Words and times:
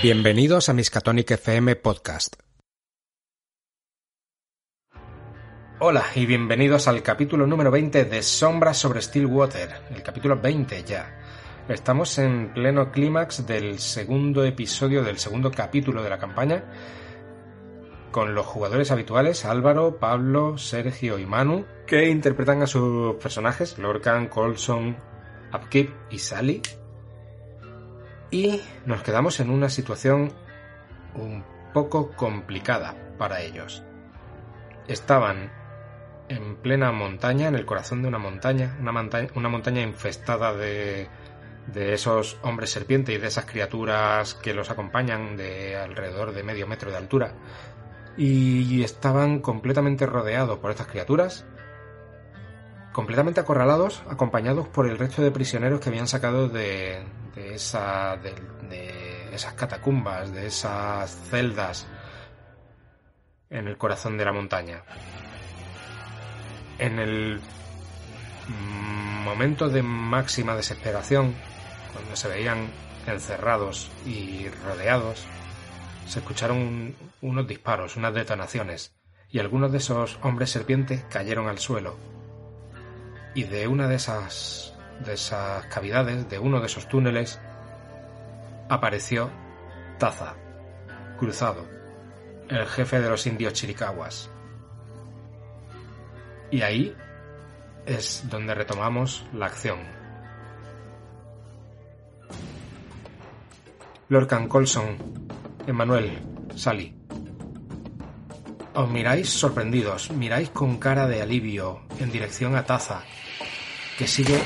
Bienvenidos 0.00 0.68
a 0.68 0.72
Miskatonic 0.72 1.32
FM 1.32 1.74
Podcast. 1.74 2.36
Hola 5.80 6.04
y 6.14 6.24
bienvenidos 6.24 6.86
al 6.86 7.02
capítulo 7.02 7.48
número 7.48 7.72
20 7.72 8.04
de 8.04 8.22
Sombras 8.22 8.78
sobre 8.78 9.02
Stillwater, 9.02 9.70
el 9.90 10.04
capítulo 10.04 10.40
20 10.40 10.84
ya. 10.84 11.18
Estamos 11.68 12.16
en 12.18 12.54
pleno 12.54 12.92
clímax 12.92 13.44
del 13.44 13.80
segundo 13.80 14.44
episodio 14.44 15.02
del 15.02 15.18
segundo 15.18 15.50
capítulo 15.50 16.00
de 16.04 16.10
la 16.10 16.18
campaña, 16.18 16.62
con 18.12 18.36
los 18.36 18.46
jugadores 18.46 18.92
habituales 18.92 19.44
Álvaro, 19.44 19.98
Pablo, 19.98 20.58
Sergio 20.58 21.18
y 21.18 21.26
Manu, 21.26 21.66
que 21.88 22.08
interpretan 22.08 22.62
a 22.62 22.68
sus 22.68 23.16
personajes, 23.16 23.78
Lorcan, 23.78 24.28
Colson, 24.28 25.15
Upkeep 25.52 25.90
y 26.10 26.18
Sally. 26.18 26.62
Y 28.30 28.60
nos 28.84 29.02
quedamos 29.02 29.40
en 29.40 29.50
una 29.50 29.68
situación 29.68 30.32
un 31.14 31.44
poco 31.72 32.10
complicada 32.12 32.96
para 33.18 33.40
ellos. 33.40 33.82
Estaban 34.88 35.50
en 36.28 36.56
plena 36.56 36.92
montaña, 36.92 37.48
en 37.48 37.54
el 37.54 37.66
corazón 37.66 38.02
de 38.02 38.08
una 38.08 38.18
montaña, 38.18 38.76
una, 38.80 38.92
montaña, 38.92 39.28
una 39.34 39.48
montaña 39.48 39.82
infestada 39.82 40.52
de, 40.52 41.08
de 41.66 41.94
esos 41.94 42.38
hombres 42.42 42.70
serpiente 42.70 43.12
y 43.12 43.18
de 43.18 43.28
esas 43.28 43.46
criaturas 43.46 44.34
que 44.34 44.54
los 44.54 44.70
acompañan 44.70 45.36
de 45.36 45.76
alrededor 45.76 46.32
de 46.32 46.42
medio 46.42 46.66
metro 46.66 46.90
de 46.90 46.96
altura. 46.96 47.34
Y 48.16 48.82
estaban 48.82 49.40
completamente 49.40 50.06
rodeados 50.06 50.58
por 50.58 50.70
estas 50.70 50.86
criaturas, 50.86 51.44
completamente 52.96 53.40
acorralados, 53.40 54.02
acompañados 54.08 54.68
por 54.68 54.88
el 54.88 54.96
resto 54.96 55.20
de 55.20 55.30
prisioneros 55.30 55.80
que 55.80 55.90
habían 55.90 56.08
sacado 56.08 56.48
de, 56.48 57.04
de, 57.34 57.54
esa, 57.54 58.16
de, 58.16 58.32
de 58.70 59.34
esas 59.34 59.52
catacumbas, 59.52 60.32
de 60.32 60.46
esas 60.46 61.14
celdas 61.28 61.86
en 63.50 63.68
el 63.68 63.76
corazón 63.76 64.16
de 64.16 64.24
la 64.24 64.32
montaña 64.32 64.82
en 66.78 66.98
el 66.98 67.40
momento 69.24 69.68
de 69.68 69.82
máxima 69.82 70.56
desesperación, 70.56 71.34
cuando 71.92 72.16
se 72.16 72.28
veían 72.28 72.68
encerrados 73.06 73.90
y 74.06 74.48
rodeados, 74.64 75.26
se 76.06 76.20
escucharon 76.20 76.94
unos 77.20 77.46
disparos, 77.46 77.96
unas 77.96 78.14
detonaciones, 78.14 78.94
y 79.28 79.38
algunos 79.38 79.70
de 79.70 79.78
esos 79.78 80.18
hombres 80.22 80.48
serpientes 80.48 81.04
cayeron 81.10 81.48
al 81.48 81.58
suelo. 81.58 82.15
Y 83.36 83.44
de 83.44 83.68
una 83.68 83.86
de 83.86 83.94
esas 83.94 84.76
de 85.04 85.14
esas 85.14 85.66
cavidades, 85.66 86.28
de 86.28 86.38
uno 86.38 86.60
de 86.60 86.66
esos 86.66 86.88
túneles, 86.88 87.40
apareció 88.68 89.30
Taza, 89.98 90.34
cruzado, 91.18 91.66
el 92.48 92.66
jefe 92.66 93.00
de 93.00 93.08
los 93.08 93.26
indios 93.26 93.52
chiricahuas. 93.52 94.30
Y 96.50 96.62
ahí 96.62 96.94
es 97.86 98.28
donde 98.28 98.54
retomamos 98.54 99.26
la 99.32 99.46
acción. 99.46 99.78
Lorcan 104.08 104.48
Colson, 104.48 104.96
Emanuel, 105.66 106.18
Sally. 106.54 106.94
Os 108.74 108.90
miráis 108.90 109.30
sorprendidos, 109.30 110.10
miráis 110.10 110.50
con 110.50 110.76
cara 110.76 111.06
de 111.06 111.22
alivio 111.22 111.80
en 111.98 112.12
dirección 112.12 112.54
a 112.54 112.64
Taza, 112.64 113.02
que 113.98 114.06
sigue 114.06 114.38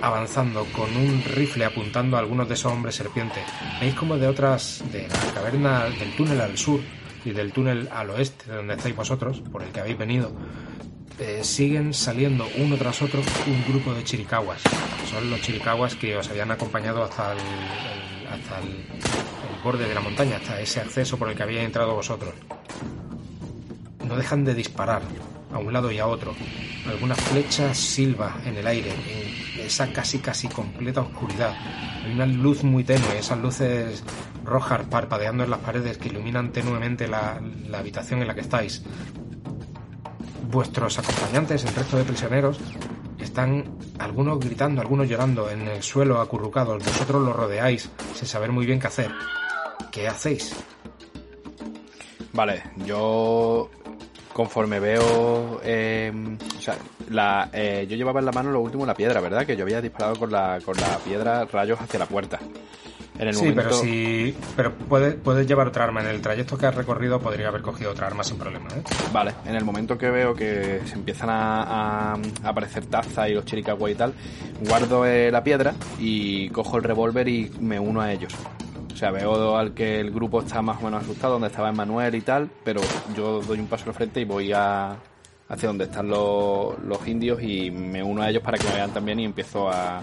avanzando 0.00 0.64
con 0.72 0.94
un 0.96 1.22
rifle 1.24 1.64
apuntando 1.64 2.16
a 2.16 2.20
algunos 2.20 2.48
de 2.48 2.54
esos 2.54 2.72
hombres 2.72 2.94
serpientes. 2.94 3.42
Veis 3.80 3.94
como 3.94 4.16
de 4.18 4.26
otras, 4.26 4.82
de 4.92 5.08
la 5.08 5.32
caverna 5.34 5.84
del 5.84 6.14
túnel 6.16 6.40
al 6.40 6.56
sur 6.58 6.80
y 7.24 7.30
del 7.30 7.52
túnel 7.52 7.88
al 7.92 8.10
oeste, 8.10 8.50
de 8.50 8.56
donde 8.56 8.74
estáis 8.74 8.94
vosotros, 8.94 9.40
por 9.52 9.62
el 9.62 9.70
que 9.70 9.80
habéis 9.80 9.96
venido, 9.98 10.32
eh, 11.18 11.40
siguen 11.42 11.94
saliendo 11.94 12.46
uno 12.58 12.76
tras 12.76 13.00
otro 13.02 13.22
un 13.46 13.64
grupo 13.72 13.94
de 13.94 14.04
chiricahuas. 14.04 14.60
Son 15.10 15.30
los 15.30 15.40
chiricahuas 15.40 15.94
que 15.94 16.16
os 16.16 16.28
habían 16.28 16.50
acompañado 16.50 17.02
hasta 17.02 17.32
el, 17.32 17.38
el- 17.38 18.26
hasta 18.26 18.58
el, 18.58 18.68
el 18.68 19.62
borde 19.64 19.88
de 19.88 19.94
la 19.94 20.00
montaña, 20.00 20.36
hasta 20.36 20.60
ese 20.60 20.80
acceso 20.80 21.16
por 21.16 21.30
el 21.30 21.36
que 21.36 21.42
habíais 21.44 21.64
entrado 21.64 21.94
vosotros. 21.94 22.34
No 24.06 24.16
dejan 24.16 24.44
de 24.44 24.54
disparar 24.54 25.02
a 25.52 25.58
un 25.58 25.72
lado 25.72 25.90
y 25.90 25.98
a 25.98 26.06
otro. 26.06 26.34
Algunas 26.88 27.20
flechas 27.20 27.76
silba 27.76 28.36
en 28.44 28.56
el 28.56 28.66
aire, 28.66 28.90
en 28.90 29.66
esa 29.66 29.92
casi 29.92 30.18
casi 30.18 30.48
completa 30.48 31.00
oscuridad. 31.00 31.54
Hay 32.04 32.12
una 32.12 32.26
luz 32.26 32.62
muy 32.64 32.84
tenue, 32.84 33.18
esas 33.18 33.38
luces 33.38 34.02
rojas 34.44 34.82
parpadeando 34.88 35.44
en 35.44 35.50
las 35.50 35.60
paredes 35.60 35.98
que 35.98 36.08
iluminan 36.08 36.52
tenuemente 36.52 37.08
la, 37.08 37.40
la 37.68 37.78
habitación 37.78 38.22
en 38.22 38.28
la 38.28 38.34
que 38.34 38.42
estáis 38.42 38.82
vuestros 40.50 40.98
acompañantes, 40.98 41.64
el 41.64 41.74
resto 41.74 41.96
de 41.96 42.04
prisioneros, 42.04 42.58
están 43.18 43.76
algunos 43.98 44.38
gritando, 44.38 44.80
algunos 44.80 45.08
llorando 45.08 45.50
en 45.50 45.68
el 45.68 45.82
suelo 45.82 46.20
acurrucados. 46.20 46.84
Vosotros 46.84 47.22
los 47.22 47.34
rodeáis 47.34 47.90
sin 48.14 48.26
saber 48.26 48.52
muy 48.52 48.64
bien 48.64 48.78
qué 48.78 48.86
hacer. 48.86 49.10
¿Qué 49.90 50.08
hacéis? 50.08 50.54
Vale, 52.32 52.62
yo 52.84 53.70
conforme 54.36 54.78
veo, 54.80 55.62
eh, 55.64 56.12
o 56.58 56.60
sea, 56.60 56.76
la, 57.08 57.48
eh, 57.54 57.86
yo 57.88 57.96
llevaba 57.96 58.20
en 58.20 58.26
la 58.26 58.32
mano 58.32 58.50
lo 58.50 58.60
último 58.60 58.84
la 58.84 58.92
piedra, 58.92 59.18
¿verdad? 59.22 59.46
Que 59.46 59.56
yo 59.56 59.62
había 59.64 59.80
disparado 59.80 60.14
con 60.16 60.30
la, 60.30 60.58
con 60.62 60.76
la 60.76 60.98
piedra 60.98 61.46
rayos 61.46 61.80
hacia 61.80 61.98
la 61.98 62.04
puerta. 62.04 62.38
En 63.18 63.28
el 63.28 63.34
sí, 63.34 63.40
momento, 63.46 63.62
pero 63.62 63.74
si. 63.76 64.36
Pero 64.56 64.74
puedes, 64.74 65.14
puedes 65.14 65.46
llevar 65.46 65.68
otra 65.68 65.84
arma. 65.84 66.02
En 66.02 66.08
el 66.08 66.20
trayecto 66.20 66.58
que 66.58 66.66
has 66.66 66.74
recorrido 66.74 67.18
podría 67.18 67.48
haber 67.48 67.62
cogido 67.62 67.92
otra 67.92 68.08
arma 68.08 68.22
sin 68.22 68.36
problema, 68.36 68.68
¿eh? 68.76 68.82
Vale, 69.10 69.32
en 69.46 69.54
el 69.54 69.64
momento 69.64 69.96
que 69.96 70.10
veo 70.10 70.34
que 70.34 70.82
se 70.84 70.94
empiezan 70.96 71.30
a, 71.30 71.62
a- 71.62 72.12
a 72.12 72.48
aparecer 72.50 72.84
Taza 72.84 73.26
y 73.26 73.32
los 73.32 73.46
Chiricahua 73.46 73.90
y 73.90 73.94
tal, 73.94 74.12
guardo 74.68 75.06
eh, 75.06 75.30
la 75.30 75.42
piedra 75.42 75.72
y 75.98 76.50
cojo 76.50 76.76
el 76.76 76.82
revólver 76.82 77.26
y 77.26 77.50
me 77.58 77.80
uno 77.80 78.02
a 78.02 78.12
ellos. 78.12 78.34
O 78.96 78.98
sea, 78.98 79.10
veo 79.10 79.58
al 79.58 79.74
que 79.74 80.00
el 80.00 80.10
grupo 80.10 80.40
está 80.40 80.62
más 80.62 80.78
o 80.80 80.86
menos 80.86 81.02
asustado, 81.02 81.34
donde 81.34 81.48
estaba 81.48 81.70
Manuel 81.70 82.14
y 82.14 82.22
tal, 82.22 82.48
pero 82.64 82.80
yo 83.14 83.42
doy 83.42 83.60
un 83.60 83.66
paso 83.66 83.84
al 83.88 83.94
frente 83.94 84.22
y 84.22 84.24
voy 84.24 84.54
a 84.54 84.96
hacia 85.50 85.68
donde 85.68 85.84
están 85.84 86.08
los, 86.08 86.78
los 86.82 87.06
indios 87.06 87.42
y 87.42 87.70
me 87.70 88.02
uno 88.02 88.22
a 88.22 88.30
ellos 88.30 88.42
para 88.42 88.56
que 88.56 88.64
me 88.66 88.72
vean 88.74 88.92
también 88.92 89.20
y 89.20 89.26
empiezo 89.26 89.68
a, 89.68 90.00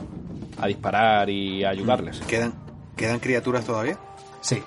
a 0.62 0.68
disparar 0.68 1.28
y 1.28 1.64
a 1.64 1.70
ayudarles. 1.72 2.20
¿Quedan, 2.28 2.54
¿Quedan 2.96 3.18
criaturas 3.18 3.66
todavía? 3.66 3.98
Sí. 4.42 4.62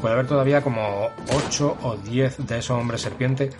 Puede 0.00 0.14
haber 0.14 0.26
todavía 0.26 0.60
como 0.60 1.06
8 1.46 1.76
o 1.84 1.96
10 1.96 2.48
de 2.48 2.58
esos 2.58 2.76
hombres 2.76 3.02
serpiente 3.02 3.50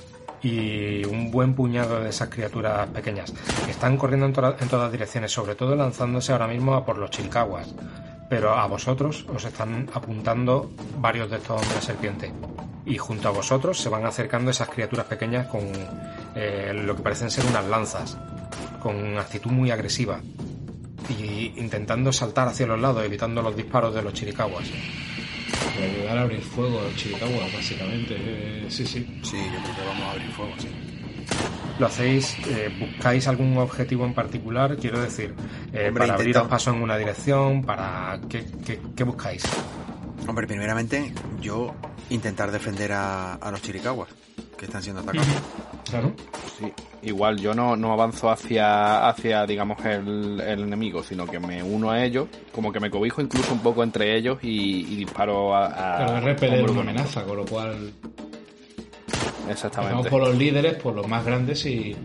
y 0.42 1.04
un 1.06 1.30
buen 1.30 1.54
puñado 1.54 2.00
de 2.00 2.10
esas 2.10 2.30
criaturas 2.30 2.88
pequeñas. 2.88 3.32
Están 3.70 3.96
corriendo 3.96 4.26
en, 4.26 4.32
to- 4.32 4.56
en 4.60 4.68
todas 4.68 4.90
direcciones, 4.90 5.30
sobre 5.30 5.54
todo 5.54 5.76
lanzándose 5.76 6.32
ahora 6.32 6.48
mismo 6.48 6.74
a 6.74 6.84
por 6.84 6.98
los 6.98 7.10
chilcahuas. 7.10 7.72
Pero 8.28 8.54
a 8.54 8.66
vosotros 8.66 9.26
os 9.34 9.44
están 9.44 9.88
apuntando 9.92 10.70
varios 10.98 11.30
de 11.30 11.36
estos 11.36 11.62
hombres 11.62 11.84
serpiente. 11.84 12.32
Y 12.86 12.98
junto 12.98 13.28
a 13.28 13.32
vosotros 13.32 13.80
se 13.80 13.88
van 13.88 14.04
acercando 14.04 14.50
esas 14.50 14.68
criaturas 14.68 15.06
pequeñas 15.06 15.46
con 15.46 15.62
eh, 16.34 16.72
lo 16.74 16.96
que 16.96 17.02
parecen 17.02 17.30
ser 17.30 17.46
unas 17.46 17.64
lanzas, 17.66 18.18
con 18.82 19.18
actitud 19.18 19.50
muy 19.50 19.70
agresiva. 19.70 20.20
Y 21.08 21.52
intentando 21.56 22.12
saltar 22.12 22.48
hacia 22.48 22.66
los 22.66 22.80
lados, 22.80 23.04
evitando 23.04 23.42
los 23.42 23.56
disparos 23.56 23.94
de 23.94 24.02
los 24.02 24.12
chiricahuas. 24.14 24.70
Para 25.74 25.86
ayudar 25.86 26.18
a 26.18 26.22
abrir 26.22 26.40
fuego 26.40 26.80
a 26.80 26.84
los 26.84 26.96
chiricahuas, 26.96 27.52
básicamente. 27.52 28.16
Eh, 28.18 28.66
sí, 28.68 28.86
sí. 28.86 29.20
Sí, 29.22 29.36
yo 29.36 29.60
creo 29.62 29.76
que 29.76 29.86
vamos 29.86 30.02
a 30.02 30.10
abrir 30.12 30.30
fuego, 30.32 30.52
sí. 30.58 30.68
¿Lo 31.78 31.86
hacéis? 31.86 32.36
eh, 32.46 32.70
¿Buscáis 32.78 33.26
algún 33.26 33.56
objetivo 33.58 34.04
en 34.04 34.14
particular? 34.14 34.76
Quiero 34.76 35.00
decir, 35.00 35.34
eh, 35.72 35.88
Hombre, 35.88 36.06
para 36.06 36.14
abriros 36.14 36.46
paso 36.48 36.70
en 36.70 36.82
una 36.82 36.96
dirección, 36.96 37.62
para... 37.62 38.20
¿Qué, 38.28 38.44
qué, 38.64 38.80
qué 38.94 39.04
buscáis? 39.04 39.42
Hombre, 40.26 40.46
primeramente, 40.46 41.12
yo 41.40 41.74
intentar 42.10 42.50
defender 42.52 42.92
a, 42.92 43.34
a 43.34 43.50
los 43.50 43.60
chiricahuas, 43.60 44.08
que 44.56 44.66
están 44.66 44.82
siendo 44.82 45.02
atacados. 45.02 45.26
Claro. 45.90 46.12
Sí, 46.58 46.72
igual 47.02 47.38
yo 47.38 47.52
no, 47.54 47.76
no 47.76 47.92
avanzo 47.92 48.30
hacia, 48.30 49.08
hacia 49.08 49.44
digamos, 49.44 49.84
el, 49.84 50.40
el 50.40 50.60
enemigo, 50.60 51.02
sino 51.02 51.26
que 51.26 51.40
me 51.40 51.62
uno 51.62 51.90
a 51.90 52.02
ellos, 52.04 52.28
como 52.52 52.72
que 52.72 52.78
me 52.80 52.88
cobijo 52.88 53.20
incluso 53.20 53.52
un 53.52 53.60
poco 53.60 53.82
entre 53.82 54.16
ellos 54.16 54.38
y, 54.42 54.92
y 54.92 54.96
disparo 54.96 55.54
a... 55.54 55.66
a 55.66 56.06
Pero 56.06 56.18
es 56.18 56.24
repeler 56.24 56.70
una 56.70 56.80
amenaza, 56.82 57.24
con 57.24 57.36
lo 57.38 57.44
cual 57.44 57.92
Exactamente. 59.48 60.10
por 60.10 60.20
los 60.22 60.34
líderes, 60.36 60.74
por 60.74 60.94
los 60.94 61.06
más 61.08 61.24
grandes 61.24 61.64
y. 61.66 61.96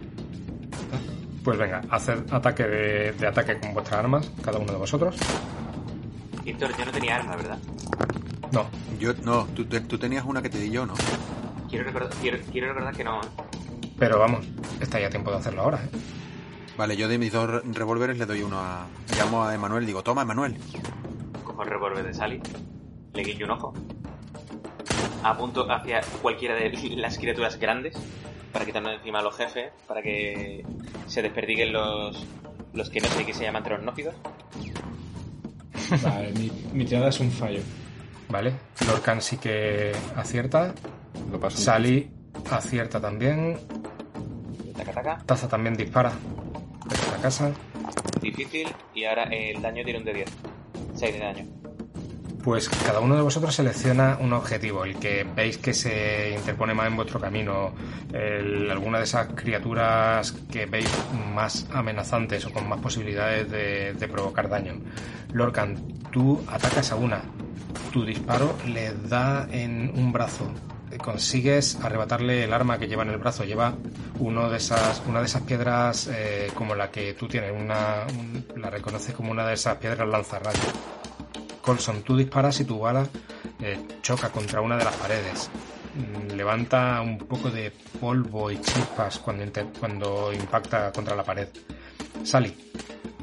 Pues 1.44 1.58
venga, 1.58 1.82
haced 1.90 2.32
ataque 2.32 2.64
de, 2.64 3.12
de 3.14 3.28
ataque 3.28 3.58
con 3.60 3.74
vuestras 3.74 4.00
armas, 4.00 4.32
cada 4.44 4.60
uno 4.60 4.72
de 4.72 4.78
vosotros. 4.78 5.16
Víctor, 6.44 6.72
yo 6.78 6.86
no 6.86 6.92
tenía 6.92 7.16
arma, 7.16 7.36
¿verdad? 7.36 7.58
No, 8.52 8.66
Yo, 9.00 9.14
no, 9.24 9.46
tú, 9.56 9.66
tú 9.66 9.98
tenías 9.98 10.26
una 10.26 10.42
que 10.42 10.50
te 10.50 10.58
di 10.58 10.70
yo, 10.72 10.86
¿no? 10.86 10.96
Quiero 11.70 11.86
recordar, 11.86 12.10
quiero, 12.20 12.40
quiero 12.52 12.68
recordar 12.70 12.96
que 12.96 13.04
no, 13.04 13.22
¿eh? 13.22 13.28
pero 13.98 14.18
vamos, 14.18 14.46
estáis 14.82 15.06
a 15.06 15.10
tiempo 15.10 15.30
de 15.32 15.38
hacerlo 15.38 15.62
ahora, 15.62 15.84
¿eh? 15.84 15.90
Vale, 16.78 16.98
yo 16.98 17.08
de 17.08 17.18
mis 17.18 17.32
dos 17.32 17.62
revólveres 17.76 18.18
le 18.18 18.26
doy 18.26 18.42
uno 18.42 18.58
a... 18.60 18.88
Llamo 19.18 19.44
a 19.46 19.54
Emanuel 19.54 19.84
y 19.84 19.88
digo, 19.88 20.02
toma, 20.02 20.22
Emanuel. 20.24 20.58
Cojo 21.44 21.62
el 21.64 21.70
revólver 21.70 22.06
de 22.06 22.14
Sally, 22.14 22.42
le 23.14 23.24
guiño 23.24 23.46
un 23.46 23.52
ojo, 23.52 23.74
apunto 25.24 25.70
hacia 25.72 26.02
cualquiera 26.22 26.56
de 26.56 26.72
las 26.98 27.18
criaturas 27.18 27.58
grandes 27.60 27.96
para 28.52 28.66
quitarme 28.66 28.90
de 28.90 28.96
encima 28.96 29.20
a 29.20 29.22
los 29.22 29.36
jefes, 29.36 29.72
para 29.88 30.02
que 30.02 30.66
se 31.08 31.22
desperdiguen 31.22 31.72
los, 31.72 32.26
los 32.74 32.90
que 32.90 33.00
no 33.00 33.08
sé 33.08 33.26
qué 33.26 33.34
se 33.34 33.44
llaman 33.44 33.64
tronófidos. 33.64 34.16
Vale, 36.02 36.32
mi, 36.34 36.52
mi 36.74 36.86
tirada 36.86 37.10
es 37.10 37.20
un 37.20 37.32
fallo. 37.32 37.62
¿Vale? 38.30 38.54
Lorcan 38.88 39.22
sí 39.22 39.38
que 39.38 39.92
acierta. 40.16 40.74
Lo 41.32 41.40
paso. 41.40 41.58
Sally 41.58 42.10
acierta 42.50 43.02
también. 43.02 43.58
Taca, 44.78 44.94
taca. 44.94 45.18
Taza 45.26 45.48
también 45.48 45.76
dispara. 45.76 46.12
Desde 46.88 47.12
la 47.12 47.18
casa. 47.18 47.52
Difícil. 48.22 48.68
Y 48.94 49.06
ahora 49.06 49.24
el 49.24 49.62
daño 49.62 49.84
tiene 49.84 50.00
un 50.00 50.06
de 50.06 50.14
10. 50.14 50.30
6 50.96 51.14
de 51.14 51.20
daño. 51.20 51.59
Pues 52.44 52.70
cada 52.70 53.02
uno 53.02 53.16
de 53.16 53.22
vosotros 53.22 53.54
selecciona 53.54 54.18
un 54.20 54.32
objetivo, 54.34 54.86
el 54.86 54.98
que 54.98 55.26
veis 55.36 55.58
que 55.58 55.74
se 55.74 56.34
interpone 56.38 56.74
más 56.74 56.88
en 56.88 56.96
vuestro 56.96 57.20
camino, 57.20 57.74
el- 58.14 58.72
alguna 58.72 58.98
de 59.00 59.04
esas 59.04 59.28
criaturas 59.36 60.32
que 60.50 60.66
veis 60.66 60.90
más 61.36 61.68
amenazantes 61.74 62.46
o 62.46 62.52
con 62.54 62.68
más 62.68 62.80
posibilidades 62.80 63.52
de, 63.52 64.08
provocar 64.08 64.48
daño. 64.50 64.76
Lorcan, 65.34 65.76
tú 66.12 66.42
atacas 66.48 66.92
a 66.92 66.96
una, 66.96 67.22
tu 67.92 68.06
disparo 68.06 68.56
le 68.66 68.94
da 68.94 69.48
en 69.52 69.92
un 69.96 70.12
brazo, 70.14 70.50
consigues 71.04 71.78
arrebatarle 71.84 72.46
el 72.46 72.54
arma 72.54 72.80
que 72.80 72.88
lleva 72.88 73.04
en 73.04 73.10
el 73.10 73.18
brazo, 73.18 73.44
lleva 73.44 73.74
uno 74.18 74.50
de 74.50 74.58
esas, 74.58 75.04
una 75.08 75.20
de 75.20 75.26
esas 75.26 75.42
piedras 75.44 76.10
eh, 76.12 76.50
como 76.56 76.74
la 76.74 76.90
que 76.90 77.14
tú 77.14 77.28
tienes, 77.28 77.52
una, 77.52 78.06
un- 78.18 78.46
la 78.62 78.70
reconoces 78.70 79.14
como 79.14 79.30
una 79.32 79.46
de 79.46 79.54
esas 79.56 79.76
piedras 79.76 80.08
lanzarrayos. 80.08 80.64
Tú 81.78 82.18
disparas 82.18 82.60
y 82.62 82.66
tu 82.66 82.80
bala 82.80 83.08
eh, 83.62 83.80
choca 84.02 84.30
contra 84.32 84.60
una 84.60 84.76
de 84.76 84.86
las 84.86 84.96
paredes. 84.96 85.52
Mm, 85.96 86.36
Levanta 86.36 87.00
un 87.02 87.20
poco 87.20 87.52
de 87.52 87.72
polvo 88.00 88.50
y 88.50 88.60
chispas 88.60 89.20
cuando, 89.20 89.46
cuando 89.80 90.34
impacta 90.34 90.92
contra 90.92 91.16
la 91.16 91.24
pared. 91.24 91.48
Sally, 92.24 92.56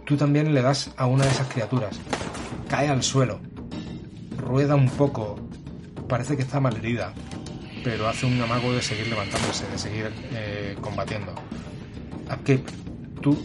tú 0.04 0.16
también 0.16 0.54
le 0.54 0.62
das 0.62 0.93
a 0.96 1.06
una 1.06 1.25
de 1.25 1.31
esas 1.31 1.48
criaturas. 1.48 1.98
Cae 2.69 2.88
al 2.88 3.02
suelo. 3.02 3.40
Rueda 4.37 4.76
un 4.76 4.90
poco. 4.90 5.40
Parece 6.08 6.37
que 6.37 6.42
está 6.42 6.60
mal 6.60 6.76
herida. 6.76 7.12
Pero 7.82 8.06
hace 8.06 8.26
un 8.26 8.40
amago 8.40 8.72
de 8.72 8.81
seguir 8.81 9.08
levantándose, 9.08 9.66
de 9.69 9.78
seguir 9.78 10.12
eh, 10.32 10.76
combatiendo. 10.81 11.34
Upkeep, 12.32 12.64
tú 13.20 13.37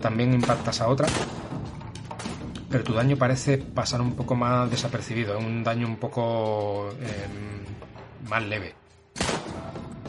también 0.00 0.32
impactas 0.32 0.80
a 0.80 0.88
otra 0.88 1.08
pero 2.70 2.84
tu 2.84 2.94
daño 2.94 3.16
parece 3.16 3.58
pasar 3.58 4.00
un 4.00 4.14
poco 4.14 4.36
más 4.36 4.70
desapercibido, 4.70 5.36
es 5.36 5.44
un 5.44 5.64
daño 5.64 5.86
un 5.86 5.96
poco 5.96 6.90
eh, 7.00 7.26
más 8.28 8.42
leve. 8.44 8.74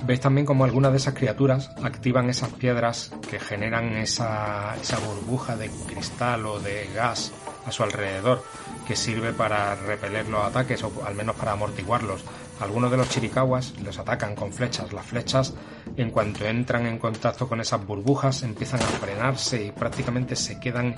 Veis 0.05 0.19
también 0.19 0.45
como 0.45 0.63
algunas 0.63 0.91
de 0.91 0.97
esas 0.97 1.13
criaturas 1.13 1.71
activan 1.83 2.29
esas 2.29 2.49
piedras 2.49 3.11
que 3.29 3.39
generan 3.39 3.97
esa 3.97 4.75
burbuja 5.05 5.55
de 5.55 5.69
cristal 5.87 6.45
o 6.45 6.59
de 6.59 6.89
gas 6.95 7.31
a 7.65 7.71
su 7.71 7.83
alrededor 7.83 8.43
que 8.87 8.95
sirve 8.95 9.31
para 9.31 9.75
repeler 9.75 10.27
los 10.27 10.43
ataques 10.43 10.83
o 10.83 10.91
al 11.05 11.15
menos 11.15 11.35
para 11.35 11.51
amortiguarlos. 11.51 12.23
Algunos 12.59 12.91
de 12.91 12.97
los 12.97 13.09
chiricahuas 13.09 13.73
los 13.83 13.97
atacan 13.97 14.35
con 14.35 14.53
flechas. 14.53 14.93
Las 14.93 15.05
flechas, 15.05 15.53
en 15.97 16.11
cuanto 16.11 16.45
entran 16.45 16.85
en 16.85 16.99
contacto 16.99 17.47
con 17.47 17.59
esas 17.59 17.85
burbujas, 17.85 18.43
empiezan 18.43 18.81
a 18.81 18.85
frenarse 18.85 19.65
y 19.65 19.71
prácticamente 19.71 20.35
se 20.35 20.59
quedan 20.59 20.95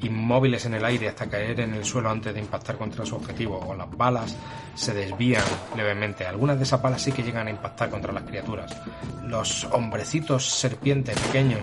inmóviles 0.00 0.66
en 0.66 0.74
el 0.74 0.84
aire 0.84 1.08
hasta 1.08 1.26
caer 1.26 1.60
en 1.60 1.74
el 1.74 1.84
suelo 1.84 2.10
antes 2.10 2.34
de 2.34 2.40
impactar 2.40 2.76
contra 2.76 3.06
su 3.06 3.14
objetivo. 3.14 3.58
O 3.58 3.74
las 3.74 3.90
balas 3.96 4.36
se 4.74 4.94
desvían 4.94 5.44
levemente. 5.76 6.26
Algunas 6.26 6.58
de 6.58 6.64
esas 6.64 6.82
balas 6.82 7.02
sí 7.02 7.12
que 7.12 7.22
llegan 7.22 7.46
a 7.46 7.50
impactar 7.50 7.88
contra 7.88 8.12
las 8.12 8.24
criaturas. 8.24 8.76
Los 9.24 9.64
hombrecitos 9.72 10.44
serpientes 10.44 11.18
pequeños 11.20 11.60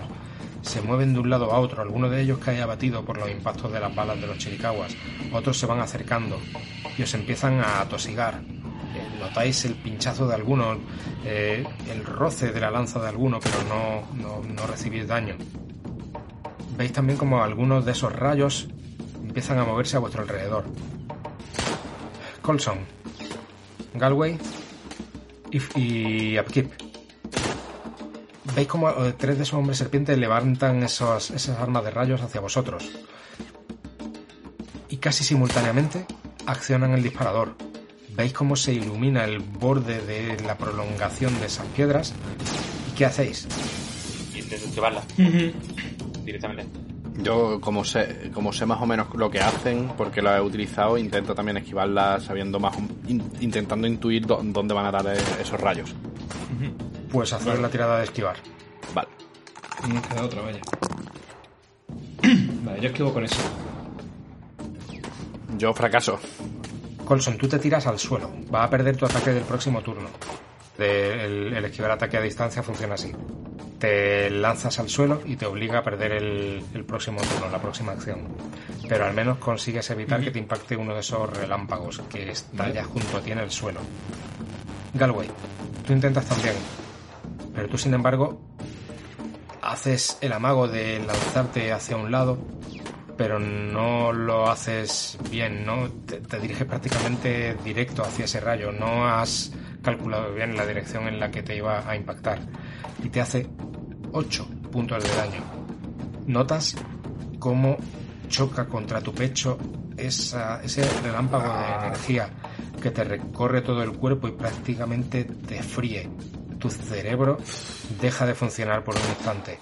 se 0.62 0.80
mueven 0.80 1.12
de 1.12 1.20
un 1.20 1.30
lado 1.30 1.52
a 1.52 1.58
otro. 1.58 1.82
Alguno 1.82 2.08
de 2.08 2.22
ellos 2.22 2.38
cae 2.38 2.62
abatido 2.62 3.04
por 3.04 3.18
los 3.18 3.30
impactos 3.30 3.70
de 3.72 3.80
las 3.80 3.94
balas 3.94 4.20
de 4.20 4.26
los 4.26 4.38
chiricahuas. 4.38 4.96
Otros 5.32 5.58
se 5.58 5.66
van 5.66 5.80
acercando 5.80 6.38
y 6.96 7.02
os 7.02 7.14
empiezan 7.14 7.60
a 7.60 7.80
atosigar. 7.80 8.40
Notáis 9.24 9.64
el 9.64 9.74
pinchazo 9.74 10.28
de 10.28 10.34
alguno, 10.34 10.76
eh, 11.24 11.64
el 11.90 12.04
roce 12.04 12.52
de 12.52 12.60
la 12.60 12.70
lanza 12.70 13.00
de 13.00 13.08
alguno, 13.08 13.40
pero 13.40 13.56
no, 13.64 14.22
no, 14.22 14.42
no 14.46 14.66
recibís 14.66 15.08
daño. 15.08 15.36
Veis 16.76 16.92
también 16.92 17.16
como 17.16 17.42
algunos 17.42 17.86
de 17.86 17.92
esos 17.92 18.12
rayos 18.12 18.68
empiezan 19.26 19.58
a 19.58 19.64
moverse 19.64 19.96
a 19.96 20.00
vuestro 20.00 20.22
alrededor. 20.22 20.64
Colson, 22.42 22.80
Galway 23.94 24.38
y, 25.50 26.38
Upkeep. 26.38 26.70
Veis 28.54 28.68
como 28.68 28.90
eh, 28.90 29.14
tres 29.16 29.38
de 29.38 29.44
esos 29.44 29.54
hombres 29.54 29.78
serpientes 29.78 30.18
levantan 30.18 30.82
esos, 30.82 31.30
esas 31.30 31.58
armas 31.58 31.82
de 31.82 31.92
rayos 31.92 32.20
hacia 32.20 32.42
vosotros. 32.42 32.90
Y 34.90 34.98
casi 34.98 35.24
simultáneamente 35.24 36.04
accionan 36.46 36.92
el 36.92 37.02
disparador. 37.02 37.56
Veis 38.16 38.32
cómo 38.32 38.54
se 38.56 38.72
ilumina 38.72 39.24
el 39.24 39.40
borde 39.40 40.00
de 40.00 40.40
la 40.46 40.56
prolongación 40.56 41.38
de 41.40 41.46
esas 41.46 41.66
piedras. 41.68 42.12
¿Y 42.92 42.96
qué 42.96 43.06
hacéis? 43.06 43.46
Y 44.34 44.38
intento 44.38 44.66
esquivarla. 44.66 45.02
Directamente. 46.24 46.66
Yo, 47.22 47.60
como 47.60 47.84
sé, 47.84 48.30
como 48.34 48.52
sé 48.52 48.66
más 48.66 48.80
o 48.80 48.86
menos 48.86 49.06
lo 49.14 49.30
que 49.30 49.40
hacen, 49.40 49.92
porque 49.96 50.20
lo 50.20 50.34
he 50.34 50.40
utilizado, 50.40 50.98
intento 50.98 51.34
también 51.34 51.56
esquivarla 51.58 52.18
sabiendo 52.20 52.58
más, 52.58 52.76
in- 53.06 53.22
intentando 53.40 53.86
intuir 53.86 54.26
dó- 54.26 54.40
dónde 54.42 54.74
van 54.74 54.86
a 54.86 54.90
dar 54.90 55.06
eh, 55.16 55.20
esos 55.40 55.60
rayos. 55.60 55.94
Pues 57.10 57.32
hacer 57.32 57.58
la 57.60 57.68
tirada 57.68 57.98
de 57.98 58.04
esquivar. 58.04 58.36
Vale. 58.94 59.08
No 59.88 60.02
queda 60.02 60.24
otra, 60.24 60.42
vaya. 60.42 60.60
Vale, 62.64 62.80
yo 62.80 62.88
esquivo 62.88 63.12
con 63.12 63.24
eso. 63.24 63.36
Yo 65.58 65.72
fracaso. 65.72 66.18
Colson, 67.04 67.36
tú 67.38 67.48
te 67.48 67.58
tiras 67.58 67.86
al 67.86 67.98
suelo. 67.98 68.30
Va 68.52 68.64
a 68.64 68.70
perder 68.70 68.96
tu 68.96 69.04
ataque 69.06 69.30
del 69.32 69.44
próximo 69.44 69.80
turno. 69.82 70.08
De- 70.78 71.24
el, 71.24 71.54
el 71.54 71.64
esquivar 71.64 71.90
ataque 71.92 72.16
a 72.16 72.20
distancia 72.20 72.62
funciona 72.62 72.94
así. 72.94 73.12
Te 73.78 74.30
lanzas 74.30 74.78
al 74.78 74.88
suelo 74.88 75.20
y 75.26 75.36
te 75.36 75.46
obliga 75.46 75.78
a 75.80 75.82
perder 75.82 76.12
el, 76.12 76.64
el 76.74 76.84
próximo 76.84 77.20
turno, 77.20 77.50
la 77.50 77.60
próxima 77.60 77.92
acción. 77.92 78.20
Pero 78.88 79.04
al 79.04 79.14
menos 79.14 79.38
consigues 79.38 79.88
evitar 79.90 80.20
que 80.22 80.30
te 80.30 80.38
impacte 80.38 80.76
uno 80.76 80.94
de 80.94 81.00
esos 81.00 81.28
relámpagos 81.36 82.00
que 82.10 82.30
está 82.30 82.70
ya 82.72 82.84
junto 82.84 83.18
a 83.18 83.20
ti 83.20 83.32
en 83.32 83.38
el 83.38 83.50
suelo. 83.50 83.80
Galway, 84.94 85.28
tú 85.86 85.92
intentas 85.92 86.24
también. 86.26 86.54
Pero 87.54 87.68
tú, 87.68 87.76
sin 87.78 87.94
embargo, 87.94 88.40
haces 89.62 90.18
el 90.20 90.32
amago 90.32 90.66
de 90.68 90.98
lanzarte 91.00 91.72
hacia 91.72 91.96
un 91.96 92.10
lado 92.10 92.38
pero 93.16 93.38
no 93.38 94.12
lo 94.12 94.48
haces 94.50 95.18
bien, 95.30 95.64
¿no? 95.64 95.88
Te, 96.06 96.20
te 96.20 96.38
diriges 96.40 96.66
prácticamente 96.66 97.54
directo 97.64 98.02
hacia 98.02 98.24
ese 98.24 98.40
rayo, 98.40 98.72
no 98.72 99.06
has 99.08 99.52
calculado 99.82 100.32
bien 100.34 100.56
la 100.56 100.66
dirección 100.66 101.06
en 101.08 101.20
la 101.20 101.30
que 101.30 101.42
te 101.42 101.56
iba 101.56 101.88
a 101.88 101.94
impactar 101.96 102.38
y 103.02 103.08
te 103.08 103.20
hace 103.20 103.46
8 104.12 104.46
puntos 104.72 105.02
de 105.04 105.10
daño. 105.16 105.40
Notas 106.26 106.74
cómo 107.38 107.76
choca 108.28 108.66
contra 108.66 109.00
tu 109.00 109.12
pecho 109.14 109.58
esa- 109.96 110.62
ese 110.62 110.82
relámpago 111.02 111.52
de 111.52 111.86
energía 111.86 112.28
que 112.80 112.90
te 112.90 113.04
recorre 113.04 113.60
todo 113.62 113.82
el 113.82 113.92
cuerpo 113.92 114.26
y 114.28 114.32
prácticamente 114.32 115.24
te 115.24 115.62
fríe. 115.62 116.08
Tu 116.58 116.70
cerebro 116.70 117.36
deja 118.00 118.24
de 118.26 118.34
funcionar 118.34 118.82
por 118.84 118.94
un 118.96 119.02
instante. 119.02 119.58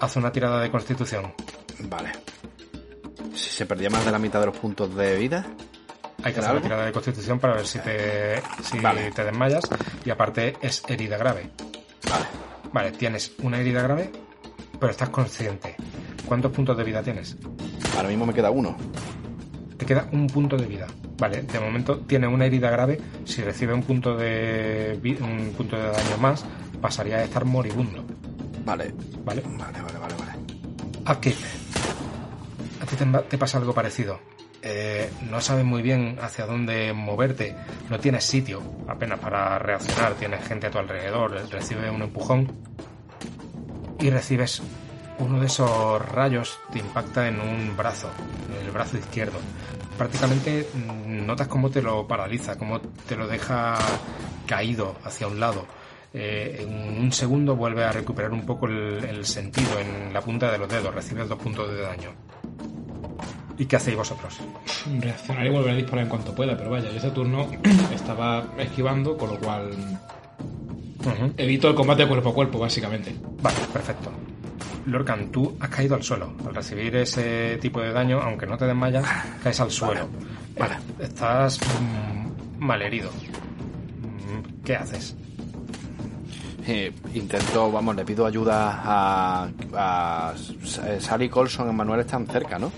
Haz 0.00 0.16
una 0.16 0.32
tirada 0.32 0.60
de 0.60 0.70
constitución. 0.70 1.32
Vale. 1.80 2.12
Si 3.34 3.50
se 3.50 3.66
perdía 3.66 3.90
más 3.90 4.04
de 4.04 4.10
la 4.12 4.18
mitad 4.18 4.40
de 4.40 4.46
los 4.46 4.56
puntos 4.58 4.94
de 4.94 5.16
vida, 5.18 5.46
Hay 6.22 6.32
que 6.32 6.38
¿Era 6.38 6.46
hacer 6.48 6.50
algo? 6.50 6.62
tirada 6.62 6.86
de 6.86 6.92
constitución 6.92 7.38
para 7.38 7.54
ver 7.54 7.66
si 7.66 7.78
te, 7.80 8.40
si 8.62 8.78
Vale. 8.80 9.10
te 9.10 9.24
desmayas. 9.24 9.64
Y 10.04 10.10
aparte 10.10 10.56
es 10.62 10.82
herida 10.88 11.16
grave. 11.18 11.50
vale. 12.08 12.24
Vale, 12.72 12.90
tienes 12.92 13.32
una 13.42 13.58
herida 13.60 13.82
grave, 13.82 14.10
pero 14.80 14.90
estás 14.90 15.10
consciente. 15.10 15.76
¿Cuántos 16.26 16.50
puntos 16.50 16.76
de 16.76 16.82
vida 16.84 17.02
tienes? 17.02 17.36
Ahora 17.96 18.08
mismo 18.08 18.26
me 18.26 18.34
queda 18.34 18.50
uno. 18.50 18.76
Te 19.76 19.84
queda 19.86 20.08
un 20.12 20.26
punto 20.26 20.56
de 20.56 20.66
vida. 20.66 20.86
Vale, 21.18 21.42
de 21.42 21.60
momento 21.60 21.98
tiene 22.00 22.26
una 22.26 22.46
herida 22.46 22.70
grave. 22.70 23.00
Si 23.24 23.42
recibe 23.42 23.74
un 23.74 23.82
punto 23.82 24.16
de 24.16 24.98
un 25.20 25.52
punto 25.56 25.76
de 25.76 25.82
daño 25.82 26.18
más, 26.20 26.44
pasaría 26.80 27.16
a 27.18 27.24
estar 27.24 27.44
moribundo. 27.44 28.02
Vale. 28.64 28.92
¿Vale? 29.24 29.42
Vale, 29.44 29.80
vale, 29.82 29.98
vale, 29.98 30.14
vale. 30.18 31.12
Upkeep. 31.12 31.36
Te, 32.96 33.38
pasa 33.38 33.58
algo 33.58 33.72
parecido. 33.72 34.20
Eh, 34.62 35.10
no 35.28 35.40
sabes 35.40 35.64
muy 35.64 35.82
bien 35.82 36.18
hacia 36.22 36.46
dónde 36.46 36.92
moverte, 36.92 37.54
no 37.90 37.98
tienes 38.00 38.24
sitio 38.24 38.62
apenas 38.88 39.18
para 39.18 39.58
reaccionar, 39.58 40.14
tienes 40.14 40.46
gente 40.46 40.68
a 40.68 40.70
tu 40.70 40.78
alrededor, 40.78 41.32
recibes 41.50 41.90
un 41.90 42.00
empujón 42.00 42.50
y 44.00 44.08
recibes 44.08 44.62
uno 45.18 45.40
de 45.40 45.46
esos 45.46 46.00
rayos 46.10 46.58
te 46.72 46.78
impacta 46.78 47.28
en 47.28 47.40
un 47.40 47.76
brazo, 47.76 48.10
en 48.58 48.66
el 48.66 48.72
brazo 48.72 48.96
izquierdo. 48.96 49.38
Prácticamente 49.98 50.68
notas 51.06 51.48
cómo 51.48 51.70
te 51.70 51.82
lo 51.82 52.06
paraliza, 52.08 52.56
cómo 52.56 52.80
te 52.80 53.16
lo 53.16 53.26
deja 53.26 53.76
caído 54.46 54.96
hacia 55.04 55.26
un 55.26 55.38
lado. 55.38 55.66
Eh, 56.12 56.58
en 56.60 57.02
un 57.02 57.12
segundo 57.12 57.56
vuelve 57.56 57.84
a 57.84 57.92
recuperar 57.92 58.32
un 58.32 58.46
poco 58.46 58.66
el, 58.66 59.04
el 59.04 59.26
sentido 59.26 59.78
en 59.78 60.12
la 60.12 60.20
punta 60.20 60.50
de 60.50 60.58
los 60.58 60.68
dedos, 60.68 60.94
recibes 60.94 61.28
dos 61.28 61.38
puntos 61.38 61.68
de 61.70 61.80
daño. 61.80 62.33
¿Y 63.56 63.66
qué 63.66 63.76
hacéis 63.76 63.96
vosotros? 63.96 64.38
Reaccionaré 65.00 65.48
y 65.48 65.52
volveré 65.52 65.72
a 65.72 65.76
disparar 65.76 66.04
en 66.04 66.08
cuanto 66.08 66.34
pueda, 66.34 66.56
pero 66.56 66.70
vaya, 66.70 66.90
yo 66.90 66.96
este 66.96 67.10
turno 67.10 67.48
estaba 67.94 68.46
esquivando, 68.58 69.16
con 69.16 69.30
lo 69.30 69.38
cual 69.38 69.70
Ujú. 71.00 71.32
evito 71.36 71.68
el 71.68 71.74
combate 71.74 72.06
cuerpo 72.06 72.30
a 72.30 72.34
cuerpo, 72.34 72.58
básicamente. 72.58 73.14
Vale, 73.42 73.56
perfecto. 73.72 74.10
Lorcan, 74.86 75.28
tú 75.28 75.56
has 75.60 75.68
caído 75.70 75.94
al 75.94 76.02
suelo. 76.02 76.32
Al 76.46 76.54
recibir 76.54 76.94
ese 76.96 77.56
tipo 77.58 77.80
de 77.80 77.92
daño, 77.92 78.20
aunque 78.20 78.46
no 78.46 78.58
te 78.58 78.66
desmayas, 78.66 79.04
caes 79.42 79.60
al 79.60 79.70
suelo. 79.70 80.08
vale. 80.58 80.74
Estás 80.98 81.58
mm, 81.80 82.64
malherido. 82.64 83.10
Mm, 83.10 84.62
¿Qué 84.64 84.76
haces? 84.76 85.14
Eh, 86.66 86.92
intento, 87.14 87.70
vamos, 87.70 87.94
le 87.94 88.04
pido 88.04 88.26
ayuda 88.26 88.80
a, 88.84 89.48
a 89.74 90.34
Sally 90.98 91.28
Colson, 91.28 91.68
Emmanuel 91.68 92.00
están 92.00 92.26
cerca, 92.26 92.58
¿no? 92.58 92.72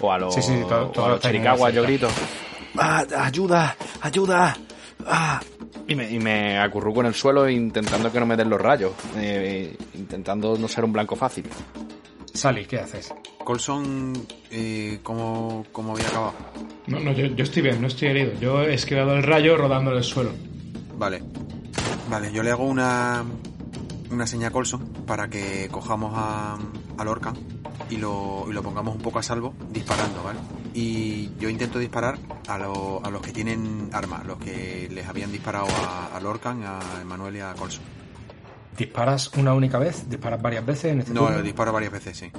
O 0.00 0.12
a 0.12 0.18
los, 0.18 0.34
Sí, 0.34 0.42
sí, 0.42 0.54
todo- 0.68 0.88
todo 0.88 1.04
o 1.04 1.06
a 1.06 1.08
los 1.10 1.16
está 1.18 1.28
muy 1.28 1.36
Chiricahua, 1.38 1.70
yo 1.70 1.82
grito. 1.82 2.08
"Ah, 2.78 3.04
ayuda, 3.18 3.76
ayuda. 4.00 4.56
Ah. 5.06 5.40
Y, 5.86 5.94
me, 5.94 6.10
y 6.10 6.18
me 6.18 6.58
acurruco 6.58 7.00
en 7.00 7.06
el 7.06 7.14
suelo 7.14 7.48
intentando 7.48 8.12
que 8.12 8.20
no 8.20 8.26
me 8.26 8.36
den 8.36 8.48
los 8.48 8.60
rayos, 8.60 8.92
eh, 9.16 9.76
intentando 9.94 10.56
no 10.56 10.68
ser 10.68 10.84
un 10.84 10.92
blanco 10.92 11.16
fácil. 11.16 11.44
Sally, 12.32 12.64
¿qué 12.66 12.78
haces? 12.78 13.12
Colson, 13.44 14.12
eh, 14.50 15.00
¿cómo, 15.02 15.66
¿cómo 15.72 15.94
había 15.94 16.06
acabado? 16.06 16.34
No, 16.86 17.00
no, 17.00 17.12
yo, 17.12 17.26
yo 17.26 17.42
estoy 17.42 17.62
bien, 17.62 17.80
no 17.80 17.88
estoy 17.88 18.08
herido. 18.08 18.32
Yo 18.40 18.62
he 18.62 18.74
esquivado 18.74 19.14
el 19.14 19.22
rayo 19.24 19.56
rodando 19.56 19.90
en 19.90 19.96
el 19.98 20.04
suelo. 20.04 20.30
Vale. 20.96 21.22
Vale, 22.08 22.32
yo 22.32 22.42
le 22.44 22.50
hago 22.50 22.64
una, 22.64 23.24
una 24.10 24.26
seña 24.26 24.48
a 24.48 24.50
Colson 24.50 24.80
para 25.06 25.28
que 25.28 25.68
cojamos 25.72 26.12
a, 26.14 26.56
a 26.98 27.04
Lorca 27.04 27.32
y 27.90 27.96
lo, 27.96 28.46
y 28.48 28.52
lo 28.52 28.62
pongamos 28.62 28.94
un 28.94 29.02
poco 29.02 29.18
a 29.18 29.22
salvo 29.22 29.52
disparando, 29.70 30.22
¿vale? 30.22 30.38
Y 30.72 31.32
yo 31.38 31.48
intento 31.48 31.78
disparar 31.78 32.18
a, 32.48 32.56
lo- 32.58 33.00
a 33.04 33.10
los 33.10 33.20
que 33.20 33.32
tienen 33.32 33.90
armas, 33.92 34.24
los 34.24 34.38
que 34.38 34.88
les 34.90 35.06
habían 35.08 35.32
disparado 35.32 35.66
a, 35.86 36.16
a 36.16 36.20
Lorcan, 36.20 36.62
a 36.64 36.78
Emanuel 37.02 37.36
y 37.36 37.40
a 37.40 37.52
Colson. 37.54 37.82
¿Disparas 38.76 39.30
una 39.36 39.52
única 39.52 39.78
vez? 39.78 40.08
¿Disparas 40.08 40.40
varias 40.40 40.64
veces 40.64 40.92
en 40.92 41.00
este 41.00 41.12
No, 41.12 41.26
turno? 41.26 41.42
disparo 41.42 41.72
varias 41.72 41.92
veces, 41.92 42.16
sí. 42.16 42.30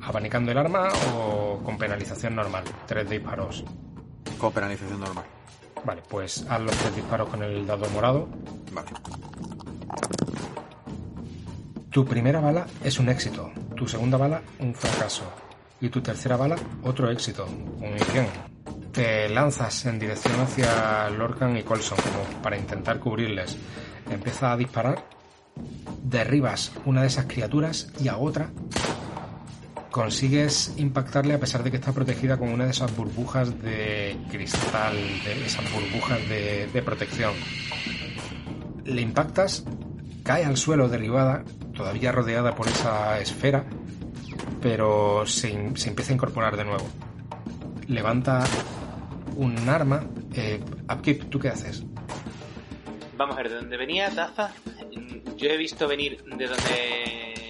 ¿Abanicando 0.00 0.50
el 0.52 0.58
arma 0.58 0.88
o 1.16 1.58
con 1.62 1.76
penalización 1.76 2.34
normal? 2.36 2.64
Tres 2.86 3.10
disparos. 3.10 3.64
Con 4.38 4.52
penalización 4.52 5.00
normal. 5.00 5.24
Vale, 5.84 6.02
pues 6.08 6.46
haz 6.48 6.60
los 6.60 6.74
tres 6.76 6.94
disparos 6.96 7.28
con 7.28 7.42
el 7.42 7.66
dado 7.66 7.88
morado. 7.90 8.28
Vale. 8.72 8.88
Tu 11.92 12.06
primera 12.06 12.40
bala 12.40 12.66
es 12.82 12.98
un 12.98 13.10
éxito, 13.10 13.52
tu 13.76 13.86
segunda 13.86 14.16
bala 14.16 14.40
un 14.60 14.74
fracaso 14.74 15.24
y 15.78 15.90
tu 15.90 16.00
tercera 16.00 16.38
bala 16.38 16.56
otro 16.84 17.10
éxito. 17.10 17.46
Muy 17.46 18.00
bien. 18.14 18.28
Te 18.92 19.28
lanzas 19.28 19.84
en 19.84 19.98
dirección 19.98 20.40
hacia 20.40 21.10
Lorcan 21.10 21.54
y 21.54 21.62
Colson 21.62 21.98
como 21.98 22.42
para 22.42 22.56
intentar 22.56 22.98
cubrirles. 22.98 23.58
Empiezas 24.10 24.44
a 24.44 24.56
disparar, 24.56 25.04
derribas 26.02 26.72
una 26.86 27.02
de 27.02 27.08
esas 27.08 27.26
criaturas 27.26 27.92
y 28.00 28.08
a 28.08 28.16
otra 28.16 28.48
consigues 29.90 30.72
impactarle 30.78 31.34
a 31.34 31.40
pesar 31.40 31.62
de 31.62 31.70
que 31.70 31.76
está 31.76 31.92
protegida 31.92 32.38
con 32.38 32.48
una 32.48 32.64
de 32.64 32.70
esas 32.70 32.96
burbujas 32.96 33.60
de 33.60 34.16
cristal, 34.30 34.96
de 34.96 35.44
esas 35.44 35.70
burbujas 35.70 36.26
de, 36.26 36.70
de 36.72 36.82
protección. 36.82 37.34
Le 38.86 39.02
impactas, 39.02 39.64
cae 40.24 40.46
al 40.46 40.56
suelo 40.56 40.88
derribada, 40.88 41.44
todavía 41.74 42.12
rodeada 42.12 42.54
por 42.54 42.68
esa 42.68 43.20
esfera, 43.20 43.64
pero 44.60 45.24
se, 45.26 45.76
se 45.76 45.88
empieza 45.88 46.12
a 46.12 46.14
incorporar 46.14 46.56
de 46.56 46.64
nuevo. 46.64 46.86
Levanta 47.88 48.44
un 49.36 49.68
arma. 49.68 50.04
Eh, 50.34 50.60
Upkeep, 50.92 51.28
¿tú 51.30 51.38
qué 51.38 51.48
haces? 51.48 51.84
Vamos 53.16 53.36
a 53.36 53.42
ver, 53.42 53.50
de 53.50 53.56
dónde 53.56 53.76
venía 53.76 54.10
Taza, 54.10 54.52
mm, 54.94 55.36
yo 55.36 55.50
he 55.50 55.56
visto 55.56 55.86
venir 55.86 56.22
de 56.24 56.46
donde 56.46 57.42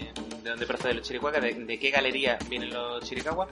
de 0.43 0.51
donde 0.51 0.67
procede 0.67 0.95
los 0.95 1.07
Chiricuaca, 1.07 1.41
de, 1.41 1.55
de 1.55 1.79
qué 1.79 1.91
galería 1.91 2.39
vienen 2.51 2.71
los 2.71 3.05
Chiricahua. 3.05 3.49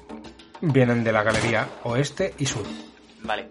Vienen 0.60 1.04
de 1.04 1.12
la 1.12 1.22
galería 1.22 1.68
oeste 1.84 2.34
y 2.38 2.46
sur. 2.46 2.64
Vale. 3.22 3.48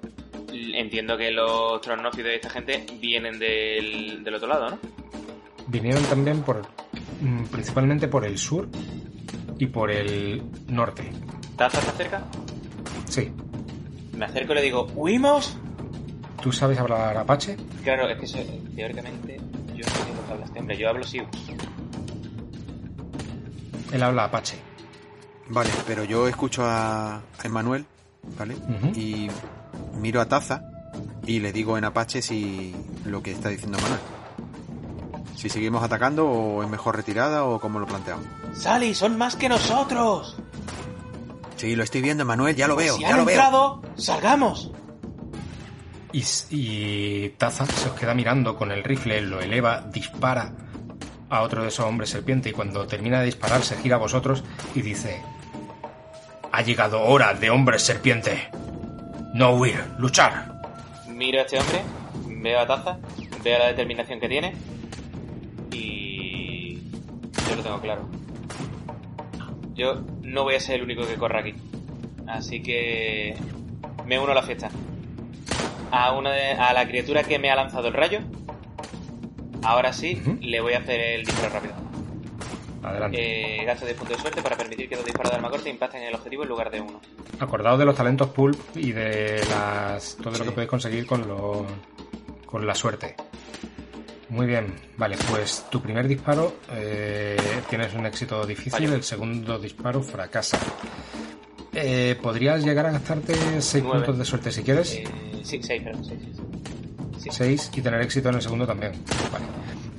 Entiendo 0.51 1.17
que 1.17 1.31
los 1.31 1.79
tronófidos 1.81 2.31
y 2.31 2.35
esta 2.35 2.49
gente 2.49 2.85
vienen 2.99 3.39
del, 3.39 4.23
del 4.23 4.35
otro 4.35 4.47
lado, 4.47 4.71
¿no? 4.71 4.79
Vinieron 5.67 6.03
también 6.05 6.41
por 6.41 6.63
principalmente 7.51 8.07
por 8.07 8.25
el 8.25 8.37
sur 8.37 8.67
y 9.57 9.65
por 9.67 9.91
el 9.91 10.43
norte. 10.67 11.11
¿Taza 11.55 11.79
está 11.79 11.91
cerca? 11.93 12.23
Sí. 13.05 13.31
Me 14.17 14.25
acerco 14.25 14.53
y 14.53 14.55
le 14.55 14.61
digo, 14.61 14.87
¿huimos? 14.95 15.57
¿Tú 16.41 16.51
sabes 16.51 16.79
hablar 16.79 17.17
apache? 17.17 17.57
Claro, 17.83 18.07
es 18.09 18.17
que 18.17 18.25
eso, 18.25 18.37
teóricamente 18.75 19.37
yo 19.75 19.85
no 19.85 19.95
entiendo 19.99 20.25
que 20.25 20.31
habla 20.33 20.45
este 20.45 20.59
hombre, 20.59 20.77
yo 20.77 20.89
hablo 20.89 21.03
Sioux. 21.03 21.27
Él 23.91 24.03
habla 24.03 24.25
apache. 24.25 24.57
Vale, 25.49 25.69
pero 25.87 26.03
yo 26.03 26.27
escucho 26.27 26.63
a, 26.63 27.15
a 27.17 27.21
Emanuel, 27.43 27.85
¿vale? 28.37 28.55
Y 28.95 29.27
miro 29.99 30.21
a 30.21 30.27
Taza 30.27 30.63
y 31.25 31.39
le 31.39 31.51
digo 31.51 31.77
en 31.77 31.85
Apache 31.85 32.21
si 32.21 32.75
lo 33.05 33.23
que 33.23 33.31
está 33.31 33.49
diciendo 33.49 33.77
Emanuel. 33.79 33.99
Si 35.39 35.47
seguimos 35.47 35.81
atacando 35.81 36.27
o 36.29 36.61
es 36.63 36.69
mejor 36.69 36.97
retirada 36.97 37.45
o 37.45 37.61
cómo 37.61 37.79
lo 37.79 37.85
planteamos. 37.87 38.25
¡Sally, 38.53 38.93
son 38.93 39.17
más 39.17 39.37
que 39.37 39.47
nosotros! 39.47 40.35
Sí, 41.55 41.77
lo 41.77 41.83
estoy 41.83 42.01
viendo, 42.01 42.23
Emanuel, 42.23 42.57
ya 42.57 42.67
lo 42.67 42.75
veo, 42.75 42.95
si 42.95 43.01
ya 43.03 43.11
han 43.11 43.17
lo 43.19 43.23
veo. 43.25 43.35
entrado, 43.35 43.81
salgamos. 43.95 44.71
Y, 46.11 46.19
s- 46.19 46.47
y 46.53 47.29
Taza 47.37 47.65
se 47.65 47.87
os 47.89 47.95
queda 47.97 48.13
mirando 48.13 48.57
con 48.57 48.71
el 48.73 48.83
rifle, 48.83 49.21
lo 49.21 49.39
eleva, 49.39 49.79
dispara 49.81 50.51
a 51.29 51.41
otro 51.41 51.61
de 51.61 51.69
esos 51.69 51.85
hombres 51.85 52.09
serpiente 52.09 52.49
y 52.49 52.51
cuando 52.51 52.85
termina 52.85 53.19
de 53.19 53.27
disparar 53.27 53.61
se 53.61 53.77
gira 53.77 53.95
a 53.95 53.99
vosotros 53.99 54.43
y 54.75 54.81
dice 54.81 55.21
Ha 56.51 56.63
llegado 56.63 57.01
hora 57.03 57.33
de 57.33 57.49
hombres 57.49 57.81
serpiente. 57.83 58.49
No 59.35 59.51
huir, 59.51 59.85
luchar. 59.99 60.59
Miro 61.07 61.39
a 61.39 61.43
este 61.43 61.59
hombre, 61.59 61.81
veo 62.41 62.59
a 62.59 62.67
Taza, 62.67 62.97
veo 63.43 63.57
la 63.59 63.67
determinación 63.67 64.19
que 64.19 64.27
tiene 64.27 64.55
yo 67.49 67.55
lo 67.55 67.63
tengo 67.63 67.79
claro. 67.81 68.01
Yo 69.73 70.01
no 70.23 70.43
voy 70.43 70.55
a 70.55 70.59
ser 70.59 70.75
el 70.75 70.83
único 70.83 71.05
que 71.07 71.15
corra 71.15 71.39
aquí. 71.39 71.53
Así 72.27 72.61
que 72.61 73.35
me 74.05 74.19
uno 74.19 74.31
a 74.31 74.35
la 74.35 74.43
fiesta. 74.43 74.69
A 75.91 76.11
una 76.13 76.31
de- 76.31 76.51
a 76.51 76.73
la 76.73 76.87
criatura 76.87 77.23
que 77.23 77.39
me 77.39 77.49
ha 77.49 77.55
lanzado 77.55 77.87
el 77.87 77.93
rayo. 77.93 78.19
Ahora 79.63 79.91
sí, 79.93 80.21
le 80.41 80.61
voy 80.61 80.73
a 80.73 80.79
hacer 80.79 80.99
el 80.99 81.25
disparo 81.25 81.53
rápido. 81.53 81.73
Adelante. 82.81 83.61
Eh, 83.61 83.65
gasto 83.65 83.85
de 83.85 83.93
punto 83.93 84.13
de 84.13 84.19
suerte 84.21 84.41
para 84.41 84.55
permitir 84.55 84.87
que 84.87 84.95
dos 84.95 85.03
disparos 85.03 85.31
de 85.31 85.35
arma 85.35 85.49
corta 85.49 85.67
impacten 85.69 86.01
en 86.03 86.07
el 86.09 86.15
objetivo 86.15 86.43
en 86.43 86.49
lugar 86.49 86.71
de 86.71 86.79
uno. 86.79 87.01
Acordaos 87.39 87.77
de 87.77 87.85
los 87.85 87.95
talentos 87.95 88.29
pulp 88.29 88.57
y 88.75 88.91
de 88.93 89.41
las 89.49 90.15
todo 90.15 90.37
lo 90.37 90.45
que 90.45 90.51
podéis 90.51 90.69
conseguir 90.69 91.05
con 91.05 91.27
lo, 91.27 91.65
con 92.45 92.65
la 92.65 92.73
suerte. 92.75 93.15
Muy 94.29 94.45
bien, 94.45 94.73
vale, 94.97 95.17
pues 95.31 95.65
tu 95.71 95.81
primer 95.81 96.07
disparo 96.07 96.53
eh, 96.71 97.35
tienes 97.69 97.93
un 97.95 98.05
éxito 98.05 98.45
difícil, 98.45 98.91
el 98.93 99.03
segundo 99.03 99.57
disparo 99.57 100.01
fracasa. 100.03 100.59
Eh, 101.73 102.17
Podrías 102.21 102.63
llegar 102.63 102.85
a 102.87 102.91
gastarte 102.91 103.33
6 103.61 103.83
Nueve. 103.83 103.99
puntos 103.99 104.17
de 104.19 104.25
suerte 104.25 104.51
si 104.51 104.63
quieres, 104.63 104.93
Eh, 104.95 105.03
sí, 105.43 105.59
seis, 105.63 105.81
perdón, 105.83 106.03
seis, 106.05 106.19
seis. 106.23 107.23
Sí. 107.23 107.29
6 107.31 107.71
y 107.75 107.81
tener 107.81 108.01
éxito 108.01 108.29
en 108.29 108.35
el 108.35 108.41
segundo 108.41 108.65
también. 108.67 108.93
Vale. 109.31 109.45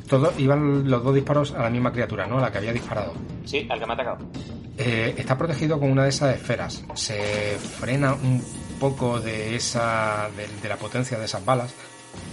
Todo, 0.08 0.32
iban 0.38 0.88
los 0.90 1.04
dos 1.04 1.14
disparos 1.14 1.52
a 1.52 1.62
la 1.62 1.70
misma 1.70 1.92
criatura, 1.92 2.26
¿no? 2.26 2.38
A 2.38 2.40
la 2.40 2.50
que 2.52 2.58
había 2.58 2.72
disparado. 2.72 3.14
Sí, 3.44 3.66
al 3.70 3.78
que 3.78 3.87
me 3.87 3.92
ha 3.92 3.94
atacado. 3.94 4.18
Eh, 4.78 5.14
está 5.18 5.37
protegido 5.37 5.78
con 5.78 5.90
una 5.90 6.04
de 6.04 6.08
esas 6.08 6.34
esferas. 6.34 6.82
Se 6.94 7.56
frena 7.78 8.14
un 8.14 8.42
poco 8.80 9.20
de 9.20 9.54
esa 9.54 10.28
de, 10.37 10.49
de 10.62 10.68
la 10.68 10.76
potencia 10.76 11.18
de 11.18 11.26
esas 11.26 11.44
balas, 11.44 11.72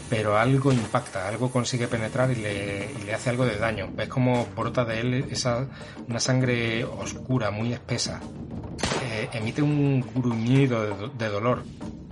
pero 0.10 0.38
algo 0.38 0.72
impacta, 0.72 1.27
algo 1.27 1.51
consigue 1.51 1.88
penetrar 1.88 2.31
y 2.31 2.36
le, 2.36 2.91
y 3.00 3.03
le 3.05 3.13
hace 3.13 3.29
algo 3.29 3.46
de 3.46 3.57
daño. 3.57 3.89
Ves 3.93 4.07
como 4.07 4.46
brota 4.55 4.86
de 4.86 5.00
él 5.01 5.25
esa 5.29 5.67
una 6.07 6.19
sangre 6.19 6.86
oscura, 6.86 7.51
muy 7.51 7.74
espesa. 7.74 8.19
Eh, 9.03 9.29
emite 9.34 9.62
un 9.62 10.01
gruñido 10.15 10.81
de, 10.84 10.89
do- 10.96 11.07
de 11.10 11.27
dolor, 11.29 11.63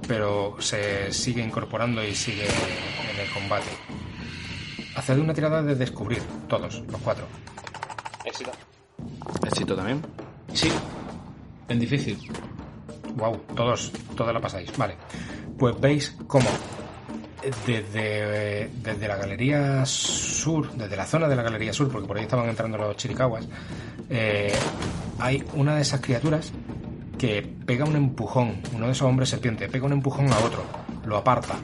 pero 0.07 0.55
se 0.59 1.11
sigue 1.13 1.41
incorporando 1.43 2.03
y 2.03 2.13
sigue 2.15 2.45
en 2.45 3.19
el 3.21 3.29
combate. 3.33 3.69
Haced 4.95 5.17
una 5.19 5.33
tirada 5.33 5.61
de 5.61 5.75
descubrir, 5.75 6.21
todos, 6.47 6.81
los 6.89 7.01
cuatro. 7.01 7.25
Éxito. 8.23 8.51
Éxito 9.45 9.75
también. 9.75 10.01
Sí. 10.53 10.69
En 11.67 11.79
difícil. 11.79 12.17
Wow, 13.15 13.37
todos, 13.55 13.91
todos 14.15 14.33
la 14.33 14.39
pasáis. 14.41 14.75
Vale. 14.77 14.95
Pues 15.57 15.79
veis 15.79 16.15
cómo 16.27 16.47
desde, 17.65 18.69
desde 18.81 19.07
la 19.07 19.15
galería 19.17 19.85
sur, 19.85 20.71
desde 20.73 20.95
la 20.95 21.05
zona 21.05 21.27
de 21.27 21.35
la 21.35 21.43
galería 21.43 21.73
sur, 21.73 21.89
porque 21.91 22.07
por 22.07 22.17
ahí 22.17 22.23
estaban 22.23 22.49
entrando 22.49 22.77
los 22.77 22.95
chiricahuas, 22.97 23.47
eh, 24.09 24.51
hay 25.19 25.43
una 25.53 25.75
de 25.75 25.81
esas 25.81 26.01
criaturas 26.01 26.51
que 27.17 27.41
pega 27.65 27.85
un 27.85 27.95
empujón, 27.95 28.55
uno 28.73 28.85
de 28.87 28.91
esos 28.91 29.07
hombres 29.07 29.29
serpiente, 29.29 29.67
pega 29.69 29.85
un 29.85 29.93
empujón 29.93 30.31
a 30.31 30.37
otro, 30.39 30.63
lo 31.05 31.17
aparta 31.17 31.55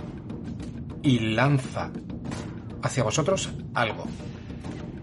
y 1.03 1.19
lanza 1.19 1.91
hacia 2.83 3.03
vosotros 3.03 3.49
algo. 3.73 4.05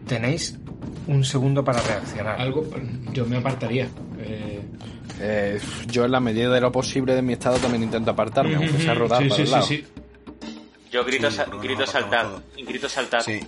Tenéis 0.06 0.58
un 1.06 1.25
segundo 1.25 1.62
para 1.64 1.80
reaccionar. 1.82 2.40
Algo, 2.40 2.64
yo 3.12 3.26
me 3.26 3.37
apartaría. 3.37 3.88
Eh, 4.18 4.61
Eh, 5.20 5.58
yo 5.88 6.04
en 6.04 6.12
la 6.12 6.20
medida 6.20 6.49
de 6.49 6.61
lo 6.61 6.70
posible 6.70 7.12
de 7.12 7.23
mi 7.23 7.32
estado 7.32 7.56
también 7.56 7.82
intento 7.82 8.12
apartarme, 8.12 8.54
aunque 8.54 8.78
sea 8.78 8.94
rodar 8.94 9.20
sí, 9.25 9.28
para 9.28 9.37
sí, 9.37 9.42
el 9.42 9.47
sí, 9.49 9.52
lado. 9.52 9.66
sí. 9.66 9.85
Yo 10.90 11.04
grito, 11.04 11.30
Sí, 11.30 11.37
sa- 11.37 11.45
grito 11.45 11.80
no, 11.80 11.87
saltar. 11.87 12.26
Grito 12.57 12.88
saltar. 12.88 13.23
Sí, 13.23 13.40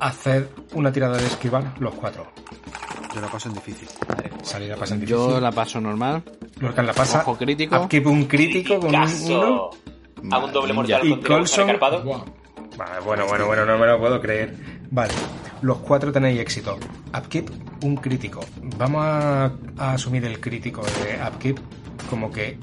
Haced 0.00 0.46
una 0.74 0.92
tirada 0.92 1.16
de 1.18 1.26
esquivar 1.26 1.74
los 1.80 1.92
cuatro. 1.94 2.26
yo 3.14 3.20
la 3.20 3.26
paso 3.28 3.48
en 3.48 3.54
difícil. 3.54 3.88
Salir 4.42 4.72
a 4.72 4.76
pasar 4.76 4.94
en 4.94 5.00
difícil. 5.00 5.18
Yo 5.28 5.40
la 5.40 5.50
paso 5.50 5.80
normal. 5.80 6.22
Lorcan 6.60 6.86
la 6.86 6.92
pasa. 6.92 7.20
Ojo 7.22 7.36
crítico. 7.36 7.76
Upkeep 7.80 8.06
un 8.06 8.24
crítico 8.26 8.78
con 8.78 8.94
un 8.94 9.22
uno. 9.24 9.70
Hago 10.30 10.46
un 10.46 10.52
doble 10.52 10.72
mortal 10.72 11.00
Y 11.06 11.16
Colson-. 11.20 11.78
Vale, 12.76 13.00
bueno, 13.04 13.26
bueno, 13.26 13.46
bueno, 13.46 13.64
no 13.66 13.76
me 13.76 13.86
lo 13.86 13.98
puedo 13.98 14.20
creer. 14.20 14.54
Vale, 14.90 15.12
los 15.62 15.78
cuatro 15.78 16.12
tenéis 16.12 16.38
éxito. 16.40 16.78
Upkeep, 17.16 17.50
un 17.82 17.96
crítico. 17.96 18.40
Vamos 18.76 19.02
a, 19.04 19.50
a 19.78 19.92
asumir 19.94 20.24
el 20.24 20.38
crítico 20.40 20.82
de 20.82 21.18
Upkeep 21.28 21.58
como 22.08 22.30
que 22.30 22.56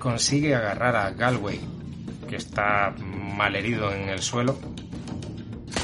consigue 0.00 0.54
agarrar 0.56 0.96
a 0.96 1.10
Galway, 1.12 1.60
que 2.34 2.38
está 2.38 2.92
malherido 2.98 3.92
en 3.92 4.08
el 4.08 4.20
suelo. 4.20 4.58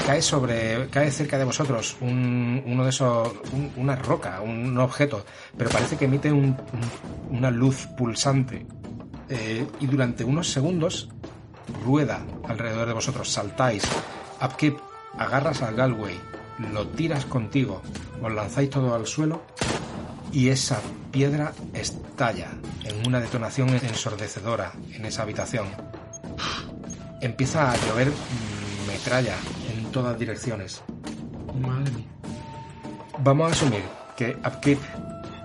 Cae 0.05 0.21
sobre, 0.21 0.89
cae 0.89 1.09
cerca 1.13 1.39
de 1.39 1.45
vosotros 1.45 1.97
un- 2.01 2.61
uno 2.67 2.83
de 2.83 2.91
esos, 2.91 3.33
un- 3.53 3.71
una 3.77 3.95
roca, 3.95 4.41
un 4.41 4.77
objeto, 4.79 5.25
pero 5.57 5.71
parece 5.71 5.97
que 5.97 6.07
emite 6.07 6.33
un- 6.33 6.57
un- 6.73 7.37
una 7.39 7.53
luz 7.53 7.87
pulsante. 7.97 8.67
Eh, 9.29 9.65
y 9.79 9.87
durante 9.87 10.25
unos 10.25 10.51
segundos 10.51 11.09
rueda 11.85 12.21
alrededor 12.49 12.89
de 12.89 12.95
vosotros, 12.95 13.29
saltáis. 13.31 13.85
Upkeep, 14.43 14.77
agarras 15.19 15.63
a 15.63 15.71
Galway, 15.71 16.19
lo 16.73 16.89
tiras 16.89 17.27
contigo, 17.27 17.81
os 18.21 18.33
lanzáis 18.33 18.71
todo 18.71 18.93
al 18.97 19.07
suelo 19.07 19.43
y 20.33 20.49
esa 20.49 20.81
piedra 21.13 21.53
estalla 21.75 22.49
en 22.85 23.07
una 23.07 23.21
detonación 23.21 23.69
ensordecedora 23.69 24.73
en 24.95 25.07
esa 25.07 25.23
habitación. 25.23 25.67
Empieza 27.21 27.71
a 27.73 27.77
llover 27.87 28.13
metralla 28.87 29.37
en 29.73 29.91
todas 29.93 30.19
direcciones. 30.19 30.83
Madre 31.61 31.91
mía. 31.93 32.07
Vamos 33.19 33.51
a 33.51 33.53
asumir 33.53 33.83
que 34.17 34.37
Upkeep 34.47 34.79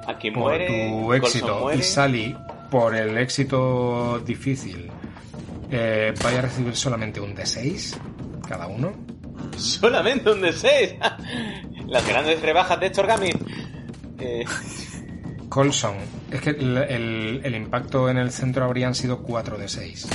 Aquí 0.07 0.31
por 0.31 0.43
muere. 0.43 0.89
tu 0.89 1.13
éxito 1.13 1.59
muere. 1.61 1.79
y 1.79 1.83
Sally 1.83 2.37
por 2.69 2.95
el 2.95 3.17
éxito 3.17 4.19
difícil 4.19 4.89
eh, 5.71 6.13
vaya 6.23 6.39
a 6.39 6.41
recibir 6.43 6.75
solamente 6.75 7.19
un 7.19 7.35
D6 7.35 7.97
cada 8.47 8.67
uno. 8.67 8.93
Solamente 9.57 10.29
un 10.31 10.41
D6. 10.41 10.97
Las 11.87 12.07
grandes 12.07 12.41
rebajas 12.41 12.79
de 12.79 12.91
origami. 12.97 13.31
Eh, 14.19 14.45
Colson, 15.55 15.95
es 16.31 16.41
que 16.41 16.49
el, 16.49 16.77
el- 16.77 17.41
el 17.45 17.55
impacto 17.55 18.09
en 18.09 18.17
el 18.17 18.29
centro 18.33 18.65
habrían 18.65 18.93
sido 18.93 19.19
4 19.19 19.57
de 19.57 19.69
6. 19.69 20.07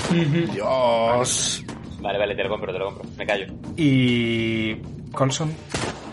Dios. 0.53 1.65
vale, 2.03 2.19
vale, 2.19 2.35
te 2.35 2.43
lo 2.45 2.51
compro, 2.51 2.71
te 2.75 2.79
lo 2.79 2.85
compro. 2.85 3.05
Me 3.17 3.27
callo. 3.27 3.47
Y 3.75 4.75
Colson 5.13 5.51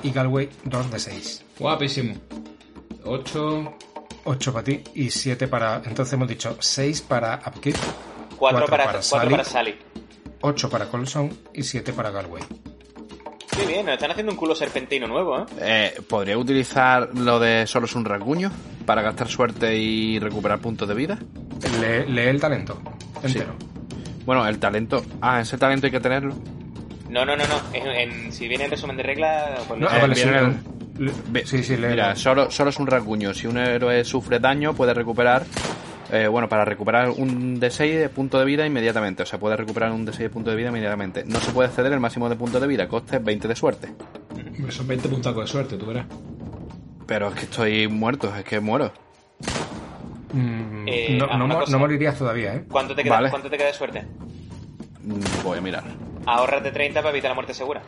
y 0.01 0.11
Galway 0.11 0.47
2 0.63 0.91
de 0.91 0.99
6. 0.99 1.43
Guapísimo. 1.59 2.15
8. 3.03 3.73
8 4.23 4.53
para 4.53 4.63
ti 4.63 4.81
y 4.95 5.09
7 5.09 5.49
para... 5.49 5.81
Entonces 5.85 6.13
hemos 6.13 6.29
dicho 6.29 6.55
6 6.57 7.01
para 7.01 7.41
Upkeep, 7.47 7.75
Cuatro, 7.75 8.37
Cuatro 8.37 8.67
para, 8.67 8.85
para 8.85 9.01
Sally. 9.01 9.29
para 9.31 9.43
Sally. 9.43 9.75
8 10.39 10.69
para 10.69 10.85
Colson 10.85 11.37
y 11.53 11.63
7 11.63 11.91
para 11.91 12.11
Galway. 12.11 12.43
Qué 13.51 13.65
bien, 13.65 13.85
nos 13.87 13.95
están 13.95 14.11
haciendo 14.11 14.31
un 14.31 14.37
culo 14.37 14.55
serpentino 14.55 15.05
nuevo, 15.05 15.37
¿eh? 15.39 15.45
Eh, 15.59 16.01
¿Podría 16.07 16.37
utilizar 16.37 17.09
lo 17.13 17.39
de 17.41 17.67
solo 17.67 17.87
es 17.87 17.95
un 17.95 18.05
rasguño 18.05 18.51
para 18.87 19.03
gastar 19.03 19.27
suerte 19.27 19.77
y 19.77 20.17
recuperar 20.17 20.57
puntos 20.59 20.87
de 20.87 20.95
vida? 20.95 21.19
Lee, 21.79 22.11
lee 22.11 22.21
el 22.29 22.39
talento 22.41 22.81
entero. 23.21 23.53
Bueno, 24.25 24.47
el 24.47 24.57
talento. 24.57 25.03
Ah, 25.21 25.41
ese 25.41 25.57
talento 25.59 25.85
hay 25.85 25.91
que 25.91 25.99
tenerlo. 25.99 26.33
No, 27.09 27.23
no, 27.25 27.35
no, 27.37 27.43
no. 27.47 27.61
En, 27.73 27.87
en- 27.87 28.31
si 28.33 28.47
viene 28.47 28.65
en 28.65 28.71
resumen 28.71 28.97
de 28.97 29.03
regla, 29.03 29.59
pues 29.67 29.79
no 29.79 29.87
ah, 29.89 29.99
vale, 30.01 30.15
sí, 30.15 30.27
el- 30.27 31.45
sí, 31.45 31.63
sí, 31.63 31.77
lee- 31.77 31.87
Mira, 31.89 32.15
solo, 32.15 32.49
solo 32.51 32.69
es 32.71 32.77
un 32.79 32.87
rasguño. 32.87 33.33
Si 33.33 33.45
un 33.47 33.57
héroe 33.57 34.03
sufre 34.03 34.39
daño, 34.39 34.73
puede 34.73 34.93
recuperar. 34.93 35.43
eh, 36.11 36.27
bueno, 36.27 36.47
para 36.49 36.63
recuperar 36.65 37.09
un 37.09 37.59
D6 37.59 37.99
de 37.99 38.09
punto 38.09 38.39
de 38.39 38.45
vida 38.45 38.65
inmediatamente. 38.65 39.23
O 39.23 39.25
sea, 39.25 39.39
puede 39.39 39.55
recuperar 39.57 39.91
un 39.91 40.05
D6 40.07 40.17
de 40.19 40.29
punto 40.29 40.49
de 40.49 40.55
vida 40.55 40.69
inmediatamente. 40.69 41.23
No 41.25 41.39
se 41.41 41.51
puede 41.51 41.67
exceder 41.69 41.91
el 41.93 41.99
máximo 41.99 42.29
de 42.29 42.35
puntos 42.37 42.61
de 42.61 42.67
vida. 42.67 42.87
Coste 42.87 43.19
20 43.19 43.47
de 43.47 43.55
suerte. 43.55 43.89
Son 44.69 44.87
20 44.87 45.09
puntacos 45.09 45.43
de 45.45 45.47
suerte, 45.51 45.77
tú 45.77 45.85
verás. 45.85 46.05
Pero 47.07 47.29
es 47.29 47.35
que 47.35 47.41
estoy 47.45 47.87
muerto, 47.87 48.33
es 48.35 48.43
que 48.43 48.59
muero. 48.59 48.91
Mm, 50.33 50.87
Eh, 50.87 51.17
no, 51.17 51.79
morirías 51.79 52.17
todavía, 52.17 52.55
¿eh? 52.55 52.63
¿Cuánto 52.69 52.93
te 52.95 53.03
queda, 53.03 53.15
Vale. 53.15 53.29
¿Cuánto 53.29 53.49
te 53.49 53.57
queda 53.57 53.67
de 53.67 53.73
suerte? 53.73 54.03
Mm, 55.03 55.43
Voy 55.43 55.57
a 55.57 55.61
mirar. 55.61 55.83
Ahórrate 56.25 56.71
30 56.71 56.99
para 57.01 57.11
evitar 57.11 57.31
la 57.31 57.35
muerte 57.35 57.53
segura. 57.53 57.81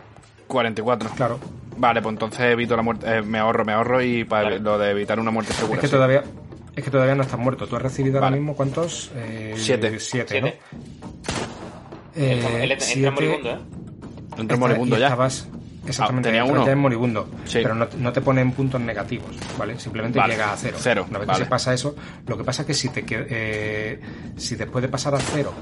44. 0.48 1.10
Claro. 1.12 1.40
Vale, 1.78 2.02
pues 2.02 2.14
entonces 2.14 2.40
evito 2.42 2.76
la 2.76 2.82
muerte. 2.82 3.18
eh, 3.18 3.22
me 3.22 3.40
ahorro, 3.40 3.66
me 3.66 3.74
ahorro 3.74 4.02
y 4.02 4.24
para 4.24 4.44
Vale. 4.44 4.60
lo 4.60 4.78
de 4.80 4.92
evitar 4.92 5.20
una 5.20 5.32
muerte 5.32 5.54
segura. 5.54 5.76
Es 5.76 5.82
que 5.82 5.88
sí. 5.88 5.94
todavía 5.94 6.24
es 6.76 6.84
que 6.84 6.92
todavía 6.92 7.16
no 7.16 7.24
estás 7.24 7.40
muerto. 7.40 7.68
Tú 7.68 7.76
has 7.76 7.82
recibido 7.82 8.18
ahora 8.20 8.32
mismo 8.32 8.56
cuántos? 8.56 9.12
Eh, 9.16 9.54
Siete. 9.58 10.00
Siete, 10.00 10.42
¿no? 10.42 10.48
Siete. 10.48 10.60
Eh, 12.16 12.34
Entra- 12.42 12.64
él 12.64 12.72
entra 12.72 12.88
siete- 12.88 13.12
moribundo, 13.12 13.50
¿eh? 13.52 13.60
Está- 14.40 14.56
moribundo 14.58 14.98
ya. 14.98 15.08
estabas- 15.08 15.48
exactamente, 15.90 16.30
Ah, 16.30 16.32
tenía 16.32 16.44
uno. 16.46 16.66
ya 16.66 16.72
en 16.72 16.80
moribundo. 16.80 17.28
Sí. 17.46 17.60
Pero 17.62 17.76
no, 17.76 17.88
no 17.98 18.14
te 18.14 18.22
ponen 18.22 18.52
puntos 18.52 18.80
negativos, 18.82 19.36
¿vale? 19.58 19.80
Simplemente 19.80 20.20
Vale. 20.20 20.34
llega 20.34 20.54
a 20.54 20.58
cero. 20.58 20.78
Cero, 20.80 21.06
Una 21.10 21.20
vez 21.20 21.28
vale. 21.28 21.40
que 21.40 21.46
se 21.46 21.50
pasa 21.50 21.74
eso, 21.74 21.96
lo 22.28 22.38
que 22.38 22.44
pasa 22.44 22.62
es 22.64 22.68
que 22.68 22.74
si 22.74 22.90
te 22.90 23.04
eh, 23.10 24.00
si 24.38 24.56
después 24.56 24.82
de 24.82 24.88
pasar 24.90 25.16
a 25.16 25.20
cero 25.20 25.54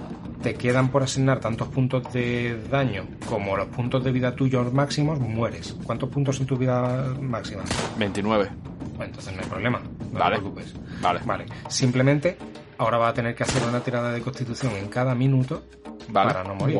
te 0.41 0.53
quedan 0.53 0.89
por 0.89 1.01
asignar 1.03 1.39
tantos 1.39 1.67
puntos 1.69 2.11
de 2.13 2.61
daño 2.69 3.05
como 3.27 3.57
los 3.57 3.67
puntos 3.67 4.03
de 4.03 4.11
vida 4.11 4.35
tuyos 4.35 4.71
máximos, 4.71 5.19
mueres. 5.19 5.75
¿Cuántos 5.83 6.09
puntos 6.09 6.37
son 6.37 6.45
tu 6.45 6.57
vida 6.57 7.13
máxima? 7.19 7.63
29. 7.97 8.49
Bueno, 8.95 9.05
entonces 9.05 9.33
no 9.35 9.41
hay 9.41 9.47
problema. 9.49 9.79
No 10.11 10.19
Vale. 10.19 10.35
te 10.35 10.41
preocupes. 10.41 10.73
Vale. 11.01 11.19
Vale. 11.25 11.45
Simplemente 11.69 12.37
ahora 12.77 12.97
va 12.97 13.09
a 13.09 13.13
tener 13.13 13.33
que 13.35 13.43
hacer 13.43 13.61
una 13.67 13.79
tirada 13.81 14.11
de 14.11 14.21
constitución 14.21 14.73
en 14.75 14.87
cada 14.89 15.15
minuto 15.15 15.63
Vale. 16.09 16.31
para 16.33 16.43
no 16.43 16.55
morir. 16.55 16.77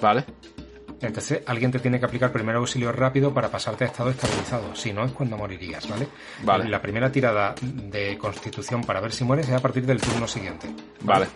Vale. 0.00 0.24
Entonces 1.02 1.42
alguien 1.46 1.70
te 1.70 1.78
tiene 1.78 1.98
que 1.98 2.04
aplicar 2.04 2.30
primer 2.30 2.56
auxilio 2.56 2.92
rápido 2.92 3.32
para 3.32 3.48
pasarte 3.48 3.84
a 3.84 3.86
estado 3.86 4.10
estabilizado. 4.10 4.74
Si 4.74 4.92
no 4.92 5.04
es 5.04 5.12
cuando 5.12 5.36
morirías, 5.38 5.88
¿vale? 5.88 6.08
Vale. 6.44 6.68
La 6.68 6.82
primera 6.82 7.10
tirada 7.10 7.54
de 7.62 8.18
constitución 8.18 8.82
para 8.84 9.00
ver 9.00 9.12
si 9.12 9.24
mueres 9.24 9.48
es 9.48 9.54
a 9.54 9.60
partir 9.60 9.86
del 9.86 10.00
turno 10.00 10.28
siguiente. 10.28 10.68
Vale. 11.02 11.26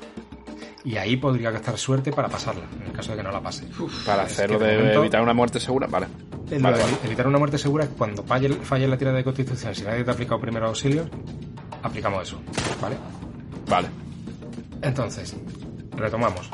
Y 0.85 0.99
ahí 0.99 1.17
podría 1.17 1.51
gastar 1.51 1.79
suerte 1.79 2.13
para 2.13 2.29
pasarla, 2.29 2.65
en 2.79 2.89
el 2.89 2.93
caso 2.93 3.13
de 3.13 3.17
que 3.17 3.23
no 3.23 3.33
la 3.33 3.41
pase. 3.41 3.65
Para 4.05 4.25
hacerlo 4.25 4.59
de 4.59 4.77
momento- 4.77 5.01
evitar 5.01 5.23
una 5.23 5.33
muerte 5.33 5.59
segura, 5.59 5.87
vale. 5.87 6.09
Evitar 7.03 7.27
una 7.27 7.39
muerte 7.39 7.57
segura 7.57 7.85
es 7.85 7.91
cuando 7.97 8.23
falle, 8.23 8.51
falle 8.51 8.87
la 8.87 8.99
tirada 8.99 9.17
de 9.17 9.25
constitución. 9.25 9.75
Si 9.75 9.83
nadie 9.83 10.05
te 10.05 10.11
ha 10.11 10.13
aplicado 10.13 10.39
primer 10.43 10.63
auxilio, 10.63 11.09
aplicamos 11.83 12.23
eso, 12.25 12.39
¿vale? 12.83 12.97
Vale. 13.67 13.89
Entonces, 14.83 15.35
retomamos. 15.97 16.51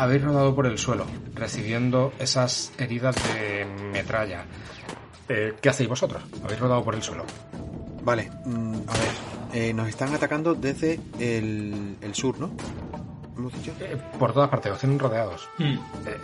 Habéis 0.00 0.22
rodado 0.22 0.54
por 0.54 0.66
el 0.66 0.78
suelo, 0.78 1.04
recibiendo 1.34 2.12
esas 2.18 2.72
heridas 2.78 3.14
de 3.34 3.66
metralla. 3.92 4.44
Eh, 5.28 5.54
¿Qué 5.60 5.68
hacéis 5.68 5.90
vosotros? 5.90 6.22
Habéis 6.42 6.58
rodado 6.58 6.82
por 6.82 6.94
el 6.94 7.02
suelo. 7.02 7.24
Vale, 8.02 8.30
mm, 8.46 8.74
a 8.86 8.92
ver, 8.94 9.10
eh, 9.52 9.74
nos 9.74 9.88
están 9.88 10.14
atacando 10.14 10.54
desde 10.54 10.98
el, 11.18 11.96
el 12.00 12.14
sur, 12.14 12.38
¿no? 12.40 12.50
¿Hemos 13.36 13.52
dicho? 13.52 13.72
Eh, 13.78 13.98
por 14.18 14.32
todas 14.32 14.48
partes, 14.48 14.72
os 14.72 14.78
tienen 14.80 14.98
rodeados. 14.98 15.46
Hmm. 15.58 15.64
Eh, 15.64 15.78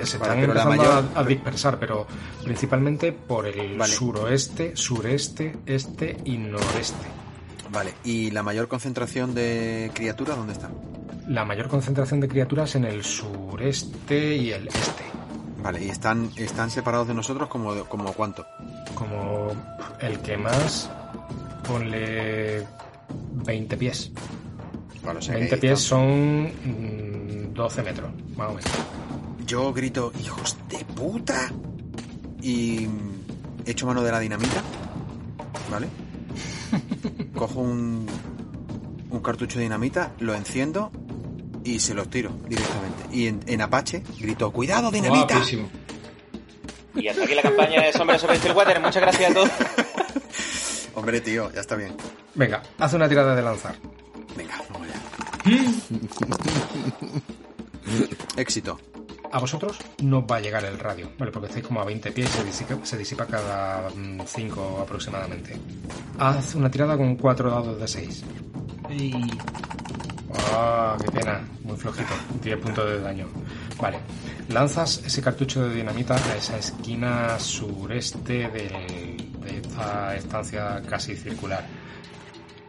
se 0.04 0.16
Vale, 0.16 0.32
están 0.32 0.40
pero 0.40 0.52
empezando 0.52 0.76
mayor- 0.82 1.04
a, 1.14 1.20
a 1.20 1.24
dispersar, 1.24 1.78
pero 1.78 2.06
principalmente 2.44 3.12
por 3.12 3.46
el 3.46 3.76
Vale. 3.76 3.92
suroeste, 3.92 4.74
sureste, 4.74 5.54
este 5.66 6.16
y 6.24 6.38
noreste. 6.38 7.06
Vale, 7.70 7.92
¿y 8.04 8.30
la 8.30 8.42
mayor 8.42 8.68
concentración 8.68 9.34
de 9.34 9.90
criaturas 9.92 10.36
dónde 10.38 10.54
está? 10.54 10.70
La 11.28 11.44
mayor 11.44 11.68
concentración 11.68 12.20
de 12.20 12.28
criaturas 12.28 12.76
en 12.76 12.84
el 12.84 13.02
sureste 13.02 14.36
y 14.36 14.52
el 14.52 14.68
este. 14.68 15.04
Vale, 15.60 15.84
¿y 15.84 15.88
están, 15.88 16.30
están 16.36 16.70
separados 16.70 17.08
de 17.08 17.14
nosotros 17.14 17.48
como, 17.48 17.74
como 17.86 18.12
cuánto? 18.12 18.46
Como 18.94 19.48
el 20.00 20.20
que 20.20 20.36
más, 20.36 20.88
ponle 21.66 22.64
20 23.44 23.76
pies. 23.76 24.12
Vale, 25.04 25.18
o 25.18 25.22
sea 25.22 25.34
que 25.34 25.40
20 25.40 25.56
pies 25.56 25.80
son 25.80 26.44
mm, 26.44 27.54
12 27.54 27.82
metros, 27.82 28.10
más 28.36 28.50
o 28.50 28.54
menos. 28.54 28.70
Yo 29.46 29.72
grito, 29.72 30.12
hijos 30.22 30.56
de 30.68 30.84
puta. 30.84 31.50
Y 32.40 32.86
mm, 32.86 33.66
echo 33.66 33.86
mano 33.86 34.02
de 34.02 34.12
la 34.12 34.20
dinamita. 34.20 34.62
¿Vale? 35.72 35.88
Cojo 37.34 37.60
un, 37.62 38.06
un 39.10 39.20
cartucho 39.20 39.58
de 39.58 39.64
dinamita, 39.64 40.12
lo 40.20 40.32
enciendo 40.32 40.92
y 41.66 41.80
se 41.80 41.94
los 41.94 42.08
tiro 42.08 42.30
directamente. 42.48 43.04
Y 43.12 43.26
en, 43.26 43.40
en 43.46 43.60
Apache 43.60 44.02
grito, 44.18 44.50
¡cuidado, 44.52 44.90
dinamita! 44.90 45.34
Guapísimo. 45.34 45.68
Y 46.94 47.08
hasta 47.08 47.24
aquí 47.24 47.34
la 47.34 47.42
campaña 47.42 47.82
de 47.82 47.92
Sombras 47.92 48.20
sobre 48.20 48.36
Stillwater. 48.38 48.80
Muchas 48.80 49.02
gracias 49.02 49.30
a 49.30 49.34
todos. 49.34 49.50
Hombre, 50.94 51.20
tío, 51.20 51.52
ya 51.52 51.60
está 51.60 51.76
bien. 51.76 51.94
Venga, 52.34 52.62
haz 52.78 52.92
una 52.94 53.08
tirada 53.08 53.34
de 53.34 53.42
lanzar. 53.42 53.76
Venga, 54.34 54.62
vamos 54.70 54.88
allá. 54.88 55.02
Éxito. 58.36 58.78
A 59.32 59.38
vosotros 59.38 59.76
no 60.02 60.20
os 60.20 60.24
va 60.24 60.36
a 60.36 60.40
llegar 60.40 60.64
el 60.64 60.78
radio, 60.78 61.10
¿vale? 61.18 61.32
Porque 61.32 61.48
estáis 61.48 61.66
como 61.66 61.80
a 61.80 61.84
20 61.84 62.12
pies 62.12 62.30
y 62.30 62.32
se 62.32 62.44
disipa, 62.44 62.76
se 62.84 62.96
disipa 62.96 63.26
cada 63.26 63.90
5 64.24 64.78
aproximadamente. 64.82 65.56
Haz 66.18 66.54
una 66.54 66.70
tirada 66.70 66.96
con 66.96 67.16
4 67.16 67.50
dados 67.50 67.78
de 67.78 67.88
6. 67.88 68.24
¡Ah, 70.52 70.96
qué 71.02 71.10
pena! 71.10 71.40
Muy 71.62 71.76
flojito. 71.76 72.14
10 72.42 72.58
puntos 72.58 72.88
de 72.88 73.00
daño. 73.00 73.26
Vale. 73.80 73.98
Lanzas 74.48 75.02
ese 75.04 75.20
cartucho 75.20 75.68
de 75.68 75.74
dinamita 75.74 76.14
a 76.14 76.36
esa 76.36 76.56
esquina 76.58 77.38
sureste 77.38 78.48
de 78.48 79.16
esta 79.46 80.16
estancia 80.16 80.82
casi 80.88 81.16
circular. 81.16 81.64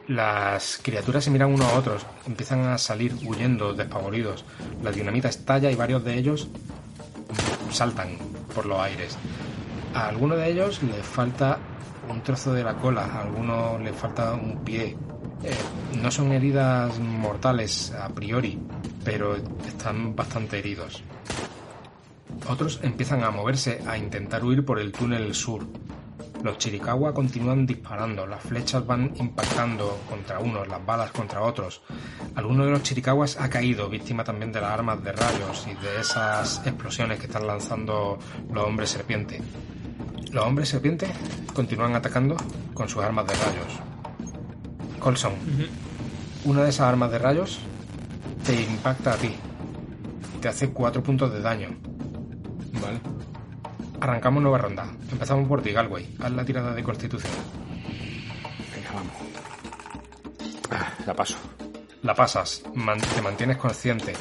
Las 0.07 0.79
criaturas 0.81 1.25
se 1.25 1.31
miran 1.31 1.53
unos 1.53 1.71
a 1.71 1.77
otros, 1.77 2.05
empiezan 2.25 2.61
a 2.61 2.77
salir 2.77 3.13
huyendo, 3.25 3.73
despavoridos. 3.73 4.45
La 4.81 4.91
dinamita 4.91 5.27
estalla 5.27 5.69
y 5.69 5.75
varios 5.75 6.03
de 6.03 6.17
ellos 6.17 6.47
saltan 7.71 8.17
por 8.55 8.65
los 8.65 8.79
aires. 8.79 9.17
A 9.93 10.07
alguno 10.07 10.35
de 10.35 10.49
ellos 10.49 10.81
les 10.83 11.05
falta 11.05 11.59
un 12.09 12.21
trozo 12.21 12.53
de 12.53 12.63
la 12.63 12.75
cola, 12.75 13.05
a 13.05 13.21
algunos 13.23 13.81
les 13.81 13.95
falta 13.95 14.33
un 14.33 14.63
pie. 14.63 14.95
Eh, 15.43 15.55
no 16.01 16.11
son 16.11 16.31
heridas 16.31 16.97
mortales 16.99 17.91
a 17.91 18.09
priori, 18.09 18.59
pero 19.03 19.35
están 19.65 20.15
bastante 20.15 20.59
heridos. 20.59 21.03
Otros 22.49 22.79
empiezan 22.81 23.23
a 23.23 23.31
moverse, 23.31 23.81
a 23.87 23.97
intentar 23.97 24.43
huir 24.43 24.63
por 24.65 24.79
el 24.79 24.91
túnel 24.91 25.33
sur. 25.35 25.65
Los 26.43 26.59
Chiricahua 26.59 27.13
continúan 27.13 27.65
disparando, 27.65 28.27
las 28.27 28.41
flechas 28.41 28.85
van 28.85 29.11
impactando 29.15 29.99
contra 30.07 30.39
unos, 30.39 30.67
las 30.67 30.85
balas 30.85 31.11
contra 31.11 31.41
otros. 31.41 31.81
Alguno 32.35 32.65
de 32.65 32.71
los 32.71 32.83
Chiricahuas 32.83 33.39
ha 33.39 33.49
caído, 33.49 33.89
víctima 33.89 34.23
también 34.23 34.51
de 34.51 34.61
las 34.61 34.71
armas 34.71 35.03
de 35.03 35.11
rayos 35.11 35.67
y 35.67 35.73
de 35.83 35.99
esas 35.99 36.65
explosiones 36.65 37.19
que 37.19 37.25
están 37.25 37.47
lanzando 37.47 38.19
los 38.53 38.63
hombres 38.63 38.89
serpiente. 38.89 39.41
Los 40.31 40.45
hombres 40.45 40.69
serpiente 40.69 41.07
continúan 41.53 41.95
atacando 41.95 42.37
con 42.73 42.87
sus 42.87 43.03
armas 43.03 43.25
de 43.25 43.33
rayos. 43.33 43.96
Colson, 44.99 45.33
una 46.45 46.63
de 46.63 46.69
esas 46.69 46.87
armas 46.87 47.11
de 47.11 47.19
rayos 47.19 47.59
te 48.45 48.61
impacta 48.61 49.13
a 49.13 49.17
ti. 49.17 49.33
Te 50.41 50.47
hace 50.49 50.69
4 50.71 51.01
puntos 51.03 51.31
de 51.33 51.41
daño. 51.41 51.69
Vale. 52.81 52.99
Arrancamos 53.99 54.41
nueva 54.43 54.59
ronda. 54.59 54.85
Empezamos 55.11 55.47
por 55.47 55.61
ti, 55.61 55.71
Galway. 55.71 56.15
Haz 56.21 56.31
la 56.31 56.45
tirada 56.45 56.73
de 56.73 56.83
constitución. 56.83 57.31
Venga, 58.75 58.91
vamos. 58.93 59.13
Ah, 60.71 60.93
la 61.05 61.13
paso. 61.15 61.37
La 62.03 62.13
pasas, 62.13 62.63
man- 62.75 62.99
te 63.01 63.21
mantienes 63.21 63.57
consciente. 63.57 64.13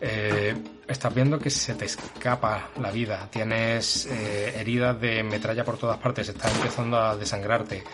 Eh, 0.00 0.56
estás 0.88 1.14
viendo 1.14 1.38
que 1.38 1.50
se 1.50 1.74
te 1.74 1.84
escapa 1.84 2.70
la 2.80 2.90
vida. 2.90 3.28
Tienes 3.30 4.06
eh, 4.06 4.54
heridas 4.58 4.98
de 5.00 5.22
metralla 5.22 5.64
por 5.64 5.76
todas 5.76 5.98
partes. 5.98 6.28
Estás 6.28 6.54
empezando 6.56 6.98
a 6.98 7.16
desangrarte. 7.16 7.84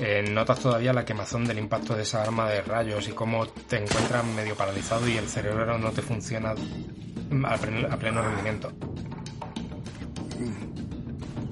Eh, 0.00 0.24
notas 0.30 0.60
todavía 0.60 0.92
la 0.92 1.04
quemazón 1.04 1.44
del 1.44 1.58
impacto 1.58 1.96
de 1.96 2.02
esa 2.02 2.22
arma 2.22 2.48
de 2.48 2.62
rayos 2.62 3.08
y 3.08 3.12
cómo 3.12 3.46
te 3.46 3.82
encuentras 3.82 4.24
medio 4.24 4.54
paralizado 4.54 5.08
y 5.08 5.16
el 5.16 5.28
cerebro 5.28 5.76
no 5.78 5.90
te 5.90 6.02
funciona 6.02 6.50
a 6.50 7.56
pleno, 7.56 8.22
rendimiento. 8.22 8.72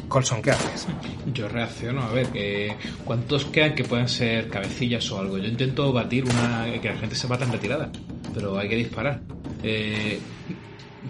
Colson, 0.08 0.42
¿qué 0.42 0.50
haces? 0.50 0.86
Yo 1.32 1.48
reacciono 1.48 2.02
a 2.02 2.12
ver 2.12 2.26
que 2.28 2.76
cuántos 3.04 3.46
quedan 3.46 3.74
que 3.74 3.82
puedan 3.82 4.08
ser 4.08 4.48
cabecillas 4.48 5.10
o 5.10 5.18
algo. 5.18 5.38
Yo 5.38 5.48
intento 5.48 5.90
batir 5.92 6.24
una 6.24 6.66
que 6.80 6.90
la 6.90 6.96
gente 6.96 7.16
se 7.16 7.26
mata 7.26 7.46
en 7.46 7.52
retirada, 7.52 7.90
pero 8.34 8.58
hay 8.58 8.68
que 8.68 8.76
disparar. 8.76 9.22
Eh, 9.62 10.20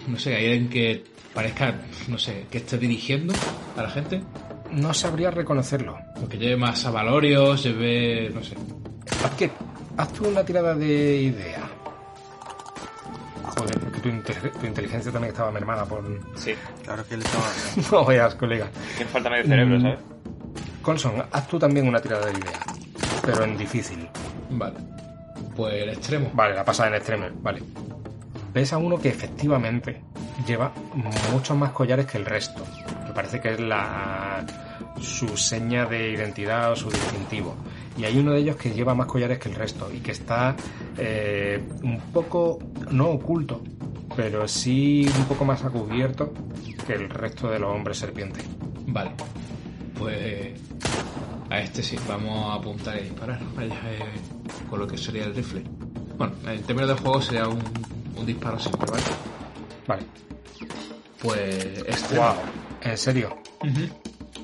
no 0.07 0.17
sé, 0.19 0.35
hay 0.35 0.45
alguien 0.51 0.69
que 0.69 1.03
parezca, 1.33 1.73
no 2.07 2.17
sé, 2.17 2.45
que 2.51 2.59
esté 2.59 2.77
dirigiendo 2.77 3.33
a 3.77 3.81
la 3.83 3.89
gente, 3.89 4.21
No 4.71 4.93
sabría 4.93 5.31
reconocerlo. 5.31 5.97
o 6.23 6.27
que 6.27 6.37
lleve 6.37 6.57
más 6.57 6.85
avalorios, 6.85 7.63
lleve, 7.63 8.29
no 8.33 8.43
sé. 8.43 8.55
Haz, 9.23 9.31
que, 9.35 9.49
haz 9.97 10.13
tú 10.13 10.27
una 10.27 10.43
tirada 10.43 10.73
de 10.75 11.21
idea. 11.21 11.61
Joder, 13.43 13.79
porque 13.79 13.99
tu, 13.99 14.09
inte- 14.09 14.49
tu 14.59 14.65
inteligencia 14.65 15.11
también 15.11 15.31
estaba 15.31 15.51
mermada 15.51 15.85
por... 15.85 16.03
Sí, 16.35 16.53
Claro 16.83 17.05
que 17.07 17.15
él 17.15 17.21
estaba. 17.21 17.45
No 17.91 18.05
veas, 18.05 18.35
colega. 18.35 18.67
que 18.97 19.05
falta 19.05 19.29
medio 19.29 19.45
cerebro, 19.45 19.77
Mm. 19.77 19.81
¿sabes? 19.81 19.99
Colson, 20.81 21.23
haz 21.31 21.47
tú 21.47 21.57
también 21.59 21.87
una 21.87 22.01
tirada 22.01 22.25
de 22.25 22.31
idea. 22.33 22.59
Pero 23.25 23.43
en 23.43 23.57
difícil. 23.57 24.07
Vale. 24.49 24.75
Pues 25.55 25.73
el 25.75 25.89
extremo. 25.89 26.29
Vale, 26.33 26.55
la 26.55 26.65
pasa 26.65 26.87
en 26.87 26.95
extremo. 26.95 27.27
Vale. 27.41 27.61
Ves 28.53 28.71
a 28.73 28.77
uno 28.77 28.99
que 28.99 29.09
efectivamente 29.09 30.01
lleva 30.47 30.71
muchos 31.31 31.57
más 31.57 31.71
collares 31.71 32.05
que 32.05 32.17
el 32.17 32.25
resto. 32.25 32.63
Que 33.07 33.13
parece 33.13 33.41
que 33.41 33.53
es 33.53 33.59
la 33.59 34.45
su 35.01 35.35
seña 35.37 35.85
de 35.85 36.11
identidad 36.11 36.71
o 36.71 36.75
su 36.75 36.89
distintivo. 36.89 37.55
Y 37.97 38.05
hay 38.05 38.17
uno 38.17 38.31
de 38.31 38.39
ellos 38.39 38.55
que 38.55 38.71
lleva 38.71 38.93
más 38.93 39.07
collares 39.07 39.39
que 39.39 39.49
el 39.49 39.55
resto 39.55 39.91
y 39.91 39.99
que 39.99 40.11
está 40.11 40.55
eh, 40.97 41.61
un 41.83 41.99
poco, 42.11 42.59
no 42.91 43.09
oculto, 43.09 43.61
pero 44.15 44.47
sí 44.47 45.09
un 45.17 45.25
poco 45.25 45.45
más 45.45 45.63
a 45.63 45.69
cubierto 45.69 46.33
que 46.85 46.93
el 46.93 47.09
resto 47.09 47.49
de 47.49 47.59
los 47.59 47.75
hombres 47.75 47.97
serpientes. 47.97 48.45
Vale. 48.87 49.11
Pues 49.97 50.59
a 51.49 51.59
este 51.59 51.83
sí, 51.83 51.97
vamos 52.07 52.51
a 52.51 52.55
apuntar 52.55 52.97
y 52.97 53.03
disparar. 53.03 53.39
Vaya, 53.55 53.75
eh, 53.85 53.99
con 54.69 54.79
lo 54.79 54.87
que 54.87 54.97
sería 54.97 55.25
el 55.25 55.35
rifle. 55.35 55.63
Bueno, 56.17 56.33
en 56.47 56.61
términos 56.63 56.89
de 56.89 57.01
juego 57.01 57.21
sería 57.21 57.47
un, 57.47 57.61
un 58.15 58.25
disparo 58.25 58.59
simple, 58.59 58.85
¿vale? 58.91 59.03
Vale. 59.87 60.03
Pues 61.21 61.83
este. 61.87 62.17
Wow. 62.17 62.33
¿En 62.81 62.97
serio? 62.97 63.37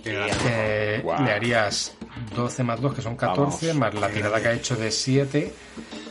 Eh. 0.06 1.04
Le 1.04 1.32
harías 1.32 1.94
12 2.36 2.64
más 2.64 2.82
2, 2.82 2.94
que 2.94 3.02
son 3.02 3.16
14, 3.16 3.68
Vamos. 3.68 3.80
más 3.80 3.94
la 3.96 4.10
tirada 4.10 4.42
que 4.42 4.48
ha 4.48 4.54
hecho 4.54 4.76
de 4.76 4.92
7, 4.92 5.54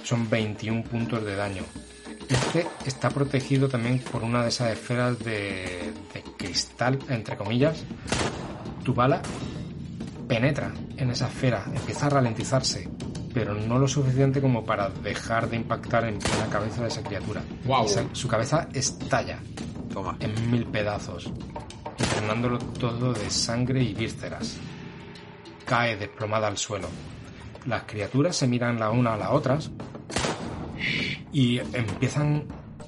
son 0.05 0.29
21 0.29 0.83
puntos 0.85 1.25
de 1.25 1.37
daño. 1.37 1.63
Este 2.29 2.67
está 2.85 3.09
protegido 3.09 3.69
también 3.69 4.01
por 4.01 4.23
una 4.23 4.43
de 4.43 4.51
esas 4.51 4.71
esferas 4.73 5.19
de, 5.21 5.93
de 6.13 6.23
cristal, 6.37 6.99
entre 7.09 7.37
comillas. 7.37 7.83
Tu 8.85 8.93
bala 8.95 9.23
penetra 10.29 10.73
en 10.99 11.11
esa 11.11 11.29
esfera, 11.29 11.65
empieza 11.75 12.07
a 12.07 12.11
ralentizarse, 12.11 12.87
pero 13.39 13.55
no 13.55 13.79
lo 13.79 13.87
suficiente 13.87 14.41
como 14.41 14.65
para 14.65 14.89
dejar 14.91 15.49
de 15.49 15.55
impactar 15.55 16.03
en 16.07 16.19
la 16.41 16.47
cabeza 16.51 16.83
de 16.83 16.89
esa 16.89 17.05
criatura. 17.05 17.41
Esa- 17.85 18.05
su 18.13 18.27
cabeza 18.27 18.69
estalla 18.75 19.39
Toma. 19.93 20.17
en 20.19 20.51
mil 20.51 20.67
pedazos, 20.67 21.31
impregándolo 22.01 22.59
todo 22.59 23.13
de 23.13 23.31
sangre 23.31 23.81
y 23.81 23.95
vísceras. 23.95 24.57
Cae 25.65 25.97
desplomada 25.97 26.49
al 26.49 26.59
suelo. 26.59 26.89
Las 27.67 27.85
criaturas 27.85 28.35
se 28.35 28.49
miran 28.49 28.81
la 28.81 28.91
una 28.91 29.15
a 29.15 29.17
las 29.17 29.31
otras 29.31 29.71
y 31.33 31.59
empiezan 31.59 32.45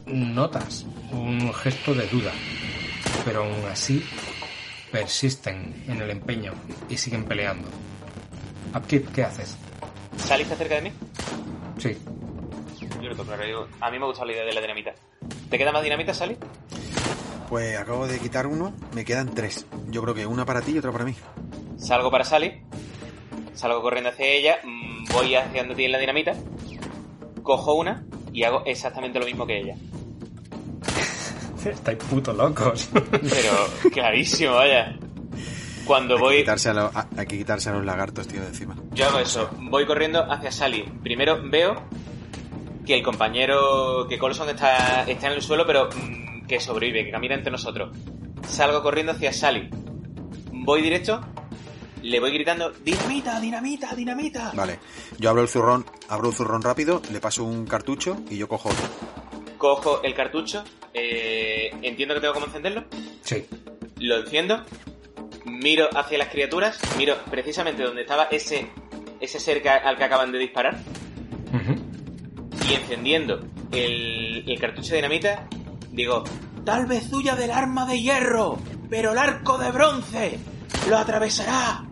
notas, 0.07 0.85
un 1.13 1.55
gesto 1.55 1.95
de 1.95 2.09
duda, 2.09 2.33
pero 3.25 3.45
aún 3.45 3.65
así 3.71 4.03
persisten 4.91 5.85
en 5.87 6.01
el 6.03 6.11
empeño 6.11 6.53
y 6.89 6.97
siguen 6.97 7.23
peleando. 7.25 7.69
Upkeep, 8.75 9.13
¿qué 9.13 9.23
haces? 9.23 9.57
¿Sally 10.25 10.43
está 10.43 10.57
cerca 10.57 10.77
de 10.77 10.83
mí? 10.83 10.93
Sí, 11.79 11.97
Yo 13.03 13.09
lo 13.09 13.17
toco, 13.17 13.33
digo, 13.37 13.67
a 13.81 13.91
mí 13.91 13.99
me 13.99 14.07
gusta 14.07 14.25
la 14.25 14.33
idea 14.33 14.45
de 14.45 14.53
la 14.53 14.61
dinamita. 14.61 14.95
¿Te 15.49 15.59
queda 15.59 15.73
más 15.73 15.83
dinamita, 15.83 16.15
Sally? 16.15 16.37
Pues 17.49 17.77
acabo 17.77 18.07
de 18.07 18.19
quitar 18.19 18.47
uno, 18.47 18.73
me 18.95 19.05
quedan 19.05 19.35
tres. 19.35 19.67
Yo 19.89 20.03
creo 20.03 20.15
que 20.15 20.27
una 20.27 20.45
para 20.45 20.61
ti 20.63 20.73
y 20.73 20.79
otra 20.79 20.93
para 20.93 21.05
mí. 21.05 21.15
Salgo 21.79 22.11
para 22.11 22.25
Sally, 22.25 22.63
salgo 23.55 23.83
corriendo 23.83 24.11
hacia 24.11 24.27
ella, 24.27 24.59
mm, 24.63 25.07
voy 25.13 25.35
hacia 25.35 25.63
donde 25.63 25.75
tiene 25.75 25.93
la 25.93 25.99
dinamita, 25.99 26.35
cojo 27.43 27.75
una 27.75 28.05
y 28.33 28.45
hago 28.45 28.63
exactamente 28.67 29.19
lo 29.19 29.27
mismo 29.27 29.47
que 29.47 29.59
ella. 29.59 29.75
estáis 31.65 31.99
puto 31.99 32.33
locos. 32.33 32.89
Pero 32.93 33.91
clarísimo, 33.93 34.55
vaya. 34.55 34.97
Cuando 35.91 36.15
hay, 36.15 36.21
voy, 36.21 36.35
que 36.35 36.43
quitarse 36.43 36.71
a 36.71 37.09
hay 37.17 37.27
que 37.27 37.37
quitarse 37.37 37.69
a 37.69 37.73
los 37.73 37.85
lagartos, 37.85 38.29
tío, 38.29 38.41
de 38.41 38.47
encima. 38.47 38.77
yo 38.93 39.07
hago 39.09 39.19
eso. 39.19 39.51
Voy 39.59 39.87
corriendo 39.87 40.23
hacia 40.23 40.53
Sally. 40.53 40.85
Primero 41.03 41.41
veo 41.43 41.83
que 42.87 42.95
el 42.95 43.03
compañero, 43.03 44.07
que 44.09 44.17
Colson 44.17 44.51
está, 44.51 45.03
está 45.11 45.27
en 45.27 45.33
el 45.33 45.43
suelo, 45.43 45.67
pero 45.67 45.89
mm, 45.89 46.47
que 46.47 46.61
sobrevive, 46.61 47.07
que 47.07 47.11
camina 47.11 47.35
entre 47.35 47.51
nosotros. 47.51 47.91
Salgo 48.47 48.85
corriendo 48.85 49.11
hacia 49.11 49.33
Sally. 49.33 49.69
Voy 50.53 50.81
directo, 50.81 51.23
le 52.03 52.21
voy 52.21 52.31
gritando, 52.35 52.71
dinamita, 52.71 53.41
dinamita, 53.41 53.93
dinamita. 53.97 54.53
Vale, 54.55 54.79
yo 55.19 55.29
abro 55.31 55.43
el 55.43 55.49
zurrón, 55.49 55.85
abro 56.09 56.29
el 56.29 56.35
zurrón 56.37 56.63
rápido, 56.63 57.03
le 57.11 57.19
paso 57.19 57.43
un 57.43 57.67
cartucho 57.67 58.17
y 58.31 58.37
yo 58.37 58.47
cojo 58.47 58.69
otro. 58.69 58.87
Cojo 59.59 60.05
el 60.05 60.15
cartucho, 60.15 60.63
eh, 60.95 61.71
entiendo 61.83 62.15
que 62.15 62.21
tengo 62.21 62.35
cómo 62.35 62.47
encenderlo. 62.47 62.85
Sí. 63.23 63.45
Lo 63.97 64.19
enciendo, 64.19 64.65
miro 65.63 65.89
hacia 65.95 66.19
las 66.19 66.29
criaturas, 66.29 66.79
miro 66.97 67.17
precisamente 67.31 67.83
donde 67.83 68.03
estaba 68.03 68.25
ese, 68.25 68.71
ese 69.21 69.39
ser 69.41 69.63
que- 69.63 69.69
al 69.69 69.97
que 69.97 70.05
acaban 70.05 70.33
de 70.33 70.39
disparar, 70.39 70.79
y 72.69 72.75
encendiendo 72.75 73.41
el, 73.73 74.45
el 74.49 74.61
cartucho 74.61 74.91
de 74.91 74.97
dinamita, 74.97 75.47
digo, 75.91 76.25
tal 76.65 76.87
vez 76.87 77.13
huya 77.13 77.35
del 77.37 77.51
arma 77.51 77.87
de 77.87 78.01
hierro, 78.01 78.59
pero 78.89 79.13
el 79.13 79.19
arco 79.19 79.59
de 79.59 79.71
bronce 79.71 80.39
lo 80.89 80.99
atravesará. 80.99 81.85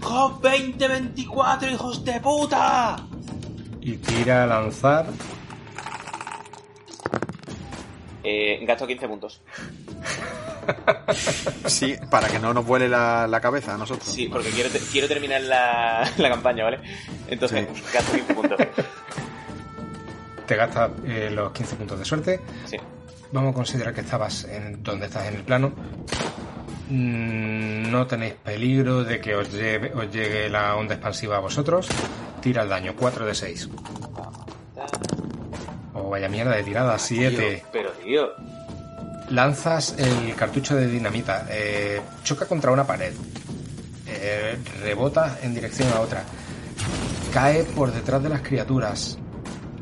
¡Job 0.00 0.40
2024, 0.42 1.70
hijos 1.70 2.04
de 2.04 2.20
puta! 2.20 2.96
Y 3.80 3.96
tira 3.96 4.44
a 4.44 4.46
lanzar. 4.46 5.06
Eh, 8.28 8.58
gasto 8.66 8.86
15 8.88 9.06
puntos. 9.08 9.40
Sí, 11.66 11.94
para 12.10 12.26
que 12.26 12.40
no 12.40 12.52
nos 12.52 12.66
vuele 12.66 12.88
la, 12.88 13.28
la 13.28 13.40
cabeza 13.40 13.74
a 13.74 13.78
nosotros. 13.78 14.08
Sí, 14.12 14.26
porque 14.26 14.50
quiero, 14.50 14.68
te- 14.68 14.80
quiero 14.80 15.06
terminar 15.06 15.40
la, 15.42 16.10
la 16.18 16.28
campaña, 16.28 16.64
¿vale? 16.64 16.80
Entonces, 17.28 17.68
gasto 17.92 18.12
15 18.12 18.34
puntos. 18.34 18.58
Te 20.46 20.56
gastas 20.56 20.90
eh, 21.06 21.30
los 21.32 21.52
15 21.52 21.76
puntos 21.76 21.98
de 22.00 22.04
suerte. 22.04 22.40
Sí. 22.64 22.76
Vamos 23.30 23.52
a 23.52 23.54
considerar 23.54 23.94
que 23.94 24.00
estabas 24.00 24.44
en 24.44 24.82
donde 24.82 25.06
estás 25.06 25.28
en 25.28 25.36
el 25.36 25.42
plano. 25.44 25.72
Mm, 26.88 27.90
No 27.90 28.06
tenéis 28.08 28.34
peligro 28.34 29.04
de 29.04 29.20
que 29.20 29.36
os, 29.36 29.52
lleve- 29.52 29.92
os 29.94 30.10
llegue 30.12 30.48
la 30.48 30.74
onda 30.74 30.94
expansiva 30.94 31.36
a 31.36 31.40
vosotros. 31.40 31.86
Tira 32.40 32.62
el 32.64 32.68
daño, 32.68 32.94
4 32.98 33.24
de 33.24 33.34
6. 33.36 33.68
Oh, 35.98 36.10
vaya 36.10 36.28
mierda 36.28 36.54
de 36.54 36.62
tirada, 36.62 36.98
7. 36.98 37.64
Pero, 37.72 37.90
tío, 37.92 38.28
Lanzas 39.30 39.94
el 39.98 40.34
cartucho 40.36 40.76
de 40.76 40.86
dinamita. 40.88 41.46
eh, 41.50 42.00
choca 42.22 42.46
contra 42.46 42.70
una 42.70 42.86
pared. 42.86 43.12
eh, 44.08 44.56
rebota 44.82 45.38
en 45.42 45.54
dirección 45.54 45.88
a 45.92 46.00
otra. 46.00 46.22
Cae 47.32 47.64
por 47.64 47.92
detrás 47.92 48.22
de 48.22 48.28
las 48.28 48.40
criaturas. 48.42 49.18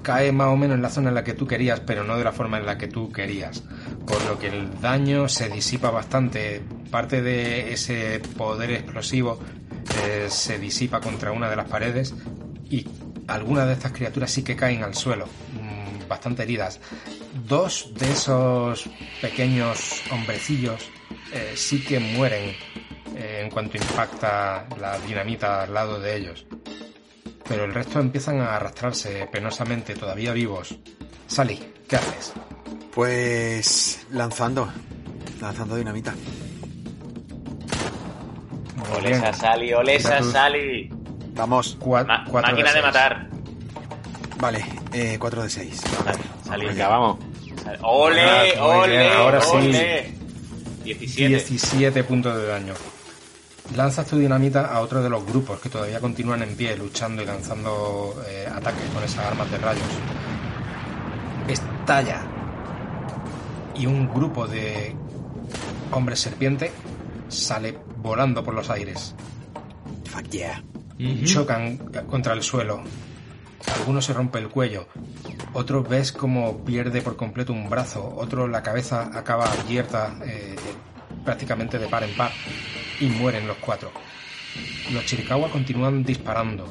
Cae 0.03 0.33
más 0.33 0.48
o 0.48 0.57
menos 0.57 0.77
en 0.77 0.83
la 0.83 0.88
zona 0.90 1.09
en 1.11 1.14
la 1.14 1.24
que 1.24 1.35
tú 1.35 1.46
querías, 1.46 1.81
pero 1.81 2.05
no 2.05 2.16
de 2.18 2.24
la 2.24 2.33
forma 2.33 2.59
en 2.59 2.66
la 2.66 2.77
que 2.79 2.88
tú 2.88 3.11
querías. 3.12 3.62
Por 4.07 4.22
lo 4.27 4.38
que 4.38 4.48
el 4.48 4.81
daño 4.81 5.29
se 5.29 5.48
disipa 5.48 5.90
bastante. 5.90 6.62
Parte 6.90 7.22
de 7.22 7.72
ese 7.72 8.20
poder 8.37 8.70
explosivo 8.72 9.38
eh, 10.07 10.27
se 10.31 10.59
disipa 10.59 11.00
contra 11.00 11.33
una 11.33 11.48
de 11.50 11.57
las 11.57 11.68
paredes 11.68 12.14
y 12.70 12.87
algunas 13.27 13.66
de 13.66 13.72
estas 13.74 13.92
criaturas 13.92 14.31
sí 14.31 14.42
que 14.42 14.55
caen 14.57 14.83
al 14.83 14.94
suelo, 14.94 15.27
bastante 16.09 16.43
heridas. 16.45 16.81
Dos 17.47 17.93
de 17.95 18.11
esos 18.11 18.88
pequeños 19.21 20.03
hombrecillos 20.11 20.88
eh, 21.33 21.53
sí 21.57 21.85
que 21.85 21.99
mueren 22.01 22.55
eh, 23.17 23.40
en 23.45 23.51
cuanto 23.51 23.77
impacta 23.77 24.67
la 24.81 24.99
dinamita 25.01 25.62
al 25.64 25.75
lado 25.75 25.99
de 26.01 26.17
ellos. 26.17 26.47
Pero 27.47 27.64
el 27.64 27.75
resto 27.75 28.01
empiezan 28.01 28.40
a 28.40 28.57
arrastrarse 28.57 29.29
penosamente, 29.31 29.95
todavía 29.95 30.33
vivos. 30.33 30.77
Sally, 31.27 31.61
¿qué 31.88 31.97
haces? 31.97 32.33
Pues 32.95 34.07
lanzando, 34.12 34.73
lanzando 35.40 35.77
dinamita. 35.77 36.14
Olesa. 38.97 39.33
Sally, 39.33 39.73
olesa 39.73 40.23
Sally. 40.23 40.88
Vamos, 41.35 41.77
Cua- 41.79 42.07
Ma- 42.07 42.25
cuatro 42.31 42.53
máquina 42.53 42.73
de 42.73 42.83
matar. 42.83 43.29
Vale, 44.44 44.62
eh, 44.92 45.16
4 45.18 45.42
de 45.42 45.48
6. 45.48 45.83
Vale, 46.46 46.74
vamos. 46.85 47.18
¡Ole! 47.80 48.20
Ah, 48.59 48.62
¡Ole! 48.62 48.98
bien, 48.98 49.12
ahora 49.12 49.40
sí. 49.40 49.57
ole. 49.57 50.14
17. 50.85 51.28
17 51.28 52.04
puntos 52.04 52.37
de 52.37 52.46
daño. 52.46 52.74
Lanzas 53.74 54.07
tu 54.07 54.18
dinamita 54.18 54.66
a 54.66 54.80
otro 54.80 55.02
de 55.02 55.09
los 55.09 55.24
grupos 55.24 55.59
que 55.61 55.70
todavía 55.70 55.98
continúan 55.98 56.42
en 56.42 56.54
pie, 56.54 56.76
luchando 56.76 57.22
y 57.22 57.24
lanzando 57.24 58.22
eh, 58.28 58.46
ataques 58.46 58.85
con 58.92 59.02
esas 59.02 59.24
armas 59.24 59.50
de 59.50 59.57
rayos. 59.57 59.83
Estalla. 61.48 62.20
Y 63.74 63.87
un 63.87 64.12
grupo 64.12 64.46
de 64.46 64.94
hombres 65.90 66.20
serpiente 66.20 66.70
sale 67.28 67.78
volando 67.96 68.44
por 68.44 68.52
los 68.52 68.68
aires. 68.68 69.14
Fuck 70.04 70.28
yeah. 70.28 70.62
Chocan 71.24 71.78
contra 72.11 72.35
el 72.35 72.42
suelo. 72.42 72.85
Algunos 73.72 74.05
se 74.05 74.12
rompe 74.12 74.38
el 74.38 74.48
cuello. 74.48 74.87
Otros 75.53 75.88
ves 75.88 76.12
como 76.12 76.64
pierde 76.64 77.03
por 77.03 77.16
completo 77.16 77.53
un 77.53 77.68
brazo. 77.68 78.14
Otro 78.16 78.48
la 78.48 78.62
cabeza 78.62 79.11
acaba 79.14 79.50
abierta 79.50 80.16
eh, 80.24 80.57
prácticamente 81.24 81.79
de 81.79 81.88
par 81.88 82.05
en 82.05 82.14
par. 82.16 82.33
Y 83.00 83.07
mueren 83.07 83.46
los 83.46 83.57
cuatro. 83.59 83.90
Los 84.92 85.05
Chiricahua 85.05 85.50
continúan 85.50 86.05
disparando. 86.05 86.66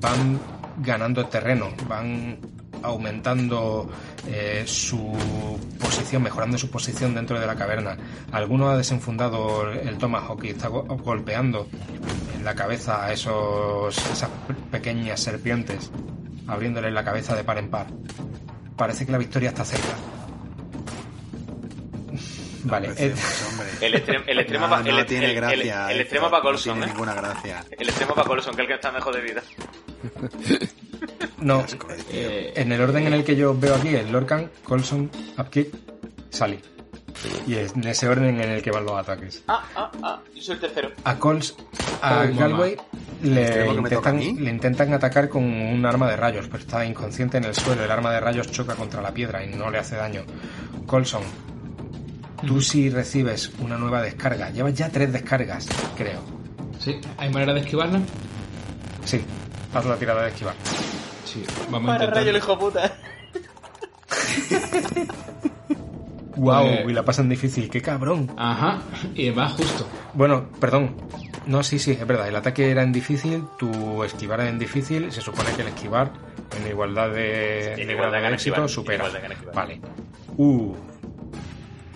Van 0.00 0.38
ganando 0.78 1.26
terreno. 1.26 1.70
Van 1.88 2.38
aumentando 2.82 3.90
eh, 4.28 4.62
su 4.66 5.58
posición, 5.80 6.22
mejorando 6.22 6.56
su 6.58 6.70
posición 6.70 7.14
dentro 7.14 7.38
de 7.40 7.46
la 7.46 7.56
caverna. 7.56 7.96
Alguno 8.32 8.68
ha 8.70 8.76
desenfundado 8.76 9.70
el 9.70 9.98
Tomahawk 9.98 10.44
y 10.44 10.48
está 10.50 10.68
go- 10.68 10.82
golpeando 10.84 11.66
en 12.36 12.44
la 12.44 12.54
cabeza 12.54 13.04
a 13.04 13.12
esos, 13.12 13.96
esas 13.98 14.28
pe- 14.46 14.54
pequeñas 14.70 15.20
serpientes, 15.20 15.90
abriéndole 16.46 16.90
la 16.90 17.04
cabeza 17.04 17.34
de 17.34 17.44
par 17.44 17.58
en 17.58 17.68
par. 17.70 17.86
Parece 18.76 19.04
que 19.06 19.12
la 19.12 19.18
victoria 19.18 19.50
está 19.50 19.64
cerca. 19.64 19.88
Vale, 22.64 22.88
eh, 22.90 22.92
Precioso, 22.94 23.48
hombre. 23.50 23.66
El 23.80 23.94
extremo, 23.96 24.24
el 24.28 24.38
extremo 24.38 24.66
no, 24.66 24.70
pa- 24.70 24.82
no 24.82 24.98
el, 25.00 25.06
tiene 25.06 25.26
el- 25.30 25.34
gracia. 25.34 25.86
el- 25.90 25.94
el 25.96 26.00
extremo 26.02 26.30
para 26.30 26.42
Colson, 26.42 26.74
No 26.78 26.84
tiene 26.84 26.86
¿eh? 26.86 26.94
ninguna 26.94 27.14
gracia. 27.14 27.64
El 27.76 27.88
extremo 27.88 28.14
para 28.14 28.28
Colson, 28.28 28.54
que 28.54 28.62
es 28.62 28.64
el 28.64 28.68
que 28.68 28.74
está 28.74 28.92
mejor 28.92 29.14
de 29.16 29.20
vida. 29.20 29.42
no. 31.42 31.64
Eh, 32.10 32.52
en 32.56 32.72
el 32.72 32.80
orden 32.80 33.06
en 33.06 33.12
el 33.14 33.24
que 33.24 33.36
yo 33.36 33.58
veo 33.58 33.74
aquí, 33.74 33.88
el 33.88 34.10
Lorcan, 34.10 34.50
Colson, 34.64 35.10
Upkick, 35.38 35.68
Sally. 36.30 36.60
Y 37.46 37.54
es 37.54 37.74
en 37.74 37.86
ese 37.86 38.08
orden 38.08 38.40
en 38.40 38.50
el 38.50 38.62
que 38.62 38.70
van 38.70 38.84
los 38.84 38.98
ataques. 38.98 39.42
Ah, 39.46 39.62
ah, 39.76 39.90
ah. 40.02 40.20
Yo 40.34 40.42
soy 40.42 40.54
el 40.54 40.60
tercero. 40.60 40.90
A 41.04 41.16
Cols, 41.18 41.54
a 42.00 42.24
Oh. 42.24 42.34
Galway 42.38 42.76
le 43.22 43.66
intentan, 43.68 44.16
mí? 44.16 44.32
le 44.38 44.50
intentan 44.50 44.92
atacar 44.94 45.28
con 45.28 45.44
un 45.44 45.84
arma 45.86 46.08
de 46.10 46.16
rayos, 46.16 46.46
pero 46.48 46.58
está 46.62 46.84
inconsciente 46.84 47.36
en 47.36 47.44
el 47.44 47.54
suelo. 47.54 47.84
El 47.84 47.90
arma 47.90 48.10
de 48.12 48.18
rayos 48.20 48.50
choca 48.50 48.74
contra 48.74 49.00
la 49.02 49.12
piedra 49.12 49.44
y 49.44 49.48
no 49.54 49.70
le 49.70 49.78
hace 49.78 49.94
daño. 49.96 50.22
Colson, 50.86 51.22
tú 52.46 52.60
sí 52.60 52.88
recibes 52.90 53.52
una 53.60 53.76
nueva 53.76 54.02
descarga. 54.02 54.50
Llevas 54.50 54.74
ya 54.74 54.88
tres 54.88 55.12
descargas, 55.12 55.68
creo. 55.96 56.20
sí, 56.80 56.98
¿hay 57.18 57.30
manera 57.30 57.52
de 57.52 57.60
esquivarla? 57.60 58.00
Sí, 59.04 59.20
haz 59.74 59.84
la 59.84 59.96
tirada 59.96 60.22
de 60.22 60.28
esquivar. 60.30 60.54
Sí, 61.32 61.44
vamos 61.70 61.88
a 61.90 61.92
Para 61.92 62.04
intentar. 62.04 62.14
rayo 62.14 62.30
el 62.30 62.36
hijo 62.36 62.58
puta. 62.58 62.92
¡Wow! 66.36 66.88
Y 66.88 66.92
la 66.92 67.04
pasan 67.04 67.28
difícil, 67.28 67.68
qué 67.70 67.80
cabrón. 67.82 68.30
Ajá, 68.36 68.80
y 69.14 69.30
va 69.30 69.48
justo. 69.48 69.86
Bueno, 70.14 70.46
perdón. 70.60 70.96
No, 71.46 71.62
sí, 71.62 71.78
sí, 71.78 71.92
es 71.92 72.06
verdad. 72.06 72.28
El 72.28 72.36
ataque 72.36 72.70
era 72.70 72.82
en 72.82 72.92
difícil, 72.92 73.44
tu 73.58 74.02
esquivar 74.04 74.40
era 74.40 74.48
en 74.50 74.58
difícil. 74.58 75.10
Se 75.12 75.20
supone 75.20 75.50
que 75.52 75.62
el 75.62 75.68
esquivar 75.68 76.10
en 76.58 76.70
igualdad 76.70 77.10
de, 77.10 77.74
En 77.74 77.86
de 77.86 77.92
igualdad 77.92 78.20
de 78.20 78.28
éxito 78.34 78.64
esquivar, 78.64 78.68
supera. 78.68 79.04
Vale. 79.54 79.80
Uh. 80.36 80.74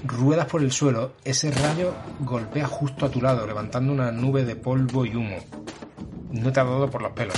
Ruedas 0.04 0.46
por 0.46 0.62
el 0.62 0.72
suelo. 0.72 1.12
Ese 1.24 1.50
rayo 1.50 1.94
golpea 2.20 2.66
justo 2.66 3.06
a 3.06 3.10
tu 3.10 3.20
lado, 3.20 3.46
levantando 3.46 3.92
una 3.92 4.10
nube 4.12 4.44
de 4.44 4.56
polvo 4.56 5.04
y 5.06 5.14
humo. 5.14 5.38
No 6.32 6.52
te 6.52 6.60
ha 6.60 6.64
dado 6.64 6.90
por 6.90 7.02
los 7.02 7.12
pelos. 7.12 7.36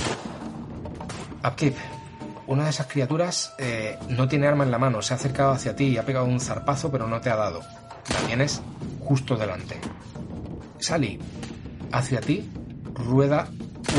Upkeep. 1.43 1.75
Una 2.47 2.63
de 2.63 2.69
esas 2.71 2.87
criaturas 2.87 3.53
eh, 3.59 3.97
no 4.09 4.27
tiene 4.27 4.47
arma 4.47 4.63
en 4.63 4.71
la 4.71 4.79
mano, 4.79 5.01
se 5.01 5.13
ha 5.13 5.17
acercado 5.17 5.51
hacia 5.51 5.75
ti 5.75 5.85
y 5.85 5.97
ha 5.97 6.05
pegado 6.05 6.25
un 6.25 6.39
zarpazo, 6.39 6.91
pero 6.91 7.07
no 7.07 7.21
te 7.21 7.29
ha 7.29 7.35
dado. 7.35 7.61
La 8.11 8.27
tienes 8.27 8.61
justo 9.01 9.35
delante. 9.35 9.79
Sally, 10.79 11.19
hacia 11.91 12.21
ti 12.21 12.49
rueda 12.95 13.47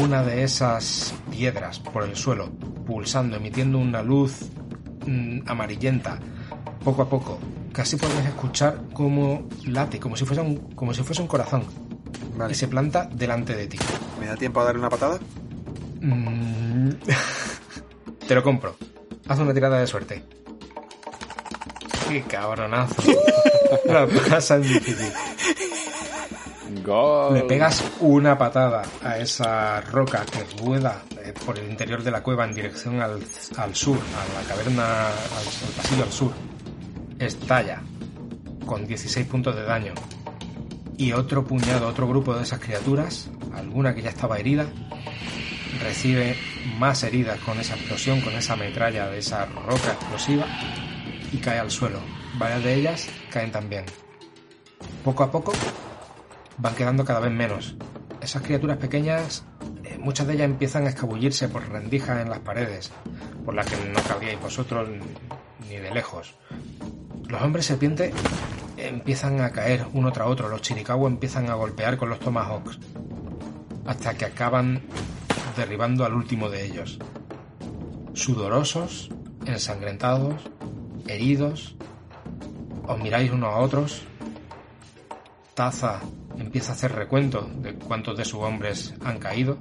una 0.03 0.23
de 0.23 0.43
esas 0.43 1.15
piedras 1.31 1.79
por 1.79 2.05
el 2.05 2.17
suelo, 2.17 2.51
pulsando, 2.87 3.37
emitiendo 3.37 3.79
una 3.79 4.03
luz 4.03 4.49
mm, 5.07 5.41
amarillenta, 5.47 6.19
poco 6.85 7.03
a 7.03 7.09
poco. 7.09 7.39
Casi 7.73 7.97
puedes 7.97 8.27
escuchar 8.27 8.83
cómo 8.93 9.49
late, 9.67 10.01
como 10.01 10.17
si 10.17 10.25
fuese 10.25 10.43
un, 10.43 10.57
como 10.75 10.93
si 10.93 11.03
fuese 11.03 11.23
un 11.23 11.29
corazón. 11.29 11.65
Vale. 12.37 12.53
y 12.53 12.55
se 12.55 12.69
planta 12.69 13.09
delante 13.13 13.55
de 13.55 13.67
ti. 13.67 13.79
¿Me 14.19 14.27
da 14.27 14.37
tiempo 14.37 14.61
a 14.61 14.65
darle 14.65 14.81
una 14.81 14.89
patada? 14.89 15.19
Mm. 16.01 16.91
Te 18.27 18.35
lo 18.35 18.43
compro. 18.43 18.77
Haz 19.29 19.39
una 19.39 19.55
tirada 19.55 19.79
de 19.79 19.87
suerte. 19.87 20.25
¡Qué 22.09 22.23
cabronazo! 22.23 23.03
La 23.87 24.07
pasas 24.07 24.63
difícil. 24.63 25.13
Gol. 26.85 27.35
Le 27.35 27.43
pegas 27.43 27.85
una 28.01 28.37
patada 28.39 28.83
a 29.03 29.19
esa 29.19 29.81
roca 29.81 30.25
que 30.25 30.45
rueda 30.63 31.03
eh, 31.23 31.33
por 31.45 31.59
el 31.59 31.69
interior 31.69 32.03
de 32.03 32.11
la 32.11 32.23
cueva 32.23 32.45
en 32.45 32.55
dirección 32.55 33.01
al, 33.01 33.21
al 33.57 33.75
sur, 33.75 33.99
a 33.99 34.41
la 34.41 34.49
caverna, 34.49 35.07
al, 35.07 35.13
al 35.13 35.75
pasillo 35.77 36.05
al 36.05 36.13
sur. 36.13 36.33
Estalla 37.19 37.83
con 38.67 38.87
16 38.87 39.27
puntos 39.27 39.55
de 39.57 39.63
daño. 39.63 39.95
Y 40.97 41.13
otro 41.13 41.45
puñado, 41.45 41.89
otro 41.89 42.07
grupo 42.07 42.35
de 42.35 42.43
esas 42.43 42.61
criaturas, 42.61 43.31
alguna 43.55 43.95
que 43.95 44.03
ya 44.03 44.11
estaba 44.11 44.39
herida, 44.39 44.67
recibe 45.83 46.37
más 46.79 47.03
heridas 47.03 47.39
con 47.41 47.59
esa 47.61 47.75
explosión, 47.75 48.21
con 48.21 48.35
esa 48.35 48.57
metralla 48.57 49.09
de 49.09 49.19
esa 49.19 49.47
roca 49.47 49.93
explosiva 49.93 50.47
y 51.33 51.39
cae 51.39 51.59
al 51.59 51.71
suelo. 51.71 52.01
Varias 52.39 52.65
de 52.65 52.75
ellas 52.75 53.09
caen 53.31 53.53
también. 53.53 53.85
Poco 55.05 55.23
a 55.23 55.31
poco 55.31 55.53
van 56.59 56.75
quedando 56.75 57.05
cada 57.05 57.21
vez 57.21 57.33
menos. 57.33 57.77
Esas 58.21 58.43
criaturas 58.43 58.77
pequeñas, 58.77 59.45
eh, 59.85 59.97
muchas 59.99 60.27
de 60.27 60.35
ellas 60.35 60.45
empiezan 60.45 60.87
a 60.87 60.91
escabullirse 60.91 61.49
por 61.49 61.69
rendijas 61.69 62.21
en 62.21 62.29
las 62.29 62.41
paredes, 62.41 62.91
por 63.45 63.55
las 63.55 63.67
que 63.67 63.77
no 63.77 64.03
cabríais 64.03 64.41
vosotros 64.41 64.89
ni 65.69 65.77
de 65.77 65.91
lejos. 65.91 66.35
Los 67.29 67.41
hombres 67.43 67.67
serpiente 67.67 68.13
empiezan 68.77 69.41
a 69.41 69.51
caer 69.51 69.87
uno 69.93 70.13
tras 70.13 70.29
otro, 70.29 70.49
los 70.49 70.63
chiricahua 70.63 71.09
empiezan 71.09 71.49
a 71.49 71.55
golpear 71.55 71.97
con 71.97 72.11
los 72.11 72.19
tomahawks, 72.19 72.79
hasta 73.87 74.15
que 74.15 74.25
acaban 74.25 74.83
derribando 75.57 76.05
al 76.05 76.15
último 76.15 76.49
de 76.49 76.65
ellos. 76.65 76.99
Sudorosos, 78.15 79.11
ensangrentados, 79.47 80.51
heridos, 81.07 81.77
os 82.87 82.99
miráis 82.99 83.31
unos 83.31 83.55
a 83.55 83.59
otros. 83.59 84.03
Taza 85.55 86.01
empieza 86.39 86.73
a 86.73 86.75
hacer 86.75 86.93
recuento 86.93 87.43
de 87.57 87.75
cuántos 87.75 88.17
de 88.17 88.25
sus 88.25 88.41
hombres 88.41 88.95
han 89.05 89.19
caído 89.19 89.59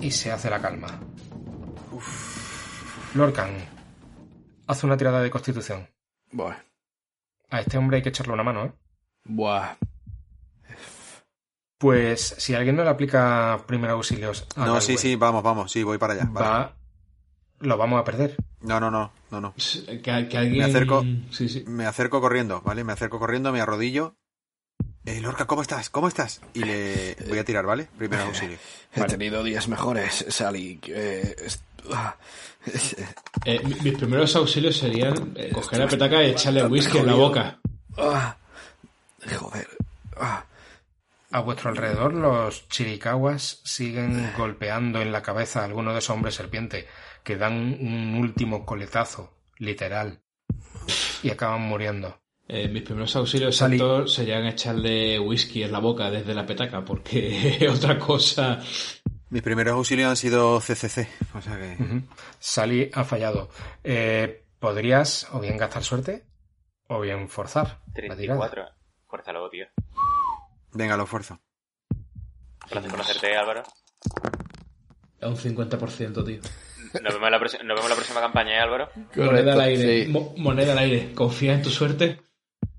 y 0.00 0.10
se 0.10 0.32
hace 0.32 0.50
la 0.50 0.60
calma. 0.60 1.00
Lorcan, 3.14 3.56
haz 4.66 4.84
una 4.84 4.96
tirada 4.96 5.22
de 5.22 5.30
constitución. 5.30 5.88
Buah. 6.32 6.56
A 7.50 7.60
este 7.60 7.78
hombre 7.78 7.98
hay 7.98 8.02
que 8.02 8.10
echarle 8.10 8.34
una 8.34 8.42
mano, 8.42 8.66
¿eh? 8.66 8.72
Buah. 9.24 9.76
Pues 11.78 12.34
si 12.38 12.54
alguien 12.54 12.76
no 12.76 12.84
le 12.84 12.90
aplica 12.90 13.60
primeros 13.66 13.94
auxilios 13.96 14.46
a 14.56 14.64
No, 14.66 14.80
sí, 14.80 14.96
sí, 14.96 15.14
vamos, 15.16 15.42
vamos, 15.42 15.70
sí, 15.70 15.82
voy 15.82 15.98
para 15.98 16.14
allá. 16.14 16.26
vale. 16.30 16.46
va, 16.48 16.72
lo 17.60 17.76
vamos 17.76 18.00
a 18.00 18.04
perder. 18.04 18.36
No, 18.62 18.80
no, 18.80 18.90
no, 18.90 19.12
no, 19.30 19.40
no. 19.40 19.54
Que, 19.54 20.00
que 20.02 20.10
alguien... 20.38 20.56
Me 20.58 20.64
acerco. 20.64 21.04
Sí, 21.30 21.48
sí. 21.48 21.64
Me 21.66 21.84
acerco 21.86 22.20
corriendo, 22.20 22.62
¿vale? 22.62 22.82
Me 22.84 22.92
acerco 22.94 23.18
corriendo, 23.18 23.52
me 23.52 23.60
arrodillo. 23.60 24.14
Eh, 25.04 25.20
Lorca, 25.20 25.46
¿cómo 25.46 25.62
estás? 25.62 25.88
¿Cómo 25.90 26.08
estás? 26.08 26.40
Y 26.54 26.64
le 26.64 27.16
voy 27.28 27.38
a 27.38 27.44
tirar, 27.44 27.64
¿vale? 27.66 27.88
Primero 27.96 28.22
auxilio. 28.26 28.56
He 28.94 29.04
tenido 29.04 29.44
días 29.44 29.68
mejores, 29.68 30.24
Sally. 30.30 30.80
Eh, 30.88 31.36
est-. 31.44 31.62
Eh, 33.44 33.60
mi- 33.64 33.74
mis 33.82 33.94
primeros 33.98 34.34
auxilios 34.34 34.76
serían 34.76 35.32
eh, 35.36 35.50
coger 35.52 35.78
la 35.78 35.86
petaca 35.88 36.22
y 36.24 36.30
echarle 36.30 36.64
whisky 36.66 36.98
en 36.98 37.06
la 37.06 37.14
boca. 37.14 37.58
Ah. 37.96 38.36
Joder. 39.38 39.68
Ah. 40.18 40.42
A 41.32 41.40
vuestro 41.40 41.70
alrededor 41.70 42.14
los 42.14 42.68
chiricahuas 42.68 43.60
siguen 43.64 44.32
golpeando 44.36 45.00
en 45.02 45.12
la 45.12 45.22
cabeza 45.22 45.60
a 45.60 45.64
algunos 45.64 45.92
de 45.94 45.98
esos 45.98 46.10
hombres 46.10 46.34
serpiente 46.34 46.86
que 47.24 47.36
dan 47.36 47.54
un 47.54 48.14
último 48.20 48.64
coletazo, 48.64 49.36
literal, 49.58 50.22
y 51.22 51.30
acaban 51.30 51.62
muriendo. 51.62 52.20
Eh, 52.48 52.68
mis 52.68 52.82
primeros 52.82 53.16
auxilios 53.16 53.56
Salí. 53.56 53.74
exactos 53.76 54.14
serían 54.14 54.46
echarle 54.46 55.18
whisky 55.18 55.64
en 55.64 55.72
la 55.72 55.80
boca 55.80 56.10
desde 56.12 56.32
la 56.32 56.46
petaca, 56.46 56.84
porque 56.84 57.66
otra 57.74 57.98
cosa... 57.98 58.60
Mis 59.28 59.42
primeros 59.42 59.74
auxilios 59.74 60.08
han 60.08 60.16
sido 60.16 60.60
CCC. 60.60 61.08
O 61.34 61.42
sea 61.42 61.58
que. 61.58 61.76
Sally 62.38 62.88
ha 62.94 63.02
fallado. 63.02 63.50
Eh, 63.82 64.44
Podrías 64.60 65.28
o 65.32 65.40
bien 65.40 65.56
gastar 65.58 65.82
suerte 65.82 66.24
o 66.88 67.00
bien 67.00 67.28
forzar 67.28 67.82
la 67.94 68.16
tirada. 68.16 68.48
34. 68.48 68.64
Fuérzalo, 69.08 69.50
tío. 69.50 69.66
Venga, 70.76 70.96
lo 70.96 71.04
esfuerzo. 71.04 71.40
Placer 72.70 72.90
conocerte, 72.90 73.36
Álvaro. 73.36 73.62
A 75.22 75.28
un 75.28 75.36
50%, 75.36 76.24
tío. 76.24 76.40
Nos 77.02 77.14
vemos, 77.14 77.26
en 77.26 77.32
la 77.32 77.38
nos 77.38 77.76
vemos 77.76 77.88
la 77.88 77.96
próxima 77.96 78.20
campaña, 78.20 78.52
¿eh, 78.56 78.58
Álvaro? 78.60 78.88
moneda 79.16 79.52
al 79.54 79.60
aire. 79.62 80.04
sí. 80.04 80.10
Mo- 80.10 80.34
moneda 80.36 80.72
al 80.72 80.78
aire. 80.78 81.12
¿Confía 81.14 81.54
en 81.54 81.62
tu 81.62 81.70
suerte? 81.70 82.20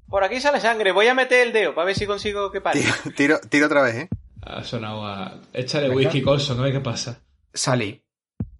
Por 0.09 0.23
aquí 0.23 0.39
sale 0.39 0.59
sangre. 0.61 0.91
Voy 0.91 1.07
a 1.07 1.13
meter 1.13 1.45
el 1.47 1.53
dedo 1.53 1.73
para 1.75 1.85
ver 1.85 1.95
si 1.95 2.05
consigo 2.05 2.51
que 2.51 2.61
pare. 2.61 2.79
Tiro, 2.79 2.95
tiro, 3.15 3.39
tiro 3.49 3.65
otra 3.65 3.81
vez, 3.81 3.95
¿eh? 3.95 4.09
Ha 4.41 4.63
sonado 4.63 5.05
a... 5.05 5.41
Échale 5.53 5.89
Venga. 5.89 5.97
whisky, 5.97 6.21
Colson, 6.21 6.59
a 6.59 6.63
ver 6.63 6.71
qué 6.73 6.79
pasa. 6.79 7.19
Sally, 7.53 8.03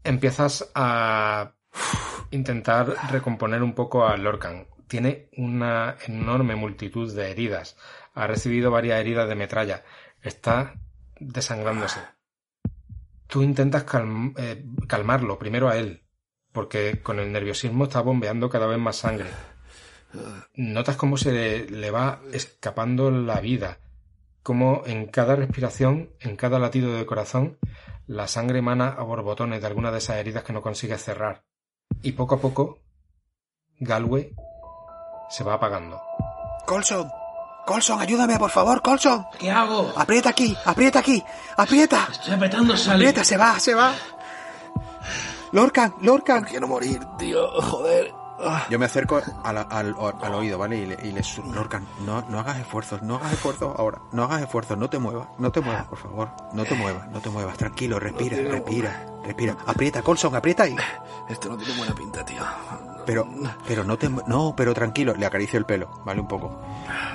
empiezas 0.03 0.69
a 0.75 1.53
intentar 2.31 2.93
recomponer 3.11 3.63
un 3.63 3.73
poco 3.73 4.05
a 4.05 4.17
Lorcan. 4.17 4.67
Tiene 4.87 5.29
una 5.37 5.95
enorme 6.07 6.55
multitud 6.55 7.13
de 7.13 7.31
heridas. 7.31 7.77
Ha 8.17 8.25
recibido 8.25 8.71
varias 8.71 8.99
heridas 8.99 9.29
de 9.29 9.35
metralla. 9.35 9.83
Está 10.21 10.73
desangrándose. 11.19 11.99
Tú 13.27 13.43
intentas 13.43 13.85
eh, 14.37 14.65
calmarlo, 14.87 15.37
primero 15.37 15.69
a 15.69 15.77
él, 15.77 16.03
porque 16.51 17.01
con 17.03 17.19
el 17.19 17.31
nerviosismo 17.31 17.83
está 17.83 18.01
bombeando 18.01 18.49
cada 18.49 18.65
vez 18.65 18.79
más 18.79 18.95
sangre. 18.95 19.29
Notas 20.55 20.95
cómo 20.95 21.17
se 21.17 21.31
le, 21.31 21.69
le 21.69 21.91
va 21.91 22.21
escapando 22.31 23.11
la 23.11 23.39
vida, 23.39 23.79
cómo 24.41 24.81
en 24.85 25.05
cada 25.05 25.35
respiración, 25.35 26.09
en 26.19 26.37
cada 26.37 26.57
latido 26.57 26.95
de 26.95 27.05
corazón, 27.05 27.59
la 28.07 28.27
sangre 28.27 28.59
emana 28.59 28.87
a 28.87 29.03
borbotones 29.03 29.61
de 29.61 29.67
alguna 29.67 29.91
de 29.91 29.99
esas 29.99 30.17
heridas 30.17 30.43
que 30.43 30.53
no 30.53 30.61
consigue 30.63 30.97
cerrar. 30.97 31.43
Y 32.01 32.13
poco 32.13 32.35
a 32.35 32.41
poco, 32.41 32.79
Galway 33.79 34.33
se 35.29 35.43
va 35.43 35.53
apagando. 35.53 36.01
Colson, 36.65 37.07
Colson, 37.67 37.99
ayúdame, 37.99 38.39
por 38.39 38.49
favor, 38.49 38.81
Colson. 38.81 39.25
¿Qué 39.37 39.51
hago? 39.51 39.91
Aprieta 39.95 40.29
aquí, 40.29 40.55
aprieta 40.65 40.99
aquí, 40.99 41.21
aprieta. 41.57 42.07
Estoy 42.09 42.33
apretando, 42.33 42.77
Sally. 42.77 43.03
Aprieta, 43.05 43.23
se 43.25 43.35
va, 43.35 43.59
se 43.59 43.75
va. 43.75 43.93
Lorcan, 45.51 45.93
Lorcan. 46.01 46.43
Quiero 46.45 46.67
morir, 46.67 47.01
tío. 47.17 47.45
Joder. 47.61 48.13
Yo 48.69 48.77
me 48.77 48.85
acerco 48.85 49.19
al, 49.43 49.57
al- 49.57 49.95
al 50.21 50.33
oído, 50.35 50.57
¿vale? 50.59 50.77
Y 50.77 50.85
le, 50.85 50.97
y 51.03 51.11
le 51.11 51.21
Lorcan, 51.53 51.87
no, 52.05 52.21
no 52.29 52.39
hagas 52.39 52.57
esfuerzos, 52.59 53.01
no 53.01 53.15
hagas 53.15 53.33
esfuerzos 53.33 53.73
ahora. 53.77 53.99
No 54.11 54.23
hagas 54.25 54.43
esfuerzos, 54.43 54.77
no 54.77 54.89
te 54.89 54.99
muevas, 54.99 55.27
no 55.39 55.51
te 55.51 55.59
muevas, 55.59 55.87
por 55.87 55.97
favor. 55.97 56.29
No 56.53 56.63
te 56.63 56.75
muevas, 56.75 57.07
no 57.09 57.19
te 57.19 57.29
muevas. 57.29 57.57
Tranquilo, 57.57 57.99
respira, 57.99 58.37
respira, 58.37 59.05
respira. 59.25 59.57
Aprieta, 59.65 60.01
Colson, 60.03 60.35
aprieta 60.35 60.63
ahí. 60.63 60.75
Esto 61.27 61.49
no 61.49 61.57
tiene 61.57 61.73
buena 61.77 61.95
pinta, 61.95 62.23
tío. 62.23 62.43
Pero, 63.07 63.25
pero 63.65 63.85
no 63.85 63.97
te... 63.97 64.09
No, 64.09 64.53
pero 64.55 64.73
tranquilo. 64.73 65.15
Le 65.15 65.25
acaricio 65.25 65.57
el 65.57 65.65
pelo, 65.65 66.01
¿vale? 66.03 66.19
Un 66.19 66.27
poco. 66.27 66.61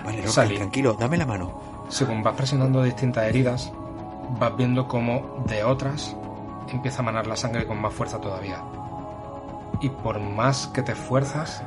Vale, 0.02 0.22
tranquilo, 0.57 0.96
dame 0.98 1.18
la 1.18 1.26
mano. 1.26 1.61
Según 1.90 2.22
vas 2.22 2.35
presionando 2.35 2.83
distintas 2.83 3.24
heridas, 3.24 3.70
vas 4.40 4.57
viendo 4.57 4.88
cómo 4.88 5.44
de 5.46 5.62
otras 5.62 6.17
empieza 6.69 7.00
a 7.00 7.04
manar 7.04 7.27
la 7.27 7.37
sangre 7.37 7.67
con 7.67 7.79
más 7.79 7.92
fuerza 7.92 8.19
todavía. 8.19 8.62
Y 9.83 9.90
por 9.90 10.19
más 10.19 10.69
que 10.69 10.81
te 10.81 10.92
esfuerzas, 10.92 11.62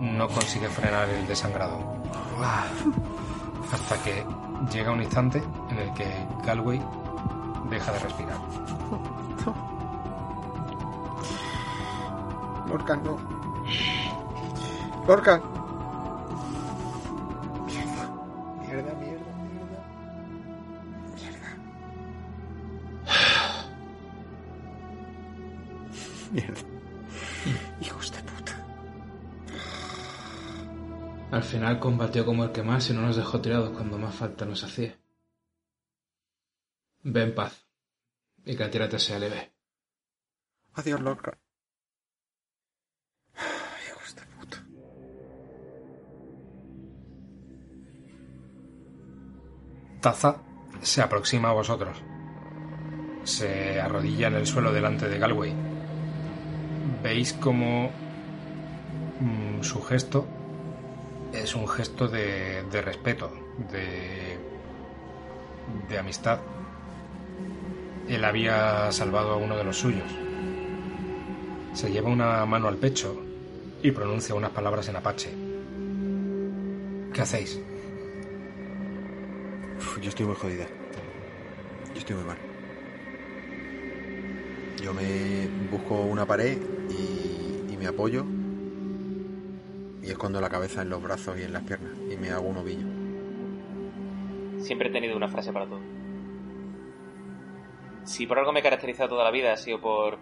no 0.00 0.28
consigues 0.28 0.72
frenar 0.72 1.08
el 1.08 1.28
desangrado. 1.28 1.78
Hasta 3.72 4.02
que 4.02 4.26
llega 4.72 4.90
un 4.90 5.00
instante 5.00 5.40
en 5.70 5.78
el 5.78 5.92
que 5.94 6.12
Galway 6.44 6.82
deja 7.70 7.92
de 7.92 7.98
respirar. 8.00 8.38
Lorcan, 12.68 13.02
no. 13.04 13.18
Lorcan. 15.06 15.42
Mierda, 17.66 18.94
mierda, 18.94 18.94
mierda. 18.94 19.80
Mierda. 26.32 26.60
Hijos 27.80 28.12
de 28.12 28.22
puta. 28.22 28.52
Al 31.30 31.42
final 31.42 31.78
combatió 31.78 32.24
como 32.24 32.44
el 32.44 32.52
que 32.52 32.62
más 32.62 32.88
y 32.90 32.94
no 32.94 33.02
nos 33.02 33.16
dejó 33.16 33.40
tirados 33.40 33.70
cuando 33.70 33.98
más 33.98 34.14
falta 34.14 34.44
nos 34.46 34.64
hacía. 34.64 34.98
Ve 37.02 37.22
en 37.22 37.34
paz. 37.34 37.66
Y 38.44 38.56
que 38.56 38.64
la 38.64 38.70
tira 38.70 38.88
te 38.88 38.98
sea 38.98 39.18
leve. 39.18 39.52
Adiós, 40.74 41.00
Lorcan. 41.00 41.43
Taza 50.04 50.36
se 50.82 51.00
aproxima 51.00 51.48
a 51.48 51.54
vosotros. 51.54 51.96
Se 53.22 53.80
arrodilla 53.80 54.26
en 54.26 54.34
el 54.34 54.46
suelo 54.46 54.70
delante 54.70 55.08
de 55.08 55.18
Galway. 55.18 55.54
Veis 57.02 57.32
como 57.32 57.90
mm, 59.20 59.62
su 59.62 59.80
gesto 59.82 60.26
es 61.32 61.54
un 61.54 61.66
gesto 61.66 62.06
de, 62.06 62.66
respeto, 62.82 63.32
de, 63.72 64.38
de 65.88 65.98
amistad. 65.98 66.40
Él 68.06 68.22
había 68.26 68.92
salvado 68.92 69.32
a 69.32 69.36
uno 69.36 69.56
de 69.56 69.64
los 69.64 69.78
suyos. 69.78 70.10
Se 71.72 71.90
lleva 71.90 72.10
una 72.10 72.44
mano 72.44 72.68
al 72.68 72.76
pecho 72.76 73.24
y 73.82 73.90
pronuncia 73.90 74.34
unas 74.34 74.50
palabras 74.50 74.86
en 74.86 74.96
apache. 74.96 75.30
¿Qué 77.10 77.22
hacéis? 77.22 77.58
Yo 80.04 80.10
estoy 80.10 80.26
muy 80.26 80.34
jodida. 80.34 80.66
Yo 81.94 81.98
estoy 81.98 82.16
muy 82.16 82.26
mal. 82.26 82.36
Yo 84.82 84.92
me 84.92 85.48
busco 85.70 85.94
una 86.02 86.26
pared 86.26 86.58
y, 86.90 87.72
y 87.72 87.76
me 87.78 87.86
apoyo 87.86 88.26
y 90.02 90.10
escondo 90.10 90.42
la 90.42 90.50
cabeza 90.50 90.82
en 90.82 90.90
los 90.90 91.02
brazos 91.02 91.38
y 91.38 91.44
en 91.44 91.54
las 91.54 91.62
piernas 91.62 91.94
y 92.12 92.18
me 92.18 92.28
hago 92.28 92.46
un 92.46 92.58
ovillo. 92.58 92.86
Siempre 94.62 94.90
he 94.90 94.92
tenido 94.92 95.16
una 95.16 95.28
frase 95.28 95.54
para 95.54 95.66
todo. 95.66 95.80
Si 98.04 98.26
por 98.26 98.38
algo 98.38 98.52
me 98.52 98.60
he 98.60 98.62
caracterizado 98.62 99.08
toda 99.08 99.24
la 99.24 99.30
vida 99.30 99.54
ha 99.54 99.56
sido 99.56 99.80
por 99.80 100.18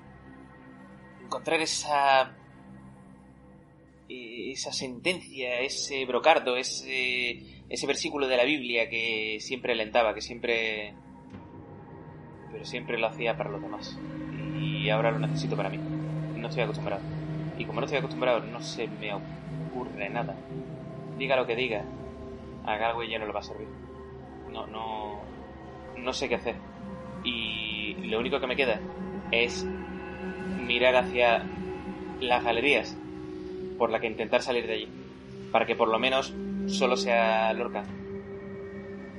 encontrar 1.24 1.60
esa 1.60 2.36
esa 4.08 4.72
sentencia, 4.72 5.58
ese 5.58 6.04
brocardo, 6.04 6.56
ese 6.56 7.51
ese 7.68 7.86
versículo 7.86 8.28
de 8.28 8.36
la 8.36 8.44
Biblia 8.44 8.88
que 8.88 9.38
siempre 9.40 9.72
alentaba, 9.72 10.14
que 10.14 10.20
siempre 10.20 10.94
pero 12.52 12.64
siempre 12.66 12.98
lo 12.98 13.06
hacía 13.06 13.36
para 13.36 13.50
los 13.50 13.62
demás. 13.62 13.98
Y 14.60 14.90
ahora 14.90 15.10
lo 15.10 15.18
necesito 15.18 15.56
para 15.56 15.70
mí. 15.70 15.78
No 16.36 16.48
estoy 16.48 16.62
acostumbrado. 16.62 17.02
Y 17.58 17.64
como 17.64 17.80
no 17.80 17.86
estoy 17.86 17.98
acostumbrado, 17.98 18.40
no 18.40 18.60
se 18.60 18.86
me 18.86 19.12
ocurre 19.14 20.10
nada. 20.10 20.36
Diga 21.18 21.36
lo 21.36 21.46
que 21.46 21.56
diga, 21.56 21.84
a 22.64 22.76
Galway 22.76 23.08
ya 23.08 23.18
no 23.18 23.26
le 23.26 23.32
va 23.32 23.40
a 23.40 23.44
servir. 23.44 23.68
No, 24.52 24.66
no, 24.66 25.20
no 25.96 26.12
sé 26.12 26.28
qué 26.28 26.34
hacer. 26.34 26.56
Y 27.24 27.94
lo 28.08 28.20
único 28.20 28.38
que 28.38 28.46
me 28.46 28.56
queda 28.56 28.80
es 29.30 29.66
mirar 30.66 30.96
hacia 30.96 31.44
las 32.20 32.44
galerías 32.44 32.96
por 33.78 33.90
la 33.90 34.00
que 34.00 34.08
intentar 34.08 34.42
salir 34.42 34.66
de 34.66 34.74
allí. 34.74 34.88
Para 35.50 35.66
que 35.66 35.74
por 35.74 35.88
lo 35.88 35.98
menos 35.98 36.34
solo 36.66 36.96
sea 36.96 37.52
Lorca. 37.52 37.84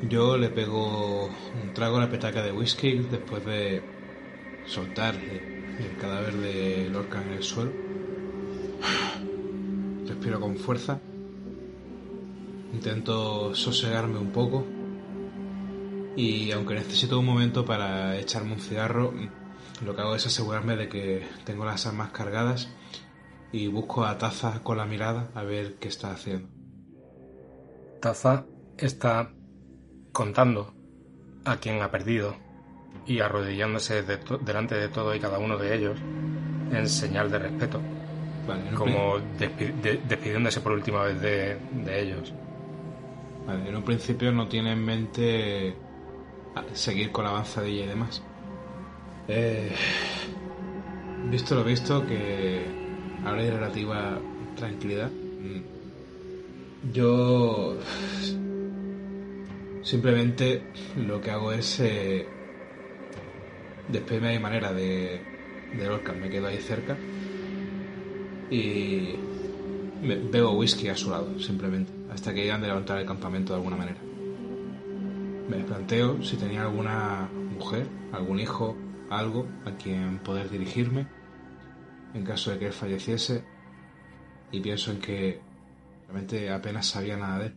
Yo 0.10 0.38
le 0.38 0.50
pego 0.50 1.26
un 1.26 1.74
trago 1.74 1.98
a 1.98 2.02
la 2.02 2.10
petaca 2.10 2.44
de 2.44 2.52
whisky 2.52 2.98
después 3.10 3.46
de 3.46 3.82
soltar 4.66 5.16
el 5.16 5.98
cadáver 6.00 6.34
de 6.34 6.90
Lorca 6.90 7.22
en 7.22 7.34
el 7.34 7.44
suelo. 7.44 7.72
Respiro 10.06 10.40
con 10.40 10.58
fuerza. 10.58 11.00
Intento 12.74 13.56
sosegarme 13.56 14.18
un 14.18 14.32
poco. 14.32 14.66
Y 16.16 16.52
aunque 16.52 16.76
necesito 16.76 17.20
un 17.20 17.26
momento 17.26 17.66
para 17.66 18.18
echarme 18.20 18.54
un 18.54 18.60
cigarro, 18.60 19.14
lo 19.84 19.96
que 19.96 20.02
hago 20.02 20.16
es 20.16 20.26
asegurarme 20.26 20.76
de 20.76 20.90
que 20.90 21.28
tengo 21.46 21.66
las 21.66 21.86
armas 21.88 22.12
cargadas 22.12 22.70
y 23.52 23.68
busco 23.68 24.04
a 24.04 24.18
Taza 24.18 24.62
con 24.64 24.78
la 24.78 24.86
mirada 24.86 25.30
a 25.34 25.44
ver 25.44 25.76
qué 25.76 25.88
está 25.88 26.12
haciendo. 26.12 26.53
Taza 28.04 28.34
está 28.90 29.14
contando 30.20 30.62
a 31.46 31.58
quien 31.62 31.82
ha 31.82 31.92
perdido 31.92 32.36
y 33.08 33.20
arrodillándose 33.22 34.04
de 34.04 34.18
delante 34.42 34.76
de 34.76 34.90
todo 34.90 35.16
y 35.16 35.20
cada 35.20 35.40
uno 35.40 35.58
de 35.58 35.76
ellos 35.76 35.98
en 36.72 36.88
señal 36.90 37.32
de 37.32 37.40
respeto, 37.40 37.82
Vale, 38.48 38.64
como 38.78 39.20
despi- 39.40 39.74
de- 39.84 40.02
despidiéndose 40.12 40.62
por 40.62 40.74
última 40.74 41.04
vez 41.04 41.22
de, 41.22 41.58
de 41.86 42.02
ellos. 42.02 42.34
vale, 43.48 43.70
en 43.70 43.76
un 43.76 43.84
principio 43.84 44.32
no 44.32 44.48
tiene 44.48 44.74
en 44.74 44.84
mente 44.86 45.76
a- 46.56 46.76
seguir 46.76 47.12
con 47.12 47.24
la 47.26 47.32
avanzadilla 47.32 47.84
y 47.86 47.88
demás. 47.88 48.22
Eh, 49.28 49.72
visto 51.32 51.56
lo 51.56 51.64
visto, 51.64 52.06
que 52.06 52.66
ahora 53.26 53.42
hay 53.42 53.50
relativa 53.50 54.20
tranquilidad. 54.56 55.12
Yo 56.92 57.78
simplemente 59.84 60.62
lo 60.98 61.22
que 61.22 61.32
hago 61.32 61.52
es 61.54 61.80
eh, 61.80 62.26
despedirme 63.90 64.30
de 64.30 64.40
manera 64.40 64.74
de, 64.74 65.22
de 65.78 65.88
Lorcan. 65.88 66.20
Me 66.20 66.30
quedo 66.30 66.48
ahí 66.48 66.58
cerca 66.58 66.98
y 68.52 69.16
me- 70.04 70.16
bebo 70.16 70.52
whisky 70.52 70.90
a 70.90 70.96
su 70.98 71.10
lado, 71.10 71.40
simplemente, 71.40 71.92
hasta 72.12 72.34
que 72.34 72.42
llegan 72.44 72.62
de 72.62 72.68
levantar 72.68 73.00
el 73.00 73.06
campamento 73.06 73.54
de 73.54 73.58
alguna 73.58 73.78
manera. 73.78 73.98
Me 75.48 75.58
planteo 75.64 76.22
si 76.22 76.36
tenía 76.38 76.64
alguna 76.64 77.30
mujer, 77.58 77.88
algún 78.12 78.40
hijo, 78.40 78.76
algo 79.10 79.48
a 79.66 79.72
quien 79.72 80.20
poder 80.20 80.50
dirigirme 80.50 81.08
en 82.14 82.24
caso 82.24 82.52
de 82.52 82.60
que 82.60 82.68
él 82.68 82.74
falleciese 82.74 83.44
y 84.52 84.60
pienso 84.60 84.92
en 84.92 85.00
que 85.00 85.53
realmente 86.14 86.52
apenas 86.52 86.86
sabía 86.86 87.18
nada 87.18 87.40
de 87.40 87.46
él. 87.48 87.56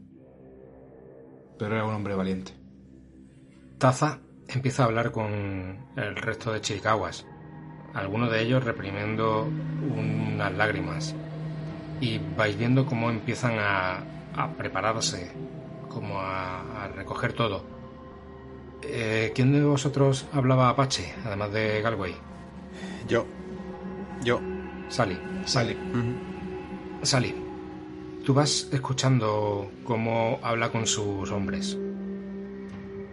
Pero 1.59 1.75
era 1.75 1.85
un 1.85 1.95
hombre 1.95 2.15
valiente. 2.15 2.53
Taza 3.79 4.21
empieza 4.49 4.83
a 4.83 4.87
hablar 4.87 5.13
con 5.13 5.87
el 5.97 6.17
resto 6.17 6.53
de 6.53 6.61
chiricahuas, 6.61 7.27
algunos 7.95 8.31
de 8.31 8.43
ellos 8.43 8.65
reprimiendo 8.65 9.43
unas 9.95 10.53
lágrimas. 10.55 11.15
Y 12.01 12.19
vais 12.37 12.57
viendo 12.59 12.85
cómo 12.87 13.11
empiezan 13.11 13.59
a, 13.59 14.05
a 14.35 14.53
prepararse, 14.57 15.33
como 15.89 16.21
a, 16.21 16.85
a 16.85 16.89
recoger 16.89 17.33
todo. 17.33 17.65
Eh, 18.83 19.33
¿Quién 19.35 19.53
de 19.53 19.65
vosotros 19.65 20.27
hablaba 20.33 20.69
Apache, 20.69 21.15
además 21.25 21.53
de 21.53 21.81
Galway? 21.81 22.15
Yo. 23.09 23.27
Yo. 24.23 24.41
Sally. 24.89 25.19
Sally. 25.47 25.77
Sally, 27.03 27.46
tú 28.27 28.35
vas 28.35 28.69
escuchando 28.73 29.71
cómo 29.85 30.41
habla 30.43 30.73
con 30.73 30.89
sus 30.89 31.31
hombres. 31.31 31.79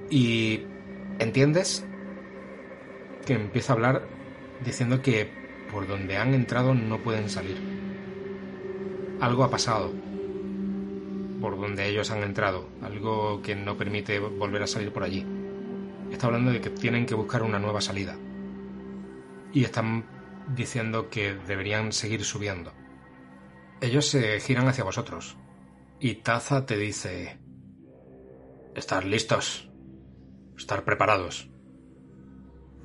Y 0.10 0.62
entiendes 1.20 1.86
que 3.24 3.34
empieza 3.34 3.74
a 3.74 3.76
hablar 3.76 4.08
diciendo 4.66 5.04
que 5.04 5.30
por 5.72 5.88
donde 5.88 6.18
han 6.18 6.34
entrado 6.34 6.74
no 6.74 6.98
pueden 6.98 7.30
salir. 7.30 7.58
Algo 9.22 9.44
ha 9.44 9.52
pasado 9.52 9.94
por 11.40 11.62
donde 11.62 11.88
ellos 11.88 12.10
han 12.10 12.24
entrado, 12.24 12.68
algo 12.82 13.40
que 13.44 13.54
no 13.56 13.78
permite 13.78 14.18
volver 14.18 14.64
a 14.64 14.68
salir 14.68 14.92
por 14.92 15.04
allí. 15.04 15.24
Está 16.12 16.26
hablando 16.26 16.50
de 16.50 16.60
que 16.60 16.72
tienen 16.72 17.06
que 17.06 17.14
buscar 17.14 17.44
una 17.44 17.60
nueva 17.60 17.82
salida. 17.82 18.18
Y 19.54 19.64
están 19.64 20.06
diciendo 20.56 21.12
que 21.12 21.36
deberían 21.36 21.92
seguir 21.92 22.24
subiendo. 22.24 22.74
Ellos 23.82 24.08
se 24.08 24.40
giran 24.40 24.68
hacia 24.68 24.84
vosotros. 24.84 25.38
Y 26.00 26.16
Taza 26.16 26.66
te 26.66 26.78
dice... 26.78 27.40
Estar 28.76 29.06
listos. 29.06 29.70
Estar 30.58 30.84
preparados. 30.84 31.50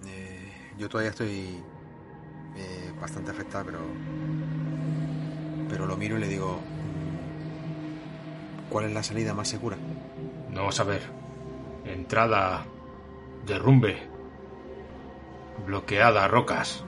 Eh, 0.06 0.72
yo 0.78 0.88
todavía 0.88 1.10
estoy 1.10 1.62
eh, 2.56 2.92
bastante 3.00 3.30
afectado, 3.30 3.64
pero. 3.64 3.78
Pero 5.68 5.86
lo 5.86 5.96
miro 5.96 6.18
y 6.18 6.20
le 6.20 6.28
digo. 6.28 6.60
¿Cuál 8.68 8.86
es 8.86 8.92
la 8.92 9.02
salida 9.02 9.32
más 9.32 9.48
segura? 9.48 9.78
No 10.50 10.70
saber. 10.72 11.02
Entrada. 11.84 12.66
Derrumbe. 13.46 13.96
Bloqueada 15.66 16.28
rocas. 16.28 16.84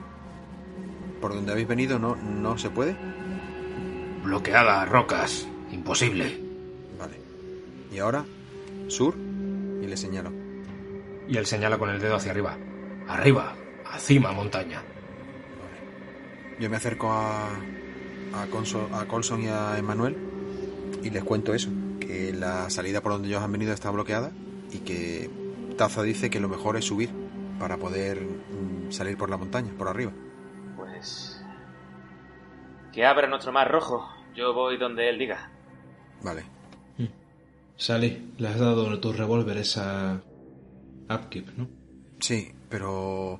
¿Por 1.19 1.33
donde 1.33 1.51
habéis 1.51 1.67
venido 1.67 1.97
no, 1.97 2.15
no 2.15 2.57
se 2.57 2.69
puede? 2.69 2.95
Bloqueada 4.23 4.85
rocas. 4.85 5.47
Imposible. 5.71 6.39
Vale. 6.99 7.17
Y 7.91 7.99
ahora, 7.99 8.25
sur, 8.87 9.15
y 9.81 9.87
le 9.87 9.97
señalo. 9.97 10.31
Y 11.27 11.37
él 11.37 11.45
señala 11.45 11.77
con 11.77 11.89
el 11.89 11.99
dedo 11.99 12.15
hacia 12.15 12.31
arriba. 12.31 12.57
Arriba. 13.07 13.55
Acima 13.91 14.31
montaña. 14.31 14.81
Yo 16.59 16.69
me 16.69 16.77
acerco 16.77 17.11
a, 17.11 17.47
a, 17.47 18.47
Conso- 18.51 18.89
a 18.93 19.05
Colson 19.07 19.41
y 19.43 19.47
a 19.47 19.77
Emanuel 19.77 20.15
y 21.03 21.09
les 21.09 21.23
cuento 21.23 21.53
eso, 21.55 21.69
que 21.99 22.31
la 22.33 22.69
salida 22.69 23.01
por 23.01 23.13
donde 23.13 23.27
ellos 23.29 23.41
han 23.41 23.51
venido 23.51 23.73
está 23.73 23.89
bloqueada 23.89 24.31
y 24.71 24.79
que 24.79 25.29
Taza 25.77 26.03
dice 26.03 26.29
que 26.29 26.39
lo 26.39 26.47
mejor 26.47 26.77
es 26.77 26.85
subir 26.85 27.09
para 27.59 27.77
poder 27.77 28.21
mm, 28.21 28.91
salir 28.91 29.17
por 29.17 29.29
la 29.31 29.37
montaña, 29.37 29.71
por 29.77 29.87
arriba. 29.87 30.11
Pues. 30.75 31.30
Que 32.93 33.05
abra 33.05 33.27
nuestro 33.27 33.51
mar 33.51 33.69
rojo. 33.71 34.07
Yo 34.35 34.53
voy 34.53 34.77
donde 34.77 35.09
él 35.09 35.17
diga. 35.17 35.49
Vale. 36.23 36.43
Sally, 37.75 38.33
le 38.37 38.47
has 38.47 38.59
dado 38.59 38.99
tus 38.99 39.17
revólveres 39.17 39.77
a 39.77 40.21
Upkeep, 41.09 41.47
¿no? 41.57 41.67
Sí, 42.19 42.53
pero... 42.69 43.39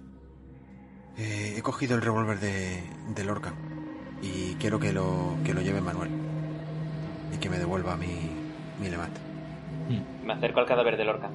eh, 1.17 1.53
he 1.57 1.61
cogido 1.61 1.95
el 1.95 2.01
revólver 2.01 2.39
de, 2.39 2.81
de 3.13 3.23
Lorca 3.23 3.53
y 4.21 4.55
quiero 4.55 4.79
que 4.79 4.93
lo, 4.93 5.35
que 5.45 5.53
lo 5.53 5.61
lleve 5.61 5.79
Manuel 5.81 6.09
y 7.33 7.37
que 7.37 7.49
me 7.51 7.59
devuelva 7.59 7.95
mi, 7.97 8.31
mi 8.79 8.89
Lemat. 8.89 9.11
Me 10.25 10.33
acerco 10.33 10.59
al 10.59 10.65
cadáver 10.65 10.97
de 10.97 11.05
Lorca. 11.05 11.29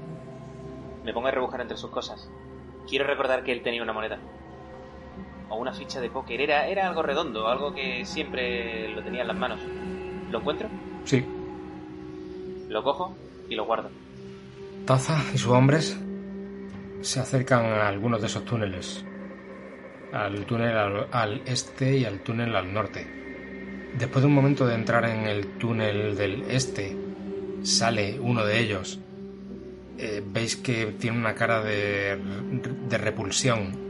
Me 1.04 1.12
pongo 1.12 1.28
a 1.28 1.30
rebuscar 1.30 1.60
entre 1.60 1.76
sus 1.76 1.90
cosas. 1.90 2.28
Quiero 2.88 3.06
recordar 3.06 3.44
que 3.44 3.52
él 3.52 3.62
tenía 3.62 3.82
una 3.84 3.92
moneda. 3.92 4.18
O 5.48 5.56
una 5.56 5.72
ficha 5.72 6.00
de 6.00 6.10
póker. 6.10 6.40
Era, 6.40 6.66
era 6.68 6.88
algo 6.88 7.02
redondo, 7.02 7.46
algo 7.48 7.72
que 7.74 8.04
siempre 8.04 8.88
lo 8.88 9.02
tenía 9.02 9.22
en 9.22 9.28
las 9.28 9.36
manos. 9.38 9.60
¿Lo 10.30 10.40
encuentro? 10.40 10.68
Sí. 11.04 11.24
Lo 12.68 12.82
cojo 12.82 13.14
y 13.48 13.54
lo 13.54 13.64
guardo. 13.64 13.90
Taza 14.84 15.20
y 15.34 15.38
sus 15.38 15.52
hombres 15.52 15.98
se 17.00 17.20
acercan 17.20 17.64
a 17.66 17.88
algunos 17.88 18.20
de 18.20 18.26
esos 18.26 18.44
túneles. 18.44 19.04
Al 20.12 20.46
túnel 20.46 20.76
al, 20.76 21.06
al 21.12 21.42
este 21.46 21.96
y 21.98 22.04
al 22.04 22.20
túnel 22.20 22.54
al 22.56 22.72
norte. 22.72 23.06
Después 23.98 24.22
de 24.22 24.26
un 24.28 24.34
momento 24.34 24.66
de 24.66 24.74
entrar 24.74 25.04
en 25.08 25.26
el 25.26 25.46
túnel 25.58 26.16
del 26.16 26.42
este, 26.50 26.96
sale 27.62 28.18
uno 28.20 28.44
de 28.44 28.58
ellos. 28.60 28.98
Eh, 29.98 30.22
Veis 30.26 30.56
que 30.56 30.86
tiene 30.98 31.18
una 31.18 31.34
cara 31.34 31.62
de, 31.62 32.18
de 32.88 32.98
repulsión. 32.98 33.85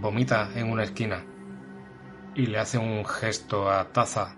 Vomita 0.00 0.50
en 0.56 0.70
una 0.70 0.82
esquina 0.82 1.24
y 2.34 2.46
le 2.46 2.58
hace 2.58 2.78
un 2.78 3.04
gesto 3.04 3.70
a 3.70 3.92
Taza 3.92 4.34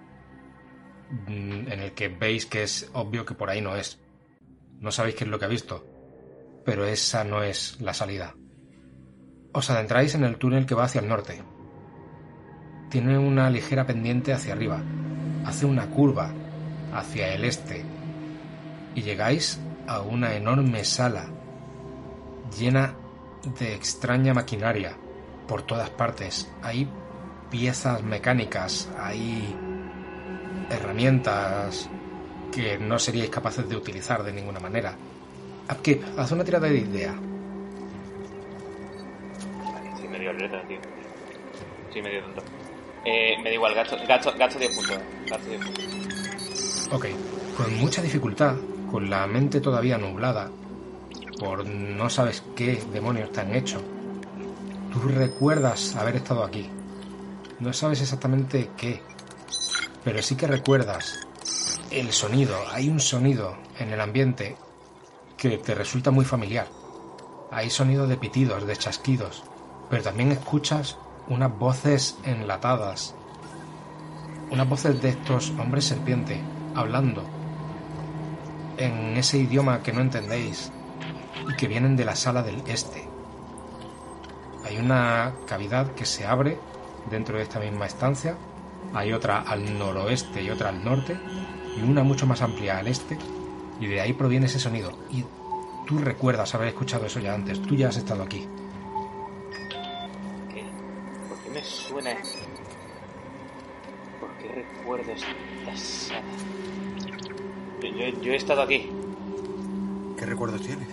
mm, 1.26 1.72
en 1.72 1.80
el 1.80 1.92
que 1.92 2.08
veis 2.08 2.44
que 2.44 2.62
es 2.62 2.90
obvio 2.92 3.24
que 3.24 3.34
por 3.34 3.48
ahí 3.48 3.62
no 3.62 3.74
es. 3.74 3.98
No 4.80 4.92
sabéis 4.92 5.16
qué 5.16 5.24
es 5.24 5.30
lo 5.30 5.38
que 5.38 5.46
ha 5.46 5.48
visto, 5.48 5.86
pero 6.64 6.84
esa 6.84 7.24
no 7.24 7.42
es 7.42 7.80
la 7.80 7.94
salida. 7.94 8.34
Os 9.52 9.70
adentráis 9.70 10.14
en 10.14 10.24
el 10.24 10.36
túnel 10.36 10.66
que 10.66 10.74
va 10.74 10.84
hacia 10.84 11.00
el 11.00 11.08
norte. 11.08 11.42
Tiene 12.90 13.16
una 13.16 13.48
ligera 13.48 13.86
pendiente 13.86 14.34
hacia 14.34 14.52
arriba. 14.52 14.82
Hace 15.46 15.64
una 15.64 15.88
curva 15.88 16.34
hacia 16.92 17.32
el 17.32 17.44
este. 17.44 17.82
Y 18.94 19.00
llegáis 19.00 19.58
a 19.86 20.02
una 20.02 20.34
enorme 20.34 20.84
sala 20.84 21.30
llena 22.58 22.94
de 23.58 23.74
extraña 23.74 24.34
maquinaria 24.34 24.98
por 25.46 25.62
todas 25.62 25.90
partes. 25.90 26.50
Hay 26.62 26.88
piezas 27.50 28.02
mecánicas, 28.02 28.90
hay 28.98 29.54
herramientas 30.70 31.88
que 32.52 32.78
no 32.78 32.98
seríais 32.98 33.30
capaces 33.30 33.68
de 33.68 33.76
utilizar 33.76 34.22
de 34.22 34.32
ninguna 34.32 34.60
manera. 34.60 34.94
Upkeep, 35.70 36.18
haz 36.18 36.32
una 36.32 36.44
tirada 36.44 36.68
de 36.68 36.78
idea. 36.78 37.14
Vale, 39.64 39.96
soy 39.96 40.08
medio 40.08 40.30
atleta, 40.30 40.62
tío. 40.66 40.78
Soy 41.92 42.02
medio 42.02 42.22
tonto. 42.22 42.42
Eh, 43.04 43.36
me 43.38 43.50
da 43.50 43.54
igual, 43.54 43.74
gasto, 43.74 43.96
gasto, 44.06 44.32
gasto 44.36 44.58
10 44.58 44.74
puntos. 44.74 44.98
Gasto 45.28 45.48
10 45.48 45.60
puntos. 45.64 46.88
Ok, 46.92 47.06
con 47.56 47.76
mucha 47.78 48.02
dificultad, 48.02 48.56
con 48.90 49.10
la 49.10 49.26
mente 49.26 49.60
todavía 49.60 49.98
nublada, 49.98 50.50
por 51.38 51.66
no 51.66 52.08
sabes 52.08 52.42
qué 52.54 52.82
demonios 52.92 53.32
te 53.32 53.40
han 53.40 53.54
hecho, 53.54 53.82
tú 54.96 55.08
recuerdas 55.08 55.94
haber 55.96 56.16
estado 56.16 56.42
aquí. 56.42 56.70
No 57.60 57.72
sabes 57.72 58.00
exactamente 58.00 58.70
qué, 58.76 59.02
pero 60.04 60.22
sí 60.22 60.36
que 60.36 60.46
recuerdas 60.46 61.20
el 61.90 62.12
sonido. 62.12 62.56
Hay 62.72 62.88
un 62.88 63.00
sonido 63.00 63.56
en 63.78 63.92
el 63.92 64.00
ambiente 64.00 64.56
que 65.36 65.58
te 65.58 65.74
resulta 65.74 66.10
muy 66.10 66.24
familiar. 66.24 66.68
Hay 67.50 67.68
sonido 67.68 68.06
de 68.06 68.16
pitidos, 68.16 68.66
de 68.66 68.76
chasquidos, 68.76 69.44
pero 69.90 70.02
también 70.02 70.32
escuchas 70.32 70.96
unas 71.28 71.56
voces 71.58 72.16
enlatadas. 72.24 73.14
Unas 74.50 74.68
voces 74.68 75.02
de 75.02 75.10
estos 75.10 75.50
hombres 75.58 75.84
serpiente 75.84 76.40
hablando 76.74 77.22
en 78.78 79.16
ese 79.16 79.38
idioma 79.38 79.82
que 79.82 79.92
no 79.92 80.00
entendéis 80.00 80.72
y 81.48 81.54
que 81.56 81.68
vienen 81.68 81.96
de 81.96 82.04
la 82.04 82.16
sala 82.16 82.42
del 82.42 82.62
este. 82.66 83.15
Hay 84.66 84.78
una 84.78 85.32
cavidad 85.46 85.92
que 85.94 86.04
se 86.04 86.26
abre 86.26 86.58
dentro 87.08 87.36
de 87.36 87.44
esta 87.44 87.60
misma 87.60 87.86
estancia, 87.86 88.36
hay 88.92 89.12
otra 89.12 89.42
al 89.42 89.78
noroeste 89.78 90.42
y 90.42 90.50
otra 90.50 90.70
al 90.70 90.84
norte, 90.84 91.16
y 91.76 91.82
una 91.82 92.02
mucho 92.02 92.26
más 92.26 92.42
amplia 92.42 92.78
al 92.78 92.88
este, 92.88 93.16
y 93.80 93.86
de 93.86 94.00
ahí 94.00 94.12
proviene 94.12 94.46
ese 94.46 94.58
sonido. 94.58 94.90
Y 95.10 95.24
tú 95.86 95.98
recuerdas 95.98 96.52
haber 96.56 96.68
escuchado 96.68 97.06
eso 97.06 97.20
ya 97.20 97.32
antes, 97.34 97.62
tú 97.62 97.76
ya 97.76 97.88
has 97.90 97.96
estado 97.96 98.24
aquí. 98.24 98.48
¿Qué? 100.52 100.64
¿Por 101.28 101.38
qué 101.38 101.50
me 101.50 101.62
suena 101.62 102.10
esto? 102.12 102.38
¿Por 104.18 104.30
qué 104.38 104.48
recuerdo 104.52 105.12
esta 105.12 105.76
sala? 105.76 106.22
Yo, 107.82 107.88
yo- 107.88 108.20
yo 108.20 108.32
he 108.32 108.36
estado 108.36 108.62
aquí. 108.62 108.90
¿Qué 110.18 110.26
recuerdos 110.26 110.62
tienes? 110.62 110.88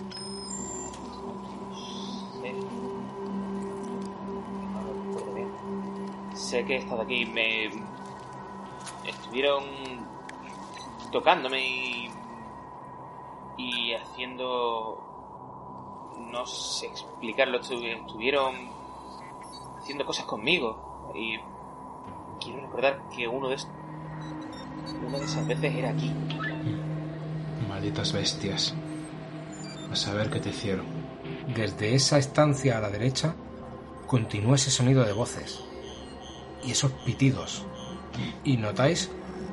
Sé 6.34 6.64
que 6.64 6.74
he 6.76 6.78
estado 6.78 7.02
aquí. 7.02 7.24
Me. 7.26 7.70
Estuvieron. 9.08 9.64
tocándome 11.12 11.66
y. 11.66 12.10
y 13.56 13.94
haciendo. 13.94 14.98
no 16.30 16.46
sé 16.46 16.86
explicarlo. 16.86 17.60
estu- 17.60 18.00
Estuvieron. 18.00 18.54
haciendo 19.78 20.04
cosas 20.04 20.26
conmigo. 20.26 21.12
Y. 21.14 21.38
quiero 22.40 22.60
recordar 22.62 23.08
que 23.14 23.28
uno 23.28 23.48
de. 23.48 23.56
una 25.06 25.18
de 25.18 25.24
esas 25.24 25.46
veces 25.46 25.74
era 25.74 25.90
aquí. 25.90 26.12
Malditas 27.68 28.12
bestias. 28.12 28.74
A 29.90 29.96
saber 29.96 30.30
qué 30.30 30.40
te 30.40 30.48
hicieron. 30.50 30.86
Desde 31.54 31.94
esa 31.94 32.18
estancia 32.18 32.78
a 32.78 32.80
la 32.80 32.90
derecha 32.90 33.34
continúa 34.06 34.56
ese 34.56 34.70
sonido 34.70 35.04
de 35.04 35.12
voces 35.12 35.64
y 36.66 36.72
esos 36.72 36.92
pitidos. 37.04 37.66
Y 38.44 38.56
notáis 38.56 39.10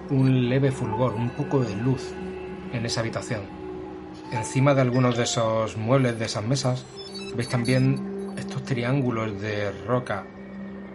un 0.10 0.50
leve 0.50 0.72
fulgor, 0.72 1.14
un 1.14 1.32
poco 1.32 1.62
de 1.62 1.76
luz 1.76 2.12
en 2.74 2.86
esa 2.86 3.02
habitación. 3.02 3.42
Encima 4.32 4.74
de 4.74 4.82
algunos 4.82 5.18
de 5.18 5.24
esos 5.24 5.78
muebles, 5.78 6.20
de 6.20 6.26
esas 6.26 6.46
mesas, 6.46 6.86
veis 7.36 7.48
también 7.48 8.34
estos 8.38 8.64
triángulos 8.64 9.40
de 9.42 9.72
roca 9.86 10.26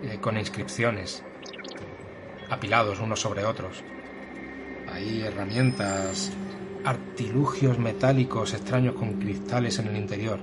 eh, 0.02 0.18
con 0.20 0.36
inscripciones 0.36 1.22
apilados 2.50 3.00
unos 3.00 3.20
sobre 3.20 3.44
otros. 3.44 3.82
Hay 4.92 5.22
herramientas, 5.22 6.30
artilugios 6.84 7.78
metálicos 7.78 8.54
extraños 8.54 8.94
con 8.94 9.14
cristales 9.14 9.78
en 9.78 9.88
el 9.88 9.96
interior. 9.96 10.40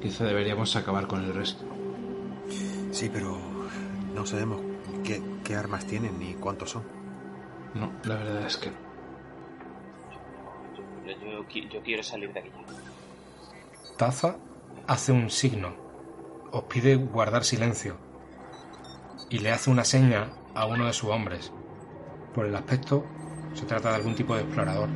Quizá 0.00 0.24
deberíamos 0.24 0.76
acabar 0.76 1.06
con 1.06 1.24
el 1.24 1.32
resto. 1.32 1.64
Sí, 2.90 3.10
pero 3.12 3.38
no 4.14 4.26
sabemos 4.26 4.69
qué, 5.50 5.56
armas 5.56 5.86
tienen 5.86 6.18
ni 6.18 6.34
cuántos 6.34 6.70
son. 6.70 6.84
No, 7.74 7.92
la 8.04 8.16
verdad 8.16 8.46
es 8.46 8.56
que 8.56 8.70
no. 8.70 8.76
Yo, 11.06 11.44
yo 11.44 11.68
yo 11.68 11.82
quiero 11.82 12.02
salir 12.02 12.32
de 12.32 12.40
aquí. 12.40 12.50
Taza 13.96 14.36
hace 14.86 15.12
un 15.12 15.30
signo. 15.30 15.74
Os 16.52 16.64
pide 16.64 16.96
guardar 16.96 17.44
silencio. 17.44 17.96
Y 19.28 19.38
le 19.38 19.50
hace 19.50 19.70
una 19.70 19.84
seña 19.84 20.32
a 20.54 20.66
uno 20.66 20.86
de 20.86 20.92
sus 20.92 21.10
hombres. 21.10 21.52
Por 22.34 22.46
el 22.46 22.54
aspecto, 22.54 23.04
se 23.54 23.66
trata 23.66 23.90
de 23.90 23.96
algún 23.96 24.14
tipo 24.14 24.34
de 24.34 24.42
explorador. 24.42 24.88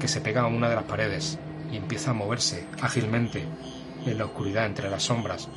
Que 0.00 0.08
se 0.08 0.20
pega 0.20 0.42
a 0.42 0.46
una 0.46 0.68
de 0.68 0.74
las 0.76 0.84
paredes 0.84 1.38
y 1.70 1.76
empieza 1.76 2.10
a 2.10 2.14
moverse 2.14 2.66
ágilmente 2.80 3.44
en 4.04 4.18
la 4.18 4.26
oscuridad 4.26 4.66
entre 4.66 4.90
las 4.90 5.04
sombras, 5.04 5.48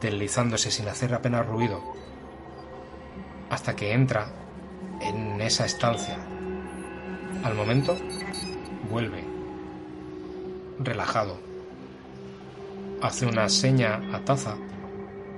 deslizándose 0.00 0.70
sin 0.70 0.88
hacer 0.88 1.12
apenas 1.12 1.46
ruido, 1.46 1.82
hasta 3.54 3.76
que 3.76 3.92
entra 3.92 4.26
en 5.00 5.40
esa 5.40 5.64
estancia. 5.64 6.16
Al 7.44 7.54
momento, 7.54 7.96
vuelve 8.90 9.22
relajado. 10.80 11.38
Hace 13.00 13.26
una 13.26 13.48
seña 13.48 14.00
a 14.12 14.24
Taza 14.24 14.56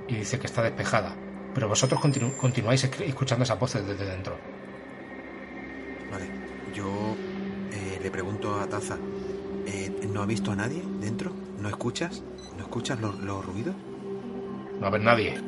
y 0.08 0.16
dice 0.16 0.38
que 0.38 0.46
está 0.46 0.62
despejada. 0.62 1.14
Pero 1.54 1.68
vosotros 1.68 2.00
continu- 2.00 2.34
continuáis 2.36 2.84
esc- 2.84 3.02
escuchando 3.02 3.44
esas 3.44 3.58
voces 3.58 3.86
desde 3.86 4.06
dentro. 4.06 4.36
Vale, 6.10 6.26
yo 6.74 7.16
eh, 7.72 7.98
le 8.02 8.10
pregunto 8.10 8.58
a 8.60 8.66
Taza, 8.66 8.96
eh, 9.66 10.08
¿no 10.12 10.22
ha 10.22 10.26
visto 10.26 10.52
a 10.52 10.56
nadie 10.56 10.82
dentro? 11.00 11.32
¿No 11.60 11.68
escuchas? 11.68 12.22
¿No 12.56 12.62
escuchas 12.62 13.00
los, 13.00 13.18
los 13.20 13.44
ruidos? 13.44 13.74
No 14.74 14.80
va 14.80 14.86
a 14.86 14.88
haber 14.88 15.00
nadie. 15.02 15.40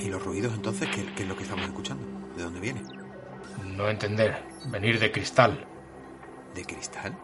¿Y 0.00 0.08
los 0.08 0.24
ruidos 0.24 0.54
entonces 0.54 0.88
qué, 0.88 1.04
qué 1.14 1.22
es 1.22 1.28
lo 1.28 1.36
que 1.36 1.42
estamos 1.42 1.66
escuchando? 1.66 2.06
¿De 2.36 2.42
dónde 2.42 2.60
viene? 2.60 2.82
No 3.64 3.88
entender. 3.88 4.42
Venir 4.66 4.98
de 4.98 5.12
cristal. 5.12 5.66
¿De 6.54 6.64
cristal? 6.64 7.16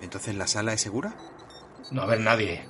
¿Entonces 0.00 0.34
la 0.34 0.46
sala 0.46 0.72
es 0.72 0.80
segura? 0.80 1.14
No 1.90 2.02
haber 2.02 2.20
nadie. 2.20 2.68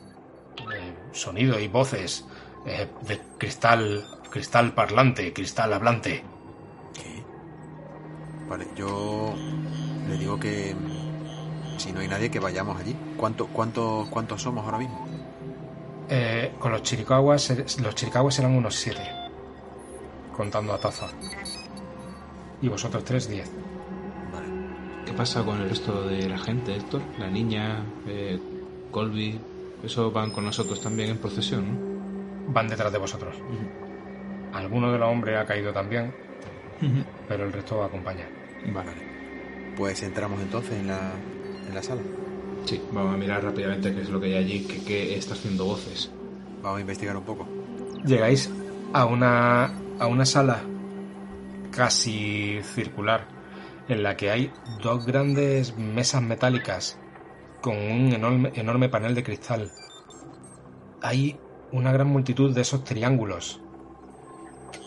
Eh, 0.74 0.94
sonido 1.12 1.58
y 1.58 1.68
voces 1.68 2.26
eh, 2.66 2.88
de 3.02 3.20
cristal, 3.38 4.06
cristal 4.30 4.74
parlante, 4.74 5.32
cristal 5.32 5.72
hablante. 5.72 6.24
¿Qué? 6.94 7.24
Vale, 8.48 8.68
yo 8.74 9.34
le 10.08 10.16
digo 10.16 10.38
que 10.40 10.74
mm, 10.74 11.78
si 11.78 11.92
no 11.92 12.00
hay 12.00 12.08
nadie 12.08 12.30
que 12.30 12.40
vayamos 12.40 12.80
allí. 12.80 12.96
¿Cuánto, 13.16 13.46
cuánto, 13.48 14.06
¿Cuántos 14.10 14.42
somos 14.42 14.64
ahora 14.64 14.78
mismo? 14.78 15.09
Eh, 16.12 16.54
con 16.58 16.72
los 16.72 16.82
chiricaguas, 16.82 17.50
eh, 17.50 17.64
los 17.82 17.94
chiricaguas 17.94 18.36
eran 18.40 18.56
unos 18.56 18.74
siete, 18.74 19.08
contando 20.36 20.72
a 20.72 20.78
Taza. 20.78 21.06
Y 22.60 22.68
vosotros 22.68 23.04
tres, 23.04 23.28
diez. 23.28 23.48
Vale. 24.32 24.48
¿Qué 25.06 25.12
pasa 25.12 25.44
con 25.44 25.60
el 25.60 25.68
resto 25.68 26.08
de 26.08 26.28
la 26.28 26.36
gente, 26.36 26.74
Héctor? 26.74 27.00
La 27.16 27.28
niña, 27.28 27.84
eh, 28.08 28.40
Colby, 28.90 29.40
eso 29.84 30.10
van 30.10 30.32
con 30.32 30.44
nosotros 30.44 30.80
también 30.80 31.10
en 31.10 31.18
procesión, 31.18 31.64
¿no? 31.68 32.52
Van 32.52 32.66
detrás 32.66 32.90
de 32.90 32.98
vosotros. 32.98 33.36
Alguno 34.52 34.90
de 34.90 34.98
los 34.98 35.08
hombres 35.08 35.38
ha 35.38 35.46
caído 35.46 35.72
también, 35.72 36.12
pero 37.28 37.44
el 37.44 37.52
resto 37.52 37.84
acompaña. 37.84 38.26
Vale. 38.72 38.90
Pues 39.76 40.02
entramos 40.02 40.40
entonces 40.40 40.72
en 40.72 40.88
la, 40.88 41.12
en 41.68 41.72
la 41.72 41.82
sala. 41.84 42.02
Sí, 42.64 42.80
vamos 42.92 43.14
a 43.14 43.16
mirar 43.16 43.42
rápidamente 43.42 43.94
qué 43.94 44.02
es 44.02 44.10
lo 44.10 44.20
que 44.20 44.26
hay 44.26 44.34
allí, 44.34 44.60
que, 44.64 44.84
que 44.84 45.16
está 45.16 45.34
haciendo 45.34 45.64
voces. 45.64 46.10
Vamos 46.62 46.78
a 46.78 46.80
investigar 46.80 47.16
un 47.16 47.24
poco. 47.24 47.48
Llegáis 48.04 48.50
a 48.92 49.04
una, 49.06 49.74
a 49.98 50.06
una 50.06 50.24
sala 50.24 50.62
casi 51.70 52.60
circular 52.62 53.26
en 53.88 54.02
la 54.02 54.16
que 54.16 54.30
hay 54.30 54.52
dos 54.82 55.06
grandes 55.06 55.76
mesas 55.76 56.22
metálicas 56.22 56.98
con 57.60 57.76
un 57.76 58.12
enorme, 58.12 58.52
enorme 58.54 58.88
panel 58.88 59.14
de 59.14 59.22
cristal. 59.22 59.70
Hay 61.02 61.38
una 61.72 61.92
gran 61.92 62.08
multitud 62.08 62.54
de 62.54 62.62
esos 62.62 62.84
triángulos 62.84 63.60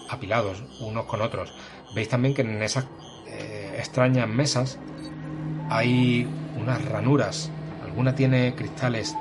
apilados 0.09 0.63
unos 0.79 1.05
con 1.05 1.21
otros. 1.21 1.53
Veis 1.95 2.09
también 2.09 2.33
que 2.33 2.41
en 2.41 2.61
esas 2.61 2.85
eh, 3.27 3.75
extrañas 3.77 4.27
mesas 4.27 4.79
hay 5.69 6.27
unas 6.59 6.83
ranuras. 6.85 7.51
Alguna 7.93 8.15
tiene 8.15 8.55
cristales, 8.55 9.15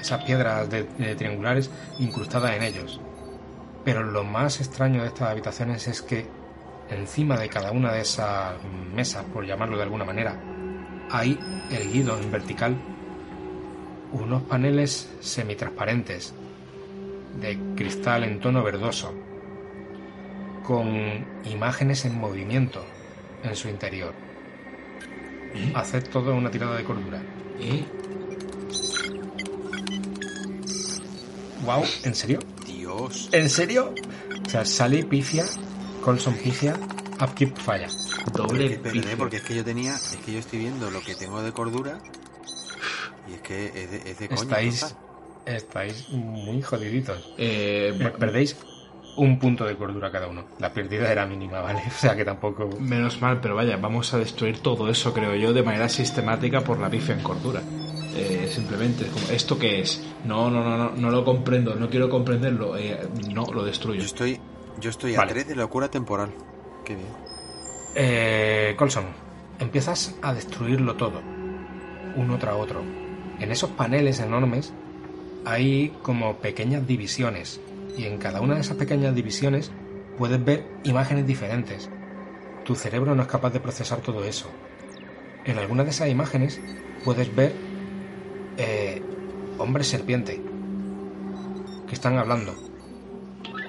esas 0.00 0.24
piedras 0.24 0.68
de- 0.68 0.82
triangulares 1.14 1.70
incrustadas 2.00 2.56
en 2.56 2.64
ellos. 2.64 3.00
Pero 3.84 4.02
lo 4.02 4.24
más 4.24 4.58
extraño 4.60 5.02
de 5.02 5.06
estas 5.06 5.28
habitaciones 5.28 5.86
es 5.86 6.02
que 6.02 6.26
encima 6.90 7.38
de 7.38 7.48
cada 7.48 7.70
una 7.70 7.92
de 7.92 8.00
esas 8.00 8.54
mesas, 8.92 9.24
por 9.32 9.46
llamarlo 9.46 9.76
de 9.76 9.84
alguna 9.84 10.04
manera, 10.04 10.34
hay 11.08 11.38
erguido 11.70 12.18
en 12.18 12.32
vertical 12.32 12.76
unos 14.10 14.42
paneles 14.42 15.08
semitransparentes 15.20 16.34
de 17.40 17.56
cristal 17.76 18.24
en 18.24 18.40
tono 18.40 18.64
verdoso, 18.64 19.14
con 20.64 21.24
imágenes 21.44 22.04
en 22.06 22.18
movimiento 22.18 22.84
en 23.44 23.54
su 23.54 23.68
interior. 23.68 24.14
Haced 25.74 26.08
todo 26.10 26.34
una 26.34 26.50
tirada 26.50 26.76
de 26.76 26.84
cordura. 26.84 27.22
¿Eh? 27.58 27.84
Wow, 31.64 31.84
¿en 32.04 32.14
serio? 32.14 32.38
Dios. 32.66 33.28
¿En 33.32 33.48
serio? 33.50 33.94
O 34.46 34.50
sea, 34.50 34.64
Sally 34.64 35.02
pifia, 35.04 35.44
Colson 36.02 36.34
pifia, 36.34 36.74
Upkeep 37.20 37.56
falla. 37.58 37.88
Doble 38.32 38.78
pifia. 38.78 39.16
porque 39.16 39.36
es 39.36 39.42
que 39.42 39.54
yo 39.54 39.64
tenía, 39.64 39.94
es 39.94 40.16
que 40.24 40.32
yo 40.32 40.38
estoy 40.38 40.60
viendo 40.60 40.90
lo 40.90 41.00
que 41.00 41.14
tengo 41.14 41.42
de 41.42 41.52
cordura 41.52 41.98
y 43.28 43.34
es 43.34 43.40
que 43.42 43.66
es 43.66 43.90
de, 43.90 44.10
es 44.10 44.18
de. 44.18 44.24
Estáis, 44.26 44.94
estáis 45.46 46.08
muy 46.10 46.62
jodiditos. 46.62 47.32
Eh, 47.36 47.92
Eh, 47.98 48.12
Perdéis 48.18 48.56
un 49.16 49.38
punto 49.38 49.64
de 49.64 49.76
cordura 49.76 50.10
cada 50.10 50.28
uno. 50.28 50.44
La 50.58 50.72
pérdida 50.72 51.10
era 51.10 51.26
mínima, 51.26 51.60
¿vale? 51.62 51.82
O 51.86 51.90
sea 51.98 52.16
que 52.16 52.24
tampoco... 52.24 52.68
Menos 52.78 53.20
mal, 53.20 53.40
pero 53.40 53.54
vaya, 53.54 53.76
vamos 53.76 54.12
a 54.14 54.18
destruir 54.18 54.58
todo 54.60 54.88
eso, 54.88 55.12
creo 55.12 55.34
yo, 55.34 55.52
de 55.52 55.62
manera 55.62 55.88
sistemática 55.88 56.62
por 56.62 56.78
la 56.78 56.88
pifia 56.88 57.14
en 57.14 57.22
cordura. 57.22 57.62
Eh, 58.16 58.50
simplemente, 58.52 59.04
es 59.04 59.10
como, 59.10 59.28
¿esto 59.30 59.58
qué 59.58 59.80
es? 59.80 60.02
No, 60.24 60.50
no, 60.50 60.64
no, 60.64 60.76
no, 60.76 60.90
no 60.96 61.10
lo 61.10 61.24
comprendo, 61.24 61.74
no 61.74 61.88
quiero 61.88 62.08
comprenderlo. 62.08 62.76
Eh, 62.76 62.98
no, 63.32 63.46
lo 63.52 63.64
destruyo. 63.64 64.00
Yo 64.00 64.06
estoy, 64.06 64.40
yo 64.80 64.90
estoy 64.90 65.14
Vale. 65.14 65.30
a 65.30 65.34
3 65.34 65.48
de 65.48 65.56
locura 65.56 65.88
temporal. 65.88 66.30
Qué 66.84 66.96
bien. 66.96 67.08
Eh, 67.94 68.74
Colson, 68.76 69.04
empiezas 69.58 70.14
a 70.22 70.34
destruirlo 70.34 70.96
todo, 70.96 71.20
uno 72.16 72.38
tras 72.38 72.54
otro. 72.54 72.82
En 73.38 73.50
esos 73.50 73.70
paneles 73.70 74.20
enormes 74.20 74.72
hay 75.44 75.92
como 76.02 76.36
pequeñas 76.36 76.86
divisiones 76.86 77.60
y 77.96 78.04
en 78.04 78.18
cada 78.18 78.40
una 78.40 78.54
de 78.54 78.60
esas 78.60 78.76
pequeñas 78.76 79.14
divisiones 79.14 79.70
puedes 80.18 80.44
ver 80.44 80.66
imágenes 80.84 81.26
diferentes. 81.26 81.90
Tu 82.64 82.74
cerebro 82.74 83.14
no 83.14 83.22
es 83.22 83.28
capaz 83.28 83.50
de 83.50 83.60
procesar 83.60 84.00
todo 84.00 84.24
eso. 84.24 84.50
En 85.44 85.58
algunas 85.58 85.86
de 85.86 85.90
esas 85.90 86.08
imágenes 86.08 86.60
puedes 87.04 87.34
ver 87.34 87.54
eh, 88.58 89.02
hombres 89.58 89.88
serpiente 89.88 90.40
que 91.88 91.94
están 91.94 92.18
hablando. 92.18 92.54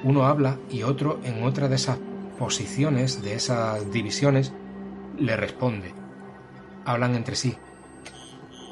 Uno 0.04 0.26
habla 0.26 0.58
y 0.70 0.84
otro 0.84 1.20
en 1.24 1.44
otra 1.44 1.68
de 1.68 1.76
esas 1.76 2.00
posiciones, 2.38 3.22
de 3.22 3.36
esas 3.36 3.92
divisiones, 3.92 4.52
le 5.18 5.38
responde. 5.38 5.94
Hablan 6.86 7.16
entre 7.16 7.36
sí. 7.36 7.56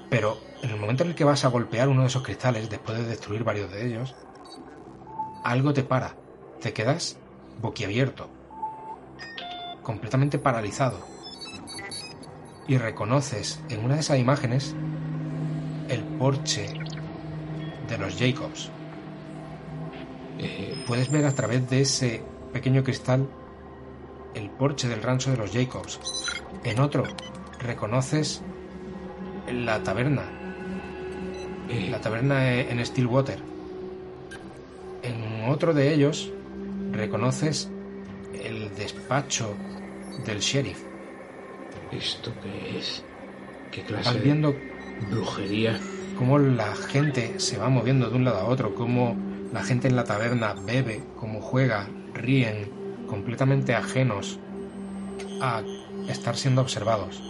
Pero 0.09 0.37
en 0.61 0.71
el 0.71 0.79
momento 0.79 1.03
en 1.03 1.09
el 1.09 1.15
que 1.15 1.23
vas 1.23 1.45
a 1.45 1.49
golpear 1.49 1.87
uno 1.87 2.01
de 2.01 2.07
esos 2.07 2.23
cristales, 2.23 2.69
después 2.69 2.97
de 2.97 3.05
destruir 3.05 3.43
varios 3.43 3.71
de 3.71 3.87
ellos, 3.87 4.15
algo 5.49 5.73
te 5.73 5.83
para. 5.83 6.15
Te 6.61 6.73
quedas 6.73 7.17
boquiabierto. 7.61 8.29
Completamente 9.81 10.37
paralizado. 10.37 10.99
Y 12.67 12.77
reconoces 12.77 13.59
en 13.69 13.83
una 13.83 13.95
de 13.95 14.01
esas 14.01 14.19
imágenes 14.19 14.75
el 15.87 16.03
porche 16.03 16.69
de 17.87 17.97
los 17.97 18.15
Jacobs. 18.17 18.69
Eh, 20.37 20.83
Puedes 20.85 21.09
ver 21.09 21.25
a 21.25 21.33
través 21.33 21.67
de 21.69 21.81
ese 21.81 22.23
pequeño 22.53 22.83
cristal 22.83 23.27
el 24.35 24.49
porche 24.51 24.87
del 24.87 25.01
rancho 25.01 25.31
de 25.31 25.37
los 25.37 25.51
Jacobs. 25.51 25.99
En 26.63 26.79
otro 26.79 27.03
reconoces 27.59 28.43
la 29.51 29.81
taberna, 29.81 30.23
eh, 31.69 31.87
la 31.89 31.99
taberna 31.99 32.53
en 32.53 32.85
Stillwater. 32.85 33.48
En 35.39 35.49
otro 35.49 35.73
de 35.73 35.93
ellos 35.93 36.31
reconoces 36.91 37.69
el 38.33 38.75
despacho 38.75 39.55
del 40.25 40.39
sheriff. 40.39 40.83
¿Esto 41.91 42.33
qué 42.43 42.77
es? 42.77 43.03
¿Qué 43.71 43.83
clase 43.83 44.05
Vas 44.05 44.13
de 44.15 44.21
viendo 44.21 44.55
brujería? 45.09 45.79
cómo 46.17 46.37
la 46.37 46.75
gente 46.75 47.39
se 47.39 47.57
va 47.57 47.69
moviendo 47.69 48.09
de 48.09 48.17
un 48.17 48.25
lado 48.25 48.39
a 48.39 48.45
otro, 48.45 48.75
cómo 48.75 49.15
la 49.53 49.63
gente 49.63 49.87
en 49.87 49.95
la 49.95 50.03
taberna 50.03 50.53
bebe, 50.53 51.01
cómo 51.15 51.39
juega, 51.39 51.87
ríen, 52.13 53.05
completamente 53.07 53.73
ajenos 53.73 54.37
a 55.41 55.63
estar 56.09 56.35
siendo 56.35 56.59
observados. 56.61 57.23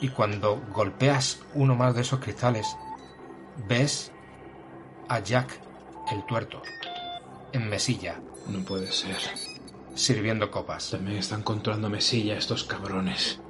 Y 0.00 0.08
cuando 0.08 0.60
golpeas 0.72 1.40
uno 1.54 1.76
más 1.76 1.94
de 1.94 2.00
esos 2.00 2.18
cristales, 2.18 2.66
ves 3.68 4.10
a 5.08 5.20
Jack 5.20 5.67
el 6.12 6.24
tuerto 6.26 6.62
en 7.52 7.68
mesilla, 7.68 8.20
No 8.48 8.64
puede 8.64 8.90
ser. 8.92 9.16
sirviendo 9.94 10.50
copas. 10.50 10.90
También 10.90 11.18
están 11.18 11.42
controlando 11.42 11.88
mesilla 11.90 12.36
estos 12.36 12.64
cabrones. 12.64 13.40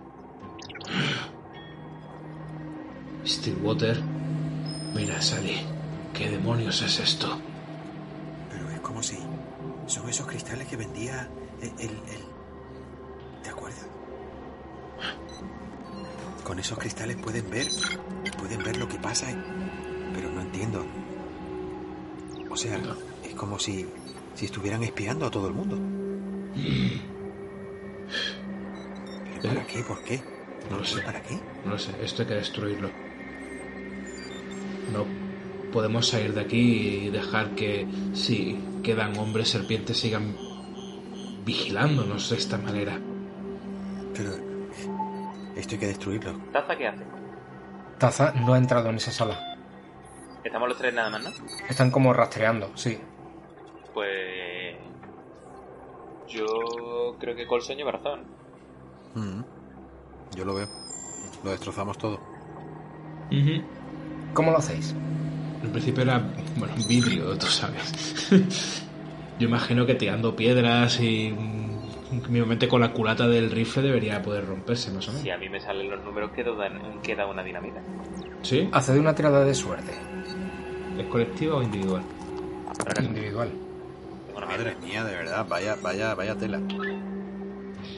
Stillwater. 3.27 4.01
Mira, 4.95 5.21
Sally. 5.21 5.61
¿Qué 6.15 6.31
demonios 6.31 6.81
es 6.83 6.99
esto? 6.99 7.39
Pero 8.51 8.71
es 8.71 8.81
como 8.81 9.03
si 9.03 9.19
son 9.87 10.09
esos 10.09 10.27
cristales 10.27 10.67
que 10.69 10.77
vendía 10.77 11.29
el, 11.61 11.69
el- 11.79 11.91
el- 11.91 12.29
¿Te 13.43 13.51
acuerdas? 13.51 13.87
Con 16.45 16.59
esos 16.59 16.79
cristales 16.79 17.17
pueden 17.17 17.49
ver, 17.51 17.67
pueden 18.39 18.63
ver 18.65 18.79
lo 18.79 18.89
que 18.89 18.99
pasa, 18.99 19.27
pero 20.15 20.31
no 20.31 20.41
entiendo. 20.41 20.85
O 22.51 22.57
sea, 22.57 22.81
es 23.25 23.35
como 23.35 23.59
si, 23.59 23.87
si 24.35 24.47
estuvieran 24.47 24.83
espiando 24.83 25.27
a 25.27 25.31
todo 25.31 25.49
el 25.49 25.55
mundo. 25.55 25.79
¿Pero 29.41 29.55
para 29.55 29.67
qué? 29.67 29.83
¿Por 29.83 30.03
qué? 30.03 30.23
No 30.71 30.79
lo 30.79 30.85
sé. 30.85 31.03
¿Para 31.03 31.23
qué? 31.23 31.39
No 31.65 31.73
lo 31.73 31.79
sé, 31.79 31.93
esto 32.03 32.23
hay 32.23 32.29
que 32.29 32.35
destruirlo. 32.35 32.91
No 34.93 35.05
podemos 35.73 36.09
salir 36.09 36.35
de 36.35 36.41
aquí 36.41 37.07
y 37.07 37.11
dejar 37.11 37.55
que 37.55 37.87
si 38.15 38.59
quedan 38.83 39.17
hombres 39.19 39.51
serpientes 39.51 39.99
sigan 39.99 40.35
vigilándonos 41.45 42.31
de 42.31 42.37
esta 42.37 42.59
manera. 42.59 42.99
Pero 44.15 44.33
Esto 45.57 45.75
hay 45.75 45.81
que 45.81 45.87
destruirlo. 45.87 46.39
¿Taza 46.53 46.77
qué 46.77 46.89
hace? 46.89 47.05
Taza 47.99 48.33
no 48.33 48.55
ha 48.55 48.59
entrado 48.59 48.89
en 48.91 48.97
esa 48.97 49.11
sala. 49.11 49.48
Estamos 50.45 50.69
los 50.69 50.79
tres 50.79 50.95
nada 50.95 51.11
más, 51.11 51.23
¿no? 51.23 51.31
Están 51.69 51.91
como 51.91 52.13
rastreando, 52.13 52.71
sí. 52.77 52.99
Pues. 53.93 54.77
Yo 56.29 57.17
creo 57.19 57.35
que 57.35 57.47
Colson 57.47 57.77
lleva 57.77 57.93
razón. 57.93 58.23
Mm. 59.15 59.43
Yo 60.37 60.45
lo 60.45 60.55
veo. 60.55 60.69
Lo 61.43 61.51
destrozamos 61.51 61.97
todo. 61.99 62.21
¿Cómo 64.35 64.51
lo 64.51 64.59
hacéis? 64.59 64.95
En 65.63 65.73
principio 65.73 66.03
era, 66.03 66.19
bueno, 66.57 66.75
un 66.77 66.89
vidrio, 66.89 67.37
tú 67.37 67.47
sabes. 67.47 68.25
Yo 69.39 69.49
imagino 69.49 69.87
que 69.87 69.95
tirando 69.95 70.35
piedras 70.35 71.01
y 71.01 71.31
mm, 71.31 72.29
mínimamente 72.29 72.69
con 72.69 72.81
la 72.81 72.93
culata 72.93 73.27
del 73.29 73.51
rifle 73.51 73.83
debería 73.83 74.23
poder 74.23 74.47
romperse, 74.47 74.91
más 74.91 75.09
o 75.09 75.13
menos. 75.13 75.23
Si 75.23 75.31
a 75.31 75.39
mí 75.39 75.49
me 75.49 75.61
salen 75.61 75.91
los 75.91 76.03
números, 76.05 76.31
queda, 76.33 76.53
queda 77.03 77.27
una 77.27 77.43
dinamita. 77.43 77.81
¿Sí? 78.43 78.69
Haced 78.73 78.99
una 78.99 79.15
tirada 79.15 79.45
de 79.45 79.55
suerte. 79.55 79.93
¿Es 80.99 81.07
colectiva 81.07 81.57
o 81.57 81.63
individual? 81.63 82.03
Individual. 83.03 83.51
Madre 84.35 84.77
mía, 84.83 85.05
de 85.05 85.15
verdad, 85.15 85.47
vaya, 85.49 85.77
vaya, 85.83 86.15
vaya 86.15 86.35
tela. 86.37 86.61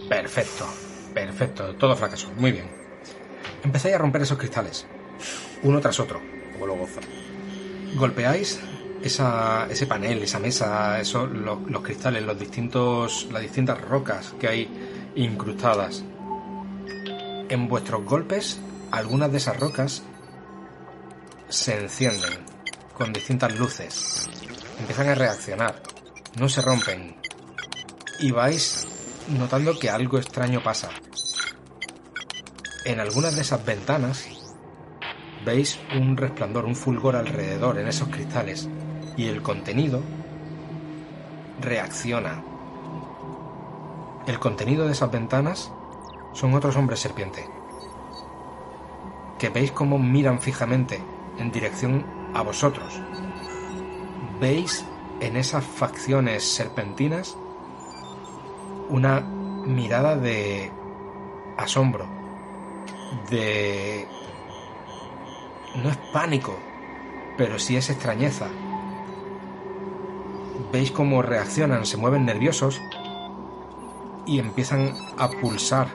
Perfecto. 0.08 0.66
Perfecto. 1.14 1.74
Todo 1.76 1.96
fracasó. 1.96 2.30
Muy 2.36 2.52
bien. 2.52 2.66
Empezáis 3.62 3.94
a 3.94 3.98
romper 3.98 4.22
esos 4.22 4.38
cristales. 4.38 4.86
Uno 5.62 5.80
tras 5.80 5.98
otro. 6.00 6.20
Como 6.52 6.66
lo 6.66 6.74
goza. 6.76 7.00
golpeáis 7.96 8.60
esa, 9.02 9.66
ese 9.70 9.86
panel, 9.86 10.22
esa 10.22 10.38
mesa, 10.38 11.00
eso, 11.00 11.26
lo- 11.26 11.60
los 11.66 11.82
cristales, 11.82 12.22
los 12.24 12.38
distintos, 12.38 13.28
las 13.32 13.42
distintas 13.42 13.80
rocas 13.80 14.34
que 14.38 14.48
hay 14.48 14.68
incrustadas. 15.14 16.04
En 17.48 17.68
vuestros 17.68 18.04
golpes, 18.04 18.60
algunas 18.90 19.30
de 19.32 19.38
esas 19.38 19.58
rocas 19.58 20.02
se 21.48 21.80
encienden 21.80 22.30
con 23.00 23.14
distintas 23.14 23.58
luces. 23.58 24.28
Empiezan 24.78 25.08
a 25.08 25.14
reaccionar. 25.14 25.82
No 26.38 26.50
se 26.50 26.60
rompen. 26.60 27.16
Y 28.18 28.30
vais 28.30 28.86
notando 29.38 29.78
que 29.78 29.88
algo 29.88 30.18
extraño 30.18 30.62
pasa. 30.62 30.90
En 32.84 33.00
algunas 33.00 33.36
de 33.36 33.40
esas 33.40 33.64
ventanas 33.64 34.26
veis 35.46 35.80
un 35.96 36.14
resplandor, 36.14 36.66
un 36.66 36.76
fulgor 36.76 37.16
alrededor 37.16 37.78
en 37.78 37.88
esos 37.88 38.08
cristales 38.08 38.68
y 39.16 39.28
el 39.28 39.40
contenido 39.40 40.02
reacciona. 41.62 42.44
El 44.26 44.38
contenido 44.38 44.84
de 44.84 44.92
esas 44.92 45.10
ventanas 45.10 45.72
son 46.34 46.52
otros 46.52 46.76
hombres 46.76 47.00
serpiente 47.00 47.48
que 49.38 49.48
veis 49.48 49.72
cómo 49.72 49.98
miran 49.98 50.38
fijamente 50.38 51.02
en 51.38 51.50
dirección 51.50 52.19
a 52.34 52.42
vosotros. 52.42 53.00
Veis 54.40 54.84
en 55.20 55.36
esas 55.36 55.64
facciones 55.64 56.44
serpentinas 56.44 57.36
una 58.88 59.20
mirada 59.20 60.16
de 60.16 60.72
asombro, 61.56 62.06
de 63.28 64.06
no 65.82 65.90
es 65.90 65.96
pánico, 66.12 66.58
pero 67.36 67.58
sí 67.58 67.76
es 67.76 67.90
extrañeza. 67.90 68.48
Veis 70.72 70.90
cómo 70.90 71.22
reaccionan, 71.22 71.86
se 71.86 71.96
mueven 71.96 72.24
nerviosos 72.24 72.80
y 74.26 74.38
empiezan 74.38 74.94
a 75.18 75.28
pulsar 75.28 75.88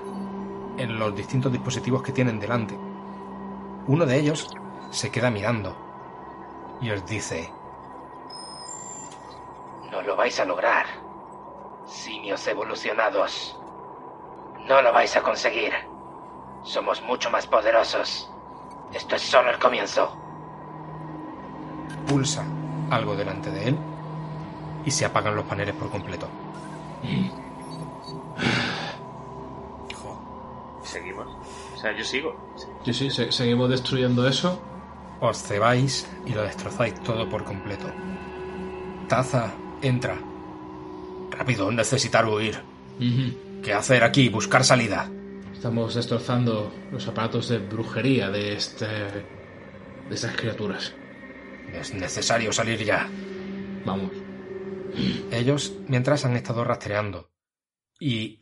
en 0.77 0.99
los 0.99 1.15
distintos 1.15 1.51
dispositivos 1.51 2.03
que 2.03 2.11
tienen 2.11 2.39
delante. 2.39 2.77
Uno 3.87 4.05
de 4.05 4.19
ellos 4.19 4.49
se 4.91 5.11
queda 5.11 5.29
mirando 5.29 5.84
y 6.81 6.91
os 6.91 7.05
dice, 7.05 7.49
No 9.91 10.01
lo 10.01 10.15
vais 10.15 10.39
a 10.39 10.45
lograr. 10.45 10.85
Simios 11.85 12.45
evolucionados. 12.47 13.57
No 14.67 14.81
lo 14.81 14.91
vais 14.91 15.15
a 15.15 15.21
conseguir. 15.21 15.71
Somos 16.63 17.01
mucho 17.03 17.29
más 17.29 17.45
poderosos. 17.47 18.29
Esto 18.93 19.15
es 19.15 19.21
solo 19.21 19.49
el 19.51 19.59
comienzo. 19.59 20.15
pulsa 22.07 22.43
algo 22.91 23.15
delante 23.15 23.49
de 23.49 23.69
él 23.69 23.77
y 24.85 24.91
se 24.91 25.05
apagan 25.05 25.35
los 25.35 25.45
paneles 25.45 25.73
por 25.75 25.89
completo. 25.89 26.27
Seguimos. 30.83 31.27
O 31.73 31.77
sea, 31.77 31.91
yo 31.97 32.03
sigo. 32.03 32.35
Sí, 32.83 32.93
sí, 32.93 33.09
se- 33.09 33.31
seguimos 33.31 33.69
destruyendo 33.69 34.27
eso. 34.27 34.59
Os 35.21 35.41
cebáis 35.43 36.07
y 36.25 36.31
lo 36.33 36.43
destrozáis 36.43 37.01
todo 37.03 37.29
por 37.29 37.43
completo. 37.43 37.91
Taza, 39.07 39.53
entra. 39.81 40.17
Rápido, 41.31 41.71
necesitar 41.71 42.25
huir. 42.25 42.59
¿Qué 43.63 43.73
hacer 43.73 44.03
aquí? 44.03 44.29
Buscar 44.29 44.63
salida. 44.63 45.09
Estamos 45.53 45.95
destrozando 45.95 46.71
los 46.91 47.07
aparatos 47.07 47.49
de 47.49 47.59
brujería 47.59 48.29
de 48.29 48.55
este. 48.55 48.85
de 48.85 50.13
esas 50.15 50.35
criaturas. 50.35 50.93
Es 51.73 51.93
necesario 51.93 52.51
salir 52.53 52.83
ya. 52.83 53.09
Vamos. 53.85 54.11
Ellos, 55.31 55.73
mientras 55.87 56.25
han 56.25 56.35
estado 56.35 56.63
rastreando. 56.63 57.31
Y 57.99 58.39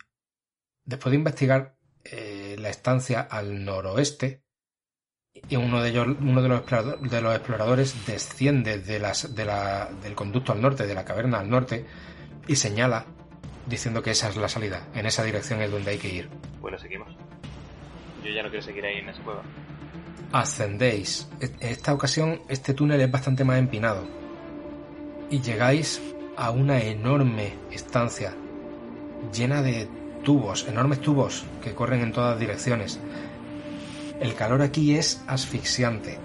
después 0.83 1.11
de 1.11 1.17
investigar 1.17 1.77
eh, 2.03 2.55
la 2.59 2.69
estancia 2.69 3.21
al 3.21 3.63
noroeste, 3.63 4.42
y 5.49 5.55
uno 5.55 5.81
de 5.81 5.89
ellos, 5.89 6.07
uno 6.21 6.41
de 6.41 6.49
los, 6.49 6.59
explorado- 6.61 6.97
de 6.97 7.21
los 7.21 7.35
exploradores 7.35 8.05
desciende 8.05 8.77
de 8.79 8.99
las, 8.99 9.33
de 9.35 9.45
la- 9.45 9.89
del 10.03 10.13
conducto 10.13 10.51
al 10.51 10.61
norte, 10.61 10.85
de 10.85 10.93
la 10.93 11.03
caverna 11.05 11.39
al 11.39 11.49
norte, 11.49 11.85
y 12.47 12.55
señala 12.55 13.05
diciendo 13.65 14.03
que 14.03 14.11
esa 14.11 14.29
es 14.29 14.35
la 14.37 14.47
salida. 14.47 14.87
En 14.93 15.05
esa 15.05 15.23
dirección 15.23 15.61
es 15.61 15.71
donde 15.71 15.91
hay 15.91 15.97
que 15.97 16.09
ir. 16.13 16.29
Lo 16.61 16.77
seguimos. 16.77 17.09
Yo 18.23 18.29
ya 18.31 18.43
no 18.43 18.49
quiero 18.49 18.63
seguir 18.63 18.85
ahí 18.85 18.97
en 18.99 19.09
esa 19.09 19.21
cueva. 19.23 19.41
Ascendéis. 20.31 21.29
En 21.39 21.55
esta 21.61 21.93
ocasión 21.93 22.41
este 22.47 22.73
túnel 22.73 23.01
es 23.01 23.11
bastante 23.11 23.43
más 23.43 23.57
empinado. 23.59 24.03
Y 25.29 25.41
llegáis 25.41 26.01
a 26.37 26.51
una 26.51 26.81
enorme 26.81 27.53
estancia 27.71 28.33
llena 29.33 29.61
de 29.61 29.87
tubos, 30.23 30.67
enormes 30.67 30.99
tubos 31.01 31.43
que 31.63 31.73
corren 31.73 32.01
en 32.01 32.11
todas 32.11 32.39
direcciones. 32.39 32.99
El 34.23 34.35
calor 34.35 34.61
aquí 34.61 34.95
es 34.95 35.21
asfixiante. 35.27 36.17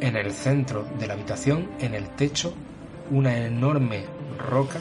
En 0.00 0.16
el 0.16 0.32
centro 0.32 0.84
de 0.98 1.06
la 1.06 1.14
habitación, 1.14 1.70
en 1.78 1.94
el 1.94 2.08
techo, 2.08 2.52
una 3.12 3.36
enorme 3.36 4.04
roca 4.36 4.80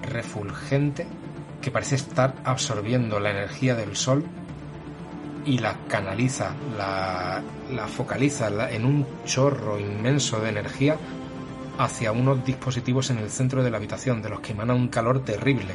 refulgente 0.00 1.06
que 1.60 1.70
parece 1.70 1.96
estar 1.96 2.34
absorbiendo 2.44 3.20
la 3.20 3.32
energía 3.32 3.74
del 3.74 3.94
sol 3.94 4.24
y 5.44 5.58
la 5.58 5.76
canaliza, 5.86 6.54
la, 6.78 7.42
focaliza 7.88 8.70
en 8.70 8.86
un 8.86 9.06
chorro 9.26 9.78
inmenso 9.78 10.40
de 10.40 10.48
energía 10.48 10.96
hacia 11.76 12.10
unos 12.10 12.42
dispositivos 12.42 13.10
en 13.10 13.18
el 13.18 13.28
centro 13.28 13.62
de 13.62 13.70
la 13.70 13.76
habitación, 13.76 14.22
de 14.22 14.30
los 14.30 14.40
que 14.40 14.52
emana 14.52 14.72
un 14.72 14.88
calor 14.88 15.22
terrible. 15.22 15.74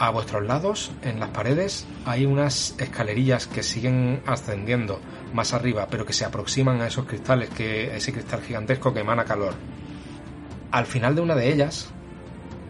A 0.00 0.08
vuestros 0.08 0.42
lados, 0.46 0.90
en 1.02 1.20
las 1.20 1.28
paredes, 1.28 1.86
hay 2.06 2.24
unas 2.24 2.74
escalerillas 2.78 3.46
que 3.46 3.62
siguen 3.62 4.22
ascendiendo 4.24 4.98
más 5.34 5.52
arriba, 5.52 5.88
pero 5.90 6.06
que 6.06 6.14
se 6.14 6.24
aproximan 6.24 6.80
a 6.80 6.86
esos 6.86 7.04
cristales, 7.04 7.50
que, 7.50 7.94
ese 7.94 8.10
cristal 8.10 8.40
gigantesco 8.40 8.94
que 8.94 9.00
emana 9.00 9.26
calor. 9.26 9.52
Al 10.70 10.86
final 10.86 11.14
de 11.14 11.20
una 11.20 11.34
de 11.34 11.52
ellas, 11.52 11.90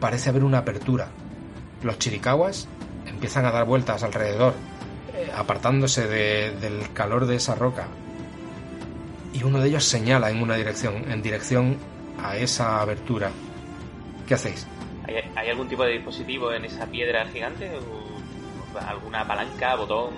parece 0.00 0.30
haber 0.30 0.42
una 0.42 0.58
apertura. 0.58 1.06
Los 1.84 2.00
chiricahuas 2.00 2.66
empiezan 3.06 3.44
a 3.46 3.52
dar 3.52 3.64
vueltas 3.64 4.02
alrededor, 4.02 4.54
eh, 5.14 5.30
apartándose 5.32 6.08
de- 6.08 6.50
del 6.60 6.92
calor 6.94 7.26
de 7.26 7.36
esa 7.36 7.54
roca. 7.54 7.86
Y 9.32 9.44
uno 9.44 9.60
de 9.60 9.68
ellos 9.68 9.84
señala 9.84 10.30
en 10.30 10.42
una 10.42 10.56
dirección, 10.56 11.08
en 11.08 11.22
dirección 11.22 11.76
a 12.20 12.36
esa 12.36 12.80
abertura. 12.80 13.30
¿Qué 14.26 14.34
hacéis? 14.34 14.66
¿Hay, 15.10 15.30
hay 15.34 15.50
algún 15.50 15.68
tipo 15.68 15.84
de 15.84 15.92
dispositivo 15.92 16.52
en 16.52 16.64
esa 16.64 16.86
piedra 16.86 17.26
gigante? 17.26 17.70
¿O 17.76 18.78
alguna 18.78 19.26
palanca, 19.26 19.74
botón? 19.74 20.14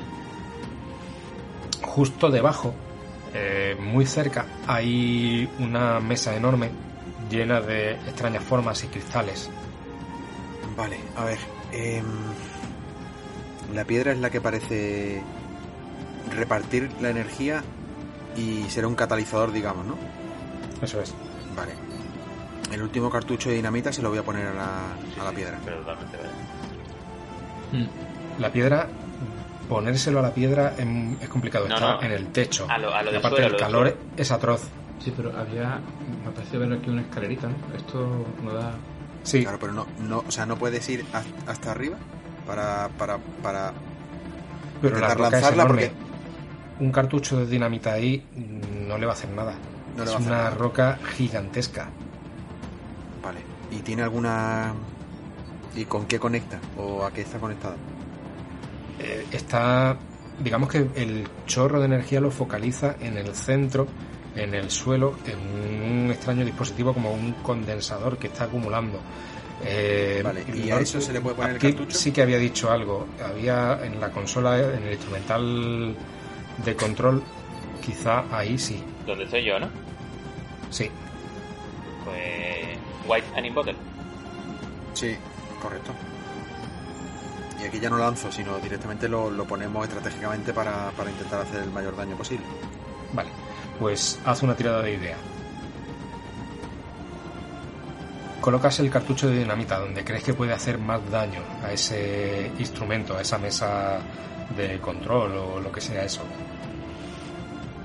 Justo 1.83 2.31
debajo, 2.31 2.75
eh, 3.35 3.77
muy 3.81 4.07
cerca, 4.07 4.47
hay 4.67 5.49
una 5.59 6.01
mesa 6.01 6.37
enorme 6.37 6.71
llena 7.31 7.61
de 7.61 7.93
extrañas 7.93 8.45
formas 8.45 8.85
y 8.85 8.89
cristales. 8.89 9.51
Vale, 10.77 10.99
a 11.17 11.25
ver. 11.25 11.39
em, 11.73 12.05
la 13.75 13.85
piedra 13.85 14.13
es 14.13 14.19
la 14.19 14.29
que 14.31 14.41
parece 14.41 15.23
repartir 16.37 16.91
la 17.01 17.09
energía 17.11 17.63
y 18.37 18.65
será 18.69 18.87
un 18.87 18.95
catalizador, 18.95 19.53
digamos, 19.53 19.87
¿no? 19.87 19.97
Eso 20.83 21.01
es. 21.01 21.15
Vale. 21.57 21.73
El 22.73 22.83
último 22.83 23.11
cartucho 23.11 23.49
de 23.51 23.57
dinamita 23.57 23.93
se 23.93 24.03
lo 24.03 24.09
voy 24.11 24.19
a 24.19 24.23
poner 24.23 24.47
a 24.49 24.55
la, 24.55 24.69
a 25.21 25.25
la 25.25 25.33
piedra. 25.33 25.59
Pero 25.65 25.79
totalmente, 25.79 26.17
¿verdad? 26.17 26.33
Mm. 27.73 28.41
La 28.41 28.51
piedra 28.53 28.89
ponérselo 29.69 30.19
a 30.19 30.23
la 30.23 30.35
piedra 30.35 30.75
em- 30.79 31.17
es 31.21 31.29
complicado, 31.29 31.69
No, 31.69 31.75
está 31.75 31.93
no. 31.95 32.03
en 32.03 32.13
el 32.13 32.27
techo. 32.29 32.67
A 32.69 32.79
lo- 32.79 32.95
a 32.95 33.03
lo 33.03 33.13
y 33.13 33.17
aparte 33.17 33.37
suelo, 33.41 33.55
el 33.55 33.61
calor 33.61 33.89
suelo. 33.89 34.03
es 34.17 34.31
atroz. 34.31 34.63
Sí, 35.03 35.13
pero 35.17 35.37
había. 35.37 35.81
Me 36.23 36.29
ha 36.31 36.35
parecido 36.35 36.61
ver 36.61 36.73
aquí 36.79 36.91
una 36.91 37.03
escalerita, 37.03 37.49
¿no? 37.49 37.55
Esto 37.77 38.27
no 38.43 38.53
da. 38.55 38.73
Sí, 39.25 39.43
Claro, 39.43 39.59
pero 39.61 39.73
no, 39.73 39.87
no, 40.01 40.25
o 40.27 40.31
sea, 40.31 40.47
no 40.47 40.57
puedes 40.57 40.89
ir 40.89 41.05
hasta, 41.47 41.71
arriba 41.71 41.97
para, 42.47 42.89
para, 42.99 43.19
para 43.43 43.73
pero 44.81 44.99
la 44.99 45.15
lanzarla 45.15 45.63
enorme. 45.63 45.87
porque 45.91 46.85
Un 46.85 46.91
cartucho 46.93 47.39
de 47.39 47.47
dinamita 47.47 47.93
ahí 47.93 48.25
no 48.89 48.99
le 48.99 49.07
va 49.07 49.13
a 49.13 49.15
hacer 49.15 49.31
nada. 49.31 49.55
No 49.97 50.03
es 50.05 50.09
va 50.11 50.15
a 50.15 50.17
hacer 50.19 50.29
una 50.29 50.37
nada. 50.39 50.51
roca 50.51 50.99
gigantesca. 51.17 51.89
¿Y 53.73 53.81
tiene 53.81 54.03
alguna... 54.03 54.75
¿Y 55.75 55.85
con 55.87 56.07
qué 56.07 56.19
conecta? 56.19 56.61
¿O 56.77 57.05
a 57.05 57.11
qué 57.13 57.23
está 57.23 57.39
conectada? 57.39 57.77
Eh, 59.01 59.27
está, 59.33 59.97
digamos 60.39 60.69
que 60.69 60.87
el 60.95 61.27
chorro 61.47 61.81
de 61.81 61.87
energía 61.87 62.21
lo 62.21 62.31
focaliza 62.31 62.97
en 63.01 63.17
el 63.17 63.35
centro, 63.35 63.87
en 64.37 64.55
el 64.55 64.71
suelo, 64.71 65.17
en 65.27 66.05
un 66.05 66.11
extraño 66.11 66.45
dispositivo 66.45 66.93
como 66.93 67.13
un 67.13 67.33
condensador 67.43 68.19
que 68.19 68.27
está 68.27 68.45
acumulando. 68.45 69.01
Eh, 69.65 70.21
Vale, 70.23 70.45
¿y 70.55 70.71
a 70.71 70.81
eso 70.81 71.01
se 71.01 71.13
le 71.13 71.21
puede 71.21 71.37
poner 71.37 71.53
el 71.53 71.59
cartucho? 71.59 71.97
Sí 71.97 72.13
que 72.13 72.23
había 72.23 72.39
dicho 72.39 72.71
algo. 72.71 73.07
Había 73.25 73.79
en 73.85 73.99
la 74.01 74.11
consola, 74.11 74.59
en 74.59 74.83
el 74.83 74.93
instrumental 74.93 75.97
de 76.65 76.77
control, 76.77 77.23
quizá 77.81 78.25
ahí 78.37 78.59
sí. 78.59 78.83
Donde 79.07 79.25
estoy 79.25 79.45
yo, 79.45 79.59
¿no? 79.59 79.69
Sí, 80.71 80.91
Pues. 82.05 82.79
White 83.07 83.27
and 83.37 83.47
in 83.47 83.55
Bottle. 83.55 83.77
Sí, 84.95 85.17
correcto. 85.61 85.93
Y 87.61 87.65
aquí 87.65 87.79
ya 87.79 87.91
no 87.91 87.97
lanzo, 87.99 88.31
sino 88.33 88.59
directamente 88.59 89.09
lo, 89.09 89.31
lo 89.31 89.45
ponemos 89.47 89.87
estratégicamente 89.87 90.53
para, 90.53 90.91
para 90.97 91.11
intentar 91.11 91.41
hacer 91.43 91.63
el 91.63 91.71
mayor 91.71 91.97
daño 91.97 92.17
posible. 92.17 92.45
vale. 93.13 93.31
Pues 93.79 94.19
haz 94.25 94.43
una 94.43 94.55
tirada 94.55 94.83
de 94.83 94.95
idea. 94.95 95.17
Colocas 98.41 98.81
el 98.81 98.91
cartucho 98.91 99.29
de 99.29 99.39
dinamita 99.39 99.79
donde 99.79 100.05
crees 100.05 100.25
que 100.25 100.35
puede 100.35 100.53
hacer 100.53 100.79
más 100.79 101.01
daño 101.11 101.41
a 101.65 101.73
ese 101.73 102.51
instrumento, 102.59 103.17
a 103.17 103.21
esa 103.21 103.39
mesa 103.39 104.01
de 104.57 104.79
control 104.81 105.37
o 105.37 105.61
lo 105.61 105.71
que 105.71 105.81
sea 105.81 106.05
eso. 106.05 106.23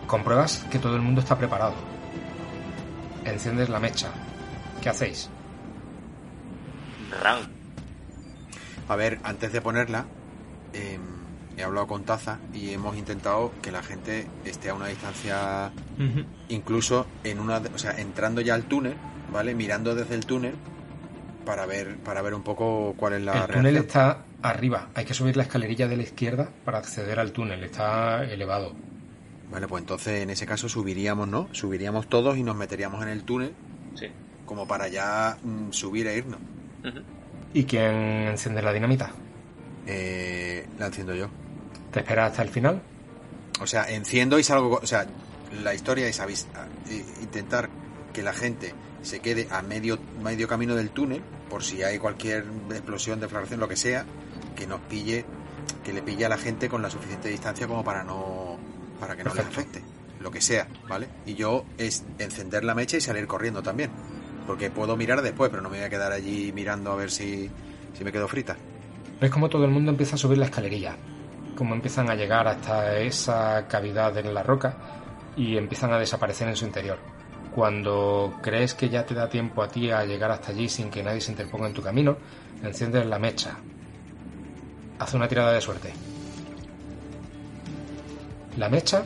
Compruebas 0.08 0.66
que 0.72 0.80
todo 0.80 0.96
el 0.96 1.02
mundo 1.02 1.22
está 1.22 1.38
preparado. 1.38 1.76
Enciendes 3.24 3.70
la 3.70 3.80
mecha. 3.80 4.10
¿Qué 4.82 4.90
hacéis? 4.90 5.30
Round. 7.24 7.50
A 8.88 8.96
ver, 8.96 9.20
antes 9.24 9.52
de 9.52 9.62
ponerla, 9.62 10.06
eh, 10.74 10.98
he 11.58 11.64
hablado 11.64 11.88
con 11.88 12.04
Taza 12.04 12.40
y 12.54 12.72
hemos 12.72 12.96
intentado 12.96 13.52
que 13.62 13.72
la 13.72 13.84
gente 13.84 14.28
esté 14.46 14.70
a 14.70 14.74
una 14.74 14.88
distancia, 14.88 15.72
incluso 16.50 17.08
en 17.24 17.40
una, 17.40 17.58
o 17.58 17.78
sea, 17.78 18.00
entrando 18.00 18.42
ya 18.42 18.54
al 18.54 18.64
túnel, 18.64 18.96
¿vale? 19.32 19.56
Mirando 19.56 19.96
desde 19.96 20.16
el 20.16 20.26
túnel 20.26 20.56
para 21.46 21.66
ver, 21.66 21.98
para 21.98 22.22
ver 22.22 22.34
un 22.34 22.44
poco 22.44 22.94
cuál 22.98 23.14
es 23.14 23.22
la 23.22 23.46
el 23.46 23.54
túnel 23.54 23.78
está 23.78 24.24
arriba. 24.42 24.90
Hay 24.94 25.06
que 25.06 25.14
subir 25.14 25.36
la 25.36 25.44
escalerilla 25.44 25.88
de 25.88 25.98
la 25.98 26.04
izquierda 26.04 26.50
para 26.64 26.78
acceder 26.78 27.20
al 27.20 27.32
túnel. 27.32 27.64
Está 27.64 28.24
elevado. 28.24 28.74
Vale, 29.52 29.68
pues 29.68 29.82
entonces 29.82 30.22
en 30.22 30.30
ese 30.30 30.46
caso 30.46 30.70
subiríamos, 30.70 31.28
¿no? 31.28 31.48
Subiríamos 31.54 32.08
todos 32.08 32.38
y 32.38 32.44
nos 32.44 32.56
meteríamos 32.56 33.02
en 33.02 33.10
el 33.10 33.24
túnel 33.24 33.54
Sí. 33.96 34.08
Como 34.48 34.68
para 34.68 34.88
ya 34.88 35.38
mm, 35.44 35.72
subir 35.72 36.08
e 36.08 36.18
irnos. 36.18 36.40
¿Y 37.54 37.66
quién 37.66 37.92
enciende 38.30 38.64
la 38.64 38.74
dinamita? 38.74 39.12
Eh, 39.86 40.66
la 40.80 40.88
enciendo 40.88 41.14
yo. 41.14 41.30
¿Te 41.92 42.00
esperas 42.00 42.32
hasta 42.32 42.42
el 42.42 42.50
final? 42.50 42.82
O 43.62 43.68
sea, 43.68 43.84
enciendo 43.92 44.40
y 44.40 44.44
salgo. 44.44 44.80
O 44.82 44.88
sea, 44.88 45.06
la 45.64 45.76
historia 45.76 46.08
es 46.08 46.20
intentar 47.22 47.70
que 48.14 48.24
la 48.24 48.34
gente 48.34 48.74
se 49.02 49.20
quede 49.20 49.48
a 49.52 49.62
medio, 49.62 50.00
medio 50.24 50.48
camino 50.48 50.76
del 50.76 50.90
túnel, 50.90 51.22
por 51.50 51.64
si 51.64 51.84
hay 51.84 52.00
cualquier 52.00 52.46
explosión, 52.72 53.20
deflagración, 53.20 53.60
lo 53.60 53.68
que 53.68 53.76
sea, 53.76 54.06
que 54.56 54.66
nos 54.68 54.82
pille, 54.82 55.26
que 55.84 55.94
le 55.94 56.02
pille 56.02 56.26
a 56.26 56.30
la 56.30 56.38
gente 56.38 56.68
con 56.68 56.82
la 56.82 56.90
suficiente 56.90 57.30
distancia 57.30 57.68
como 57.68 57.84
para 57.84 58.04
no. 58.04 58.58
para 59.00 59.16
que 59.16 59.24
no 59.24 59.34
les 59.34 59.46
Perfecto. 59.46 59.80
afecte. 59.80 59.98
Lo 60.20 60.32
que 60.32 60.42
sea, 60.42 60.68
¿vale? 60.90 61.08
Y 61.28 61.36
yo 61.36 61.64
es 61.78 62.04
encender 62.18 62.64
la 62.64 62.74
mecha 62.74 62.98
y 62.98 63.02
salir 63.02 63.28
corriendo 63.28 63.62
también. 63.62 63.92
Porque 64.48 64.72
puedo 64.72 64.96
mirar 64.96 65.22
después, 65.22 65.52
pero 65.52 65.62
no 65.62 65.70
me 65.70 65.78
voy 65.78 65.86
a 65.86 65.90
quedar 65.90 66.12
allí 66.12 66.52
mirando 66.54 66.92
a 66.92 66.96
ver 66.96 67.12
si, 67.12 67.50
si 67.94 68.04
me 68.04 68.12
quedo 68.12 68.28
frita. 68.28 68.56
Ves 69.20 69.30
como 69.30 69.50
todo 69.50 69.66
el 69.66 69.72
mundo 69.72 69.92
empieza 69.92 70.16
a 70.16 70.18
subir 70.18 70.38
la 70.38 70.46
escalerilla, 70.46 70.96
como 71.56 71.76
empiezan 71.76 72.10
a 72.10 72.16
llegar 72.16 72.48
hasta 72.48 72.98
esa 72.98 73.68
cavidad 73.68 74.18
en 74.18 74.34
la 74.34 74.44
roca 74.44 74.78
y 75.36 75.58
empiezan 75.58 75.92
a 75.92 76.00
desaparecer 76.00 76.48
en 76.48 76.56
su 76.56 76.66
interior. 76.66 76.98
Cuando 77.54 78.38
crees 78.42 78.74
que 78.74 78.90
ya 78.90 79.06
te 79.06 79.16
da 79.16 79.28
tiempo 79.28 79.64
a 79.64 79.68
ti 79.68 79.90
a 79.90 80.06
llegar 80.06 80.32
hasta 80.32 80.52
allí 80.52 80.70
sin 80.70 80.90
que 80.90 81.04
nadie 81.04 81.20
se 81.20 81.32
interponga 81.32 81.68
en 81.68 81.74
tu 81.74 81.82
camino, 81.82 82.18
enciendes 82.64 83.06
la 83.06 83.20
mecha. 83.20 83.58
Haz 85.00 85.14
una 85.14 85.28
tirada 85.28 85.52
de 85.52 85.62
suerte. 85.62 85.94
La 88.58 88.70
mecha 88.70 89.04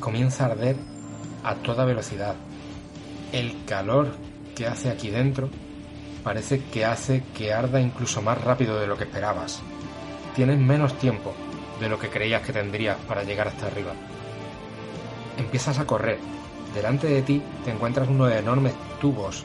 comienza 0.00 0.44
a 0.44 0.52
arder 0.52 0.76
a 1.44 1.54
toda 1.56 1.84
velocidad. 1.84 2.34
El 3.32 3.64
calor 3.64 4.12
hace 4.66 4.90
aquí 4.90 5.10
dentro 5.10 5.48
parece 6.22 6.62
que 6.64 6.84
hace 6.84 7.22
que 7.36 7.52
arda 7.52 7.80
incluso 7.80 8.22
más 8.22 8.42
rápido 8.42 8.78
de 8.78 8.86
lo 8.86 8.96
que 8.96 9.04
esperabas. 9.04 9.60
Tienes 10.34 10.58
menos 10.58 10.96
tiempo 10.98 11.34
de 11.80 11.88
lo 11.88 11.98
que 11.98 12.08
creías 12.08 12.42
que 12.42 12.52
tendrías 12.52 12.96
para 13.08 13.24
llegar 13.24 13.48
hasta 13.48 13.66
arriba. 13.66 13.92
Empiezas 15.36 15.78
a 15.78 15.86
correr. 15.86 16.18
Delante 16.74 17.06
de 17.06 17.22
ti 17.22 17.42
te 17.64 17.70
encuentras 17.70 18.08
unos 18.08 18.32
enormes 18.32 18.72
tubos 19.00 19.44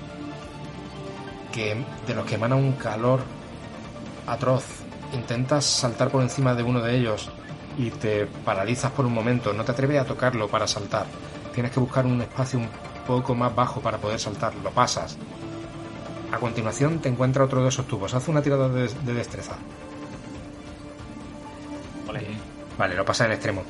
que, 1.51 1.75
de 2.05 2.13
los 2.13 2.25
que 2.25 2.35
emana 2.35 2.55
un 2.55 2.73
calor 2.73 3.21
atroz. 4.27 4.65
Intentas 5.13 5.65
saltar 5.65 6.09
por 6.09 6.21
encima 6.21 6.53
de 6.53 6.63
uno 6.63 6.81
de 6.81 6.97
ellos 6.97 7.29
y 7.77 7.89
te 7.89 8.25
paralizas 8.25 8.91
por 8.91 9.05
un 9.05 9.13
momento. 9.13 9.53
No 9.53 9.63
te 9.65 9.71
atreves 9.71 10.01
a 10.01 10.05
tocarlo 10.05 10.47
para 10.47 10.67
saltar. 10.67 11.05
Tienes 11.53 11.71
que 11.71 11.79
buscar 11.79 12.05
un 12.05 12.21
espacio 12.21 12.59
un 12.59 12.69
poco 13.07 13.33
más 13.33 13.55
bajo 13.55 13.81
para 13.81 13.97
poder 13.97 14.19
saltar. 14.19 14.53
Lo 14.63 14.69
pasas. 14.71 15.17
A 16.31 16.37
continuación 16.37 16.99
te 16.99 17.09
encuentra 17.09 17.45
otro 17.45 17.63
de 17.63 17.69
esos 17.69 17.87
tubos. 17.87 18.13
Haz 18.13 18.27
una 18.27 18.41
tirada 18.41 18.69
de, 18.69 18.87
de 18.87 19.13
destreza. 19.13 19.55
Ole. 22.07 22.27
Vale, 22.77 22.95
lo 22.95 23.05
pasa 23.05 23.25
en 23.25 23.31
extremo. 23.31 23.63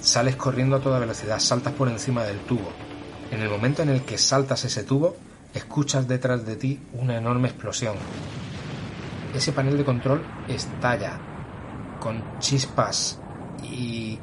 Sales 0.00 0.36
corriendo 0.36 0.76
a 0.76 0.80
toda 0.80 0.98
velocidad, 0.98 1.38
saltas 1.38 1.74
por 1.74 1.88
encima 1.88 2.24
del 2.24 2.38
tubo. 2.40 2.70
En 3.30 3.42
el 3.42 3.50
momento 3.50 3.82
en 3.82 3.90
el 3.90 4.02
que 4.02 4.16
saltas 4.16 4.64
ese 4.64 4.84
tubo, 4.84 5.16
escuchas 5.54 6.08
detrás 6.08 6.46
de 6.46 6.56
ti 6.56 6.80
una 6.94 7.16
enorme 7.16 7.48
explosión. 7.48 7.96
Ese 9.34 9.52
panel 9.52 9.76
de 9.76 9.84
control 9.84 10.22
estalla 10.48 11.20
con 12.00 12.38
chispas 12.38 13.20
y 13.62 14.18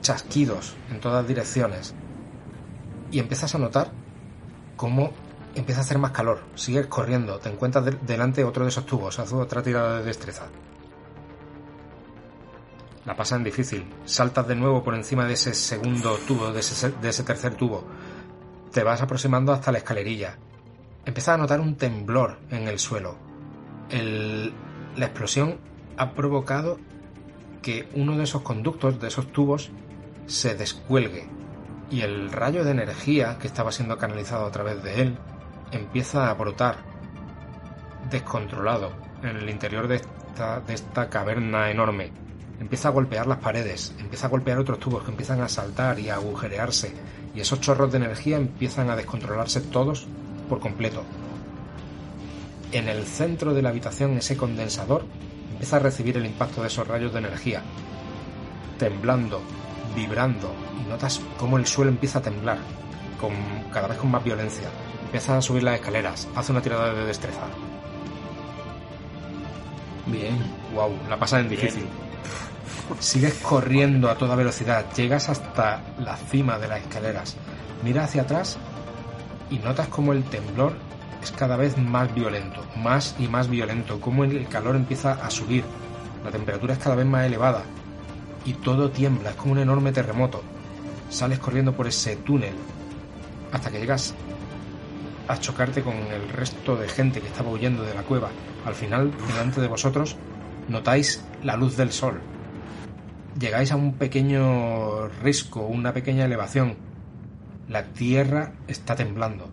chasquidos 0.00 0.74
en 0.90 1.00
todas 1.00 1.26
direcciones. 1.26 1.94
Y 3.10 3.18
empiezas 3.18 3.54
a 3.54 3.58
notar 3.58 3.90
cómo 4.76 5.12
empieza 5.54 5.80
a 5.80 5.84
hacer 5.84 5.98
más 5.98 6.10
calor. 6.12 6.40
Sigues 6.54 6.86
corriendo, 6.86 7.38
te 7.38 7.48
encuentras 7.48 7.84
de- 7.84 7.98
delante 8.02 8.44
otro 8.44 8.64
de 8.64 8.68
esos 8.70 8.86
tubos. 8.86 9.18
Haz 9.18 9.32
otra 9.32 9.62
tirada 9.62 9.98
de 9.98 10.04
destreza. 10.04 10.46
La 13.04 13.14
pasan 13.16 13.44
difícil. 13.44 13.86
Saltas 14.04 14.48
de 14.48 14.56
nuevo 14.56 14.82
por 14.82 14.94
encima 14.94 15.24
de 15.26 15.34
ese 15.34 15.54
segundo 15.54 16.18
tubo, 16.26 16.52
de 16.52 16.60
ese, 16.60 17.22
tercer 17.22 17.54
tubo. 17.54 17.84
Te 18.72 18.82
vas 18.82 19.00
aproximando 19.00 19.52
hasta 19.52 19.70
la 19.72 19.78
escalerilla. 19.78 20.36
Empiezas 21.04 21.34
a 21.34 21.38
notar 21.38 21.60
un 21.60 21.76
temblor 21.76 22.38
en 22.50 22.66
el 22.66 22.78
suelo. 22.80 23.16
El- 23.90 24.52
la 24.96 25.06
explosión 25.06 25.58
ha 25.96 26.12
provocado 26.12 26.78
que 27.62 27.88
uno 27.94 28.16
de 28.16 28.24
esos 28.24 28.42
conductos, 28.42 29.00
de 29.00 29.08
esos 29.08 29.32
tubos, 29.32 29.70
se 30.26 30.56
descuelgue. 30.56 31.28
Y 31.90 32.00
el 32.00 32.32
rayo 32.32 32.64
de 32.64 32.72
energía 32.72 33.38
que 33.38 33.46
estaba 33.46 33.72
siendo 33.72 33.96
canalizado 33.96 34.46
a 34.46 34.50
través 34.50 34.82
de 34.82 35.02
él 35.02 35.18
empieza 35.72 36.30
a 36.30 36.34
brotar 36.34 36.76
descontrolado 38.10 38.92
en 39.22 39.36
el 39.36 39.48
interior 39.48 39.88
de 39.88 39.96
esta, 39.96 40.60
de 40.60 40.74
esta 40.74 41.08
caverna 41.08 41.70
enorme. 41.70 42.12
Empieza 42.60 42.88
a 42.88 42.92
golpear 42.92 43.26
las 43.26 43.38
paredes, 43.38 43.94
empieza 43.98 44.26
a 44.26 44.30
golpear 44.30 44.58
otros 44.58 44.80
tubos 44.80 45.04
que 45.04 45.10
empiezan 45.10 45.40
a 45.42 45.48
saltar 45.48 45.98
y 45.98 46.08
a 46.08 46.14
agujerearse, 46.14 46.94
y 47.34 47.40
esos 47.40 47.60
chorros 47.60 47.92
de 47.92 47.98
energía 47.98 48.36
empiezan 48.36 48.88
a 48.88 48.96
descontrolarse 48.96 49.60
todos 49.60 50.06
por 50.48 50.58
completo. 50.60 51.04
En 52.72 52.88
el 52.88 53.04
centro 53.04 53.52
de 53.54 53.62
la 53.62 53.68
habitación 53.68 54.16
ese 54.16 54.36
condensador 54.36 55.04
empieza 55.52 55.76
a 55.76 55.80
recibir 55.80 56.16
el 56.16 56.26
impacto 56.26 56.62
de 56.62 56.68
esos 56.68 56.86
rayos 56.88 57.12
de 57.12 57.18
energía, 57.18 57.62
temblando, 58.78 59.42
vibrando, 59.96 60.54
y 60.80 60.88
notas 60.88 61.20
cómo 61.38 61.56
el 61.56 61.66
suelo 61.66 61.90
empieza 61.90 62.20
a 62.20 62.22
temblar, 62.22 62.58
con, 63.20 63.32
cada 63.72 63.88
vez 63.88 63.98
con 63.98 64.10
más 64.10 64.22
violencia. 64.22 64.68
Empieza 65.06 65.38
a 65.38 65.42
subir 65.42 65.62
las 65.62 65.76
escaleras, 65.76 66.28
hace 66.36 66.52
una 66.52 66.60
tirada 66.60 66.92
de 66.92 67.04
destreza. 67.06 67.46
Bien. 70.06 70.38
Wow, 70.74 70.92
la 71.08 71.16
pasa 71.18 71.40
en 71.40 71.48
Bien. 71.48 71.60
difícil. 71.60 71.86
Sigues 73.00 73.34
corriendo 73.42 74.08
a 74.08 74.16
toda 74.16 74.36
velocidad, 74.36 74.84
llegas 74.94 75.28
hasta 75.28 75.82
la 75.98 76.16
cima 76.16 76.58
de 76.58 76.68
las 76.68 76.80
escaleras, 76.82 77.36
miras 77.82 78.10
hacia 78.10 78.22
atrás 78.22 78.58
y 79.50 79.58
notas 79.58 79.88
como 79.88 80.12
el 80.12 80.22
temblor 80.24 80.74
es 81.20 81.32
cada 81.32 81.56
vez 81.56 81.76
más 81.76 82.14
violento, 82.14 82.64
más 82.76 83.16
y 83.18 83.26
más 83.26 83.48
violento, 83.48 84.00
como 84.00 84.22
el 84.22 84.46
calor 84.46 84.76
empieza 84.76 85.12
a 85.12 85.30
subir, 85.30 85.64
la 86.24 86.30
temperatura 86.30 86.74
es 86.74 86.78
cada 86.78 86.94
vez 86.94 87.06
más 87.06 87.26
elevada 87.26 87.64
y 88.46 88.54
todo 88.54 88.90
tiembla, 88.90 89.30
es 89.30 89.36
como 89.36 89.52
un 89.52 89.58
enorme 89.58 89.92
terremoto. 89.92 90.42
Sales 91.10 91.40
corriendo 91.40 91.72
por 91.72 91.86
ese 91.86 92.16
túnel 92.16 92.54
hasta 93.52 93.70
que 93.70 93.80
llegas 93.80 94.14
a 95.28 95.38
chocarte 95.38 95.82
con 95.82 95.94
el 95.94 96.28
resto 96.28 96.76
de 96.76 96.88
gente 96.88 97.20
que 97.20 97.26
estaba 97.26 97.50
huyendo 97.50 97.82
de 97.82 97.94
la 97.94 98.02
cueva. 98.02 98.30
Al 98.64 98.74
final, 98.74 99.12
delante 99.28 99.60
de 99.60 99.68
vosotros, 99.68 100.16
notáis 100.68 101.24
la 101.42 101.56
luz 101.56 101.76
del 101.76 101.92
sol. 101.92 102.20
Llegáis 103.38 103.72
a 103.72 103.76
un 103.76 103.94
pequeño 103.94 105.08
risco, 105.22 105.66
una 105.66 105.92
pequeña 105.92 106.24
elevación. 106.24 106.76
La 107.68 107.84
tierra 107.84 108.52
está 108.68 108.94
temblando. 108.94 109.48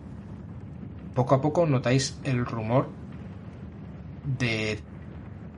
Poco 1.14 1.34
a 1.34 1.40
poco 1.40 1.66
notáis 1.66 2.18
el 2.24 2.46
rumor 2.46 2.88
de 4.38 4.78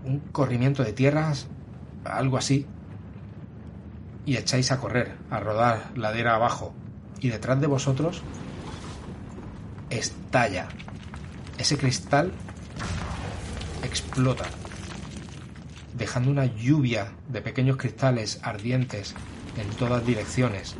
un 0.04 0.20
corrimiento 0.32 0.82
de 0.82 0.92
tierras, 0.92 1.46
algo 2.04 2.36
así, 2.36 2.66
y 4.26 4.36
echáis 4.36 4.72
a 4.72 4.80
correr, 4.80 5.16
a 5.30 5.40
rodar 5.40 5.92
ladera 5.96 6.34
abajo, 6.34 6.74
y 7.20 7.30
detrás 7.30 7.60
de 7.60 7.68
vosotros 7.68 8.22
estalla. 9.88 10.68
Ese 11.56 11.78
cristal 11.78 12.32
explota, 13.82 14.44
dejando 15.94 16.30
una 16.30 16.44
lluvia 16.44 17.12
de 17.28 17.40
pequeños 17.40 17.76
cristales 17.76 18.40
ardientes 18.42 19.14
en 19.56 19.68
todas 19.70 20.04
direcciones. 20.04 20.74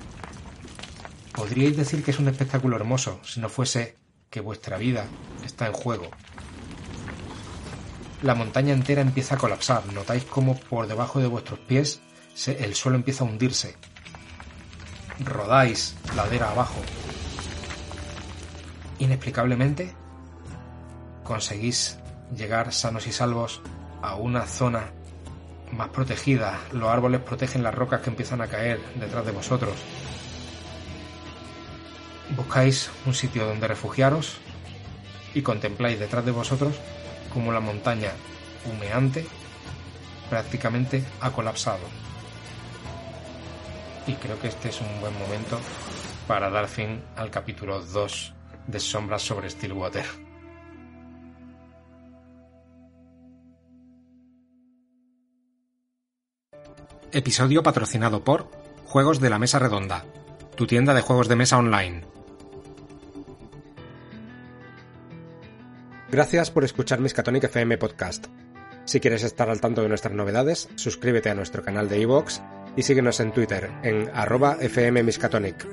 Podríais 1.33 1.77
decir 1.77 2.03
que 2.03 2.11
es 2.11 2.19
un 2.19 2.29
espectáculo 2.29 2.77
hermoso 2.77 3.21
si 3.25 3.41
no 3.41 3.49
fuese 3.49 3.97
que 4.29 4.41
vuestra 4.41 4.77
vida 4.77 5.07
está 5.45 5.67
en 5.67 5.73
juego. 5.73 6.11
La 8.23 8.35
montaña 8.35 8.75
entera 8.75 9.03
empieza 9.03 9.37
a 9.37 9.39
colapsar. 9.39 9.93
Notáis 9.93 10.25
como 10.25 10.59
por 10.59 10.87
debajo 10.87 11.21
de 11.21 11.27
vuestros 11.27 11.61
pies 11.61 12.01
el 12.47 12.75
suelo 12.75 12.97
empieza 12.97 13.25
a 13.25 13.27
hundirse. 13.27 13.77
Rodáis 15.25 15.95
ladera 16.15 16.51
abajo. 16.51 16.81
Inexplicablemente, 18.99 19.95
conseguís 21.25 21.99
llegar 22.37 22.73
sanos 22.73 23.07
y 23.07 23.13
salvos 23.13 23.63
a 24.03 24.17
una 24.17 24.47
zona 24.47 24.91
más 25.73 25.89
protegida. 25.89 26.61
Los 26.73 26.89
árboles 26.89 27.21
protegen 27.21 27.63
las 27.63 27.75
rocas 27.75 28.03
que 28.03 28.11
empiezan 28.11 28.41
a 28.43 28.49
caer 28.49 28.81
detrás 28.97 29.25
de 29.25 29.33
vosotros. 29.33 29.75
Buscáis 32.37 32.91
un 33.07 33.15
sitio 33.15 33.47
donde 33.47 33.69
refugiaros 33.69 34.37
y 35.35 35.43
contempláis 35.43 35.99
detrás 35.99 36.25
de 36.25 36.33
vosotros 36.33 36.75
como 37.33 37.53
la 37.53 37.61
montaña 37.61 38.13
humeante 38.65 39.27
prácticamente 40.29 41.05
ha 41.21 41.31
colapsado. 41.31 42.06
Y 44.07 44.15
creo 44.15 44.39
que 44.41 44.49
este 44.49 44.69
es 44.69 44.81
un 44.81 45.01
buen 45.01 45.19
momento 45.19 45.59
para 46.29 46.49
dar 46.49 46.69
fin 46.69 47.03
al 47.17 47.31
capítulo 47.31 47.81
2 47.81 48.35
de 48.69 48.81
Sombras 48.81 49.23
sobre 49.23 49.51
Stillwater. 49.51 50.05
Episodio 57.13 57.63
patrocinado 57.63 58.23
por 58.23 58.51
Juegos 58.85 59.21
de 59.21 59.31
la 59.31 59.39
Mesa 59.39 59.59
Redonda, 59.59 60.05
tu 60.55 60.67
tienda 60.67 60.95
de 60.95 61.01
juegos 61.01 61.29
de 61.29 61.37
mesa 61.37 61.59
online. 61.59 62.05
Gracias 66.11 66.51
por 66.53 66.63
escuchar 66.63 67.01
Miskatonic 67.01 67.45
FM 67.45 67.79
Podcast. 67.79 68.27
Si 68.85 69.01
quieres 69.01 69.25
estar 69.25 69.51
al 69.51 69.61
tanto 69.61 69.83
de 69.83 69.89
nuestras 69.89 70.15
novedades, 70.15 70.69
suscríbete 70.77 71.31
a 71.31 71.35
nuestro 71.35 71.65
canal 71.65 71.89
de 71.89 72.01
iVoox 72.01 72.41
y 72.77 72.83
síguenos 72.83 73.19
en 73.21 73.33
Twitter 73.33 73.71
en 73.83 74.11
arroba 74.15 74.57
fmmiscatonic. 74.57 75.67